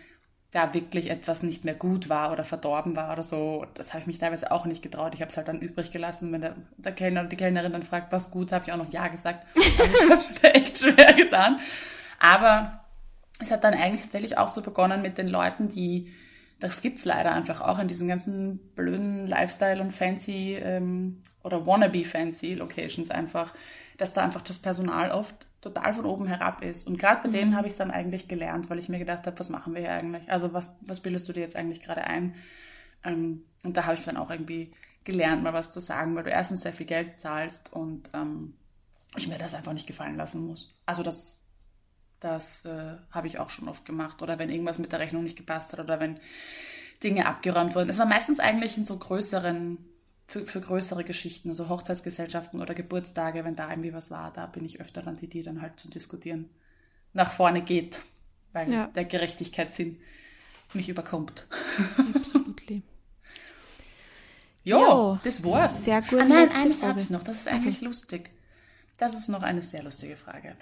da 0.52 0.74
wirklich 0.74 1.10
etwas 1.10 1.42
nicht 1.42 1.64
mehr 1.64 1.74
gut 1.74 2.08
war 2.08 2.32
oder 2.32 2.44
verdorben 2.44 2.96
war 2.96 3.12
oder 3.12 3.22
so. 3.22 3.66
Das 3.74 3.90
habe 3.90 4.00
ich 4.00 4.06
mich 4.06 4.18
teilweise 4.18 4.50
auch 4.50 4.64
nicht 4.64 4.82
getraut. 4.82 5.14
Ich 5.14 5.20
habe 5.20 5.30
es 5.30 5.36
halt 5.36 5.46
dann 5.48 5.60
übrig 5.60 5.92
gelassen. 5.92 6.32
Wenn 6.32 6.40
der, 6.40 6.56
der 6.76 6.92
Kellner 6.92 7.20
oder 7.20 7.28
die 7.28 7.36
Kellnerin 7.36 7.72
dann 7.72 7.84
fragt, 7.84 8.10
was 8.10 8.32
gut, 8.32 8.50
habe 8.50 8.64
ich 8.66 8.72
auch 8.72 8.76
noch 8.76 8.92
Ja 8.92 9.08
gesagt. 9.08 9.46
Also 10.10 10.24
ich 10.42 10.44
echt 10.44 10.78
schwer 10.78 11.12
getan. 11.12 11.60
Aber 12.18 12.79
es 13.40 13.50
hat 13.50 13.64
dann 13.64 13.74
eigentlich 13.74 14.02
tatsächlich 14.02 14.38
auch 14.38 14.48
so 14.48 14.62
begonnen 14.62 15.02
mit 15.02 15.18
den 15.18 15.28
Leuten, 15.28 15.68
die, 15.68 16.12
das 16.58 16.82
gibt's 16.82 17.04
leider 17.04 17.32
einfach 17.32 17.60
auch 17.60 17.78
in 17.78 17.88
diesen 17.88 18.08
ganzen 18.08 18.58
blöden 18.74 19.26
Lifestyle 19.26 19.80
und 19.80 19.92
fancy 19.92 20.56
ähm, 20.56 21.22
oder 21.42 21.66
wannabe 21.66 22.04
fancy 22.04 22.54
Locations 22.54 23.10
einfach, 23.10 23.54
dass 23.98 24.12
da 24.12 24.22
einfach 24.22 24.42
das 24.42 24.58
Personal 24.58 25.10
oft 25.10 25.34
total 25.60 25.92
von 25.92 26.06
oben 26.06 26.26
herab 26.26 26.62
ist. 26.62 26.86
Und 26.86 26.98
gerade 26.98 27.22
bei 27.22 27.28
mhm. 27.28 27.32
denen 27.32 27.56
habe 27.56 27.66
ich 27.66 27.72
es 27.72 27.78
dann 27.78 27.90
eigentlich 27.90 28.28
gelernt, 28.28 28.70
weil 28.70 28.78
ich 28.78 28.88
mir 28.88 28.98
gedacht 28.98 29.26
habe, 29.26 29.38
was 29.38 29.50
machen 29.50 29.74
wir 29.74 29.82
hier 29.82 29.92
eigentlich? 29.92 30.30
Also 30.30 30.52
was, 30.52 30.76
was 30.82 31.00
bildest 31.00 31.28
du 31.28 31.32
dir 31.32 31.40
jetzt 31.40 31.56
eigentlich 31.56 31.82
gerade 31.82 32.04
ein? 32.04 32.34
Ähm, 33.04 33.42
und 33.62 33.76
da 33.76 33.84
habe 33.84 33.94
ich 33.94 34.04
dann 34.04 34.16
auch 34.16 34.30
irgendwie 34.30 34.72
gelernt, 35.04 35.42
mal 35.42 35.52
was 35.52 35.70
zu 35.70 35.80
sagen, 35.80 36.14
weil 36.14 36.24
du 36.24 36.30
erstens 36.30 36.62
sehr 36.62 36.72
viel 36.72 36.86
Geld 36.86 37.20
zahlst 37.20 37.72
und 37.72 38.10
ähm, 38.14 38.54
ich 39.16 39.28
mir 39.28 39.38
das 39.38 39.54
einfach 39.54 39.72
nicht 39.72 39.86
gefallen 39.86 40.16
lassen 40.16 40.46
muss. 40.46 40.72
Also 40.86 41.02
das, 41.02 41.42
das 42.20 42.64
äh, 42.64 42.96
habe 43.10 43.26
ich 43.26 43.38
auch 43.38 43.50
schon 43.50 43.68
oft 43.68 43.84
gemacht. 43.84 44.22
Oder 44.22 44.38
wenn 44.38 44.50
irgendwas 44.50 44.78
mit 44.78 44.92
der 44.92 45.00
Rechnung 45.00 45.24
nicht 45.24 45.36
gepasst 45.36 45.72
hat 45.72 45.80
oder 45.80 46.00
wenn 46.00 46.20
Dinge 47.02 47.26
abgeräumt 47.26 47.74
wurden. 47.74 47.90
Es 47.90 47.98
war 47.98 48.06
meistens 48.06 48.40
eigentlich 48.40 48.76
in 48.76 48.84
so 48.84 48.98
größeren 48.98 49.78
für, 50.30 50.46
für 50.46 50.60
größere 50.60 51.02
Geschichten, 51.02 51.48
also 51.48 51.68
Hochzeitsgesellschaften 51.68 52.60
oder 52.60 52.74
Geburtstage, 52.74 53.44
wenn 53.44 53.56
da 53.56 53.68
irgendwie 53.68 53.92
was 53.92 54.12
war, 54.12 54.32
da 54.32 54.46
bin 54.46 54.64
ich 54.64 54.80
öfter 54.80 55.02
dann 55.02 55.16
die, 55.16 55.26
die 55.26 55.42
dann 55.42 55.60
halt 55.60 55.80
zum 55.80 55.90
Diskutieren 55.90 56.48
nach 57.12 57.32
vorne 57.32 57.62
geht, 57.62 57.96
weil 58.52 58.72
ja. 58.72 58.86
der 58.88 59.06
Gerechtigkeitssinn 59.06 60.00
mich 60.72 60.88
überkommt. 60.88 61.48
Absolut. 62.14 62.62
ja, 64.62 65.20
das 65.24 65.42
war's. 65.42 65.84
Sehr 65.84 66.00
gut. 66.00 66.20
Ah, 66.20 66.24
nein, 66.24 66.48
eins 66.50 66.80
habe 66.80 67.00
ich 67.00 67.10
noch, 67.10 67.24
das 67.24 67.38
ist 67.38 67.48
eigentlich 67.48 67.78
also. 67.78 67.86
lustig. 67.86 68.30
Das 68.98 69.14
ist 69.14 69.28
noch 69.28 69.42
eine 69.42 69.62
sehr 69.62 69.82
lustige 69.82 70.16
Frage, 70.16 70.54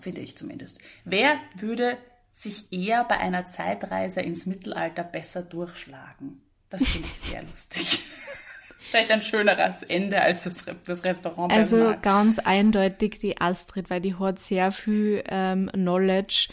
finde 0.00 0.20
ich 0.20 0.36
zumindest. 0.36 0.78
Wer 1.04 1.38
würde 1.56 1.98
sich 2.30 2.72
eher 2.72 3.04
bei 3.04 3.18
einer 3.18 3.46
Zeitreise 3.46 4.20
ins 4.20 4.46
Mittelalter 4.46 5.04
besser 5.04 5.42
durchschlagen? 5.42 6.42
Das 6.70 6.82
finde 6.84 7.08
ich 7.08 7.30
sehr 7.30 7.42
lustig. 7.42 8.00
Vielleicht 8.78 9.10
ein 9.10 9.22
schöneres 9.22 9.82
Ende 9.82 10.20
als 10.20 10.44
das, 10.44 10.56
das 10.84 11.04
Restaurant. 11.04 11.52
Also 11.52 11.94
ganz 12.02 12.38
eindeutig 12.38 13.18
die 13.18 13.40
Astrid, 13.40 13.90
weil 13.90 14.00
die 14.00 14.16
hat 14.16 14.38
sehr 14.38 14.72
viel 14.72 15.24
ähm, 15.28 15.70
Knowledge 15.72 16.48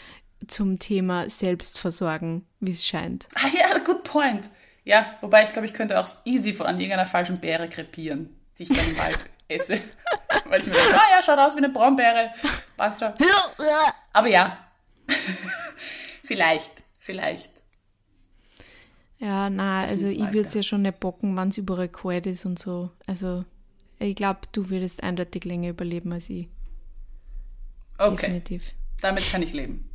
zum 0.46 0.78
Thema 0.78 1.28
Selbstversorgen, 1.28 2.46
wie 2.58 2.72
es 2.72 2.86
scheint. 2.86 3.28
Ah 3.34 3.48
ja, 3.48 3.78
good 3.78 4.02
point. 4.04 4.48
Ja, 4.84 5.14
wobei 5.20 5.44
ich 5.44 5.52
glaube, 5.52 5.66
ich 5.66 5.74
könnte 5.74 6.00
auch 6.00 6.08
easy 6.24 6.54
von 6.54 6.66
an 6.66 6.80
irgendeiner 6.80 7.06
falschen 7.06 7.38
Beere 7.38 7.68
krepieren, 7.68 8.30
die 8.58 8.64
ich 8.64 8.68
dann 8.70 8.88
im 8.88 8.98
Wald 8.98 9.18
esse. 9.52 9.80
Weil 10.46 10.60
ich 10.60 10.66
mir 10.66 10.74
denke, 10.74 10.94
ah 10.94 11.10
ja, 11.10 11.22
schaut 11.22 11.38
aus 11.38 11.54
wie 11.54 11.58
eine 11.58 11.68
Braunbeere. 11.68 12.30
Passt 12.76 13.00
schon. 13.00 13.12
Aber 14.12 14.28
ja. 14.28 14.58
vielleicht, 16.24 16.82
vielleicht. 16.98 17.50
Ja, 19.18 19.50
na, 19.50 19.78
also 19.78 20.08
ich 20.08 20.32
würde 20.32 20.48
es 20.48 20.54
ja 20.54 20.62
schon 20.62 20.82
nicht 20.82 20.98
bocken, 20.98 21.36
wenn 21.36 21.48
es 21.48 21.58
überall 21.58 21.88
kalt 21.88 22.26
ist 22.26 22.44
und 22.44 22.58
so. 22.58 22.90
Also 23.06 23.44
ich 23.98 24.16
glaube, 24.16 24.40
du 24.50 24.68
würdest 24.68 25.02
eindeutig 25.02 25.44
länger 25.44 25.70
überleben 25.70 26.12
als 26.12 26.28
ich. 26.28 26.48
Okay. 27.98 28.16
Definitiv. 28.16 28.72
Damit 29.00 29.30
kann 29.30 29.42
ich 29.42 29.52
leben. 29.52 29.88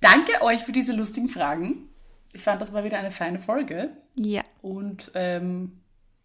Danke 0.00 0.40
euch 0.40 0.62
für 0.62 0.72
diese 0.72 0.94
lustigen 0.94 1.28
Fragen. 1.28 1.88
Ich 2.32 2.42
fand, 2.42 2.60
das 2.62 2.72
war 2.72 2.84
wieder 2.84 2.98
eine 2.98 3.10
feine 3.10 3.38
Folge. 3.38 3.90
Ja. 4.16 4.42
Und 4.62 5.10
ähm, 5.14 5.79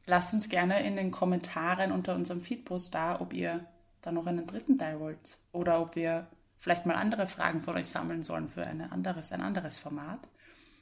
lasst 0.06 0.34
uns 0.34 0.50
gerne 0.50 0.86
in 0.86 0.96
den 0.96 1.12
Kommentaren 1.12 1.92
unter 1.92 2.16
unserem 2.16 2.42
Feedpost 2.42 2.94
da, 2.94 3.20
ob 3.20 3.34
ihr 3.34 3.66
da 4.02 4.12
noch 4.12 4.28
einen 4.28 4.48
dritten 4.48 4.78
Teil 4.78 5.00
wollt. 5.00 5.38
Oder 5.52 5.82
ob 5.82 5.96
wir 5.96 6.28
vielleicht 6.58 6.86
mal 6.86 6.96
andere 6.96 7.28
Fragen 7.28 7.62
von 7.62 7.76
euch 7.76 7.88
sammeln 7.88 8.24
sollen 8.24 8.50
für 8.50 8.66
eine 8.66 8.92
anderes, 8.92 9.32
ein 9.32 9.42
anderes 9.42 9.80
Format. 9.80 10.20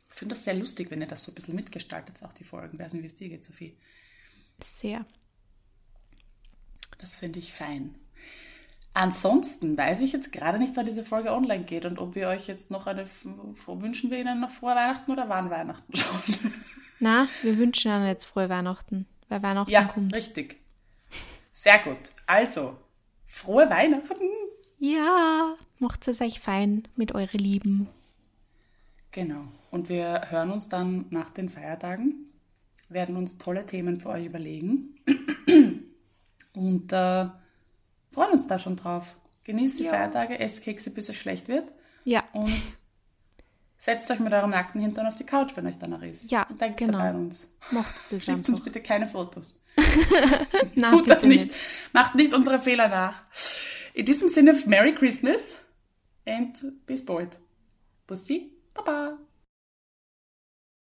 Ich 0.10 0.16
finde 0.16 0.36
das 0.36 0.44
sehr 0.44 0.54
lustig, 0.54 0.92
wenn 0.92 1.02
ihr 1.02 1.08
das 1.08 1.24
so 1.24 1.32
ein 1.32 1.36
bisschen 1.36 1.56
mitgestaltet, 1.56 2.22
auch 2.24 2.34
die 2.34 2.44
Folgen. 2.44 2.78
Weiß 2.78 2.94
nicht, 2.94 3.04
wie 3.04 3.08
es 3.08 3.16
dir 3.16 3.30
geht, 3.30 3.46
Sophie. 3.46 3.78
Sehr. 4.64 5.06
Das 7.00 7.18
finde 7.18 7.40
ich 7.40 7.54
fein. 7.54 7.96
Ansonsten 8.94 9.76
weiß 9.76 10.02
ich 10.02 10.14
jetzt 10.14 10.32
gerade 10.32 10.60
nicht, 10.60 10.76
wann 10.76 10.86
diese 10.86 11.04
Folge 11.04 11.34
online 11.34 11.64
geht 11.64 11.86
und 11.86 11.98
ob 11.98 12.14
wir 12.14 12.28
euch 12.28 12.48
jetzt 12.48 12.70
noch 12.70 12.86
eine, 12.86 13.08
wünschen 13.66 14.12
wir 14.12 14.20
Ihnen 14.20 14.40
noch 14.40 14.52
frohe 14.52 14.76
Weihnachten 14.76 15.12
oder 15.12 15.28
waren 15.30 15.50
Weihnachten 15.50 15.96
schon? 15.96 16.54
Na, 17.00 17.28
wir 17.42 17.58
wünschen 17.58 17.92
Ihnen 17.92 18.06
jetzt 18.06 18.26
frohe 18.26 18.50
Weihnachten, 18.50 19.08
weil 19.30 19.44
Weihnachten 19.44 19.72
ja, 19.72 19.86
kommt. 19.86 20.16
Richtig. 20.16 20.58
Sehr 21.52 21.80
gut. 21.80 22.12
Also, 22.26 22.78
frohe 23.26 23.70
Weihnachten. 23.70 24.30
Ja, 24.80 25.56
macht 25.80 26.08
es 26.08 26.22
euch 26.22 26.40
fein 26.40 26.84
mit 26.96 27.14
euren 27.14 27.40
Lieben. 27.40 27.90
Genau. 29.12 29.48
Und 29.72 29.90
wir 29.90 30.30
hören 30.30 30.52
uns 30.52 30.70
dann 30.70 31.06
nach 31.10 31.30
den 31.30 31.50
Feiertagen, 31.50 32.32
werden 32.90 33.16
uns 33.16 33.38
tolle 33.38 33.66
Themen 33.66 34.00
für 34.00 34.10
euch 34.10 34.26
überlegen 34.26 34.96
und 36.54 36.92
äh, 36.92 37.28
freuen 38.12 38.32
uns 38.34 38.48
da 38.48 38.58
schon 38.58 38.76
drauf. 38.76 39.16
Genießt 39.44 39.80
die 39.80 39.84
ja. 39.84 39.92
Feiertage, 39.92 40.40
esst 40.40 40.64
Kekse, 40.64 40.90
bis 40.90 41.10
es 41.10 41.16
schlecht 41.16 41.48
wird. 41.48 41.72
Ja. 42.06 42.24
Und 42.34 42.52
setzt 43.84 44.10
euch 44.10 44.20
mit 44.20 44.32
eurem 44.32 44.52
nackten 44.52 44.80
Hintern 44.80 45.08
auf 45.08 45.18
die 45.18 45.26
Couch, 45.26 45.52
wenn 45.56 45.68
euch 45.68 45.78
danach 45.78 46.02
ist. 46.02 46.32
Ja, 46.32 46.48
und 46.50 46.60
denkt 46.62 46.78
genau. 46.78 47.00
an 47.00 47.16
uns. 47.18 47.46
Macht 47.72 47.94
es 47.96 48.24
Schickt 48.24 48.48
uns 48.48 48.64
bitte 48.64 48.82
keine 48.82 49.08
Fotos. 49.08 49.60
Nein, 50.76 50.92
Tut 50.92 51.10
das 51.10 51.24
nicht. 51.24 51.48
nicht. 51.48 51.56
Macht 51.92 52.16
nicht 52.16 52.34
unsere 52.34 52.62
Fehler 52.62 52.88
nach. 52.88 53.24
In 53.94 54.06
diesem 54.06 54.30
Sinne, 54.30 54.54
Merry 54.68 54.96
Christmas 54.96 55.58
and 56.26 56.58
bis 56.86 57.04
bald. 57.04 57.38
Bussi, 58.08 58.54
Baba. 58.74 59.18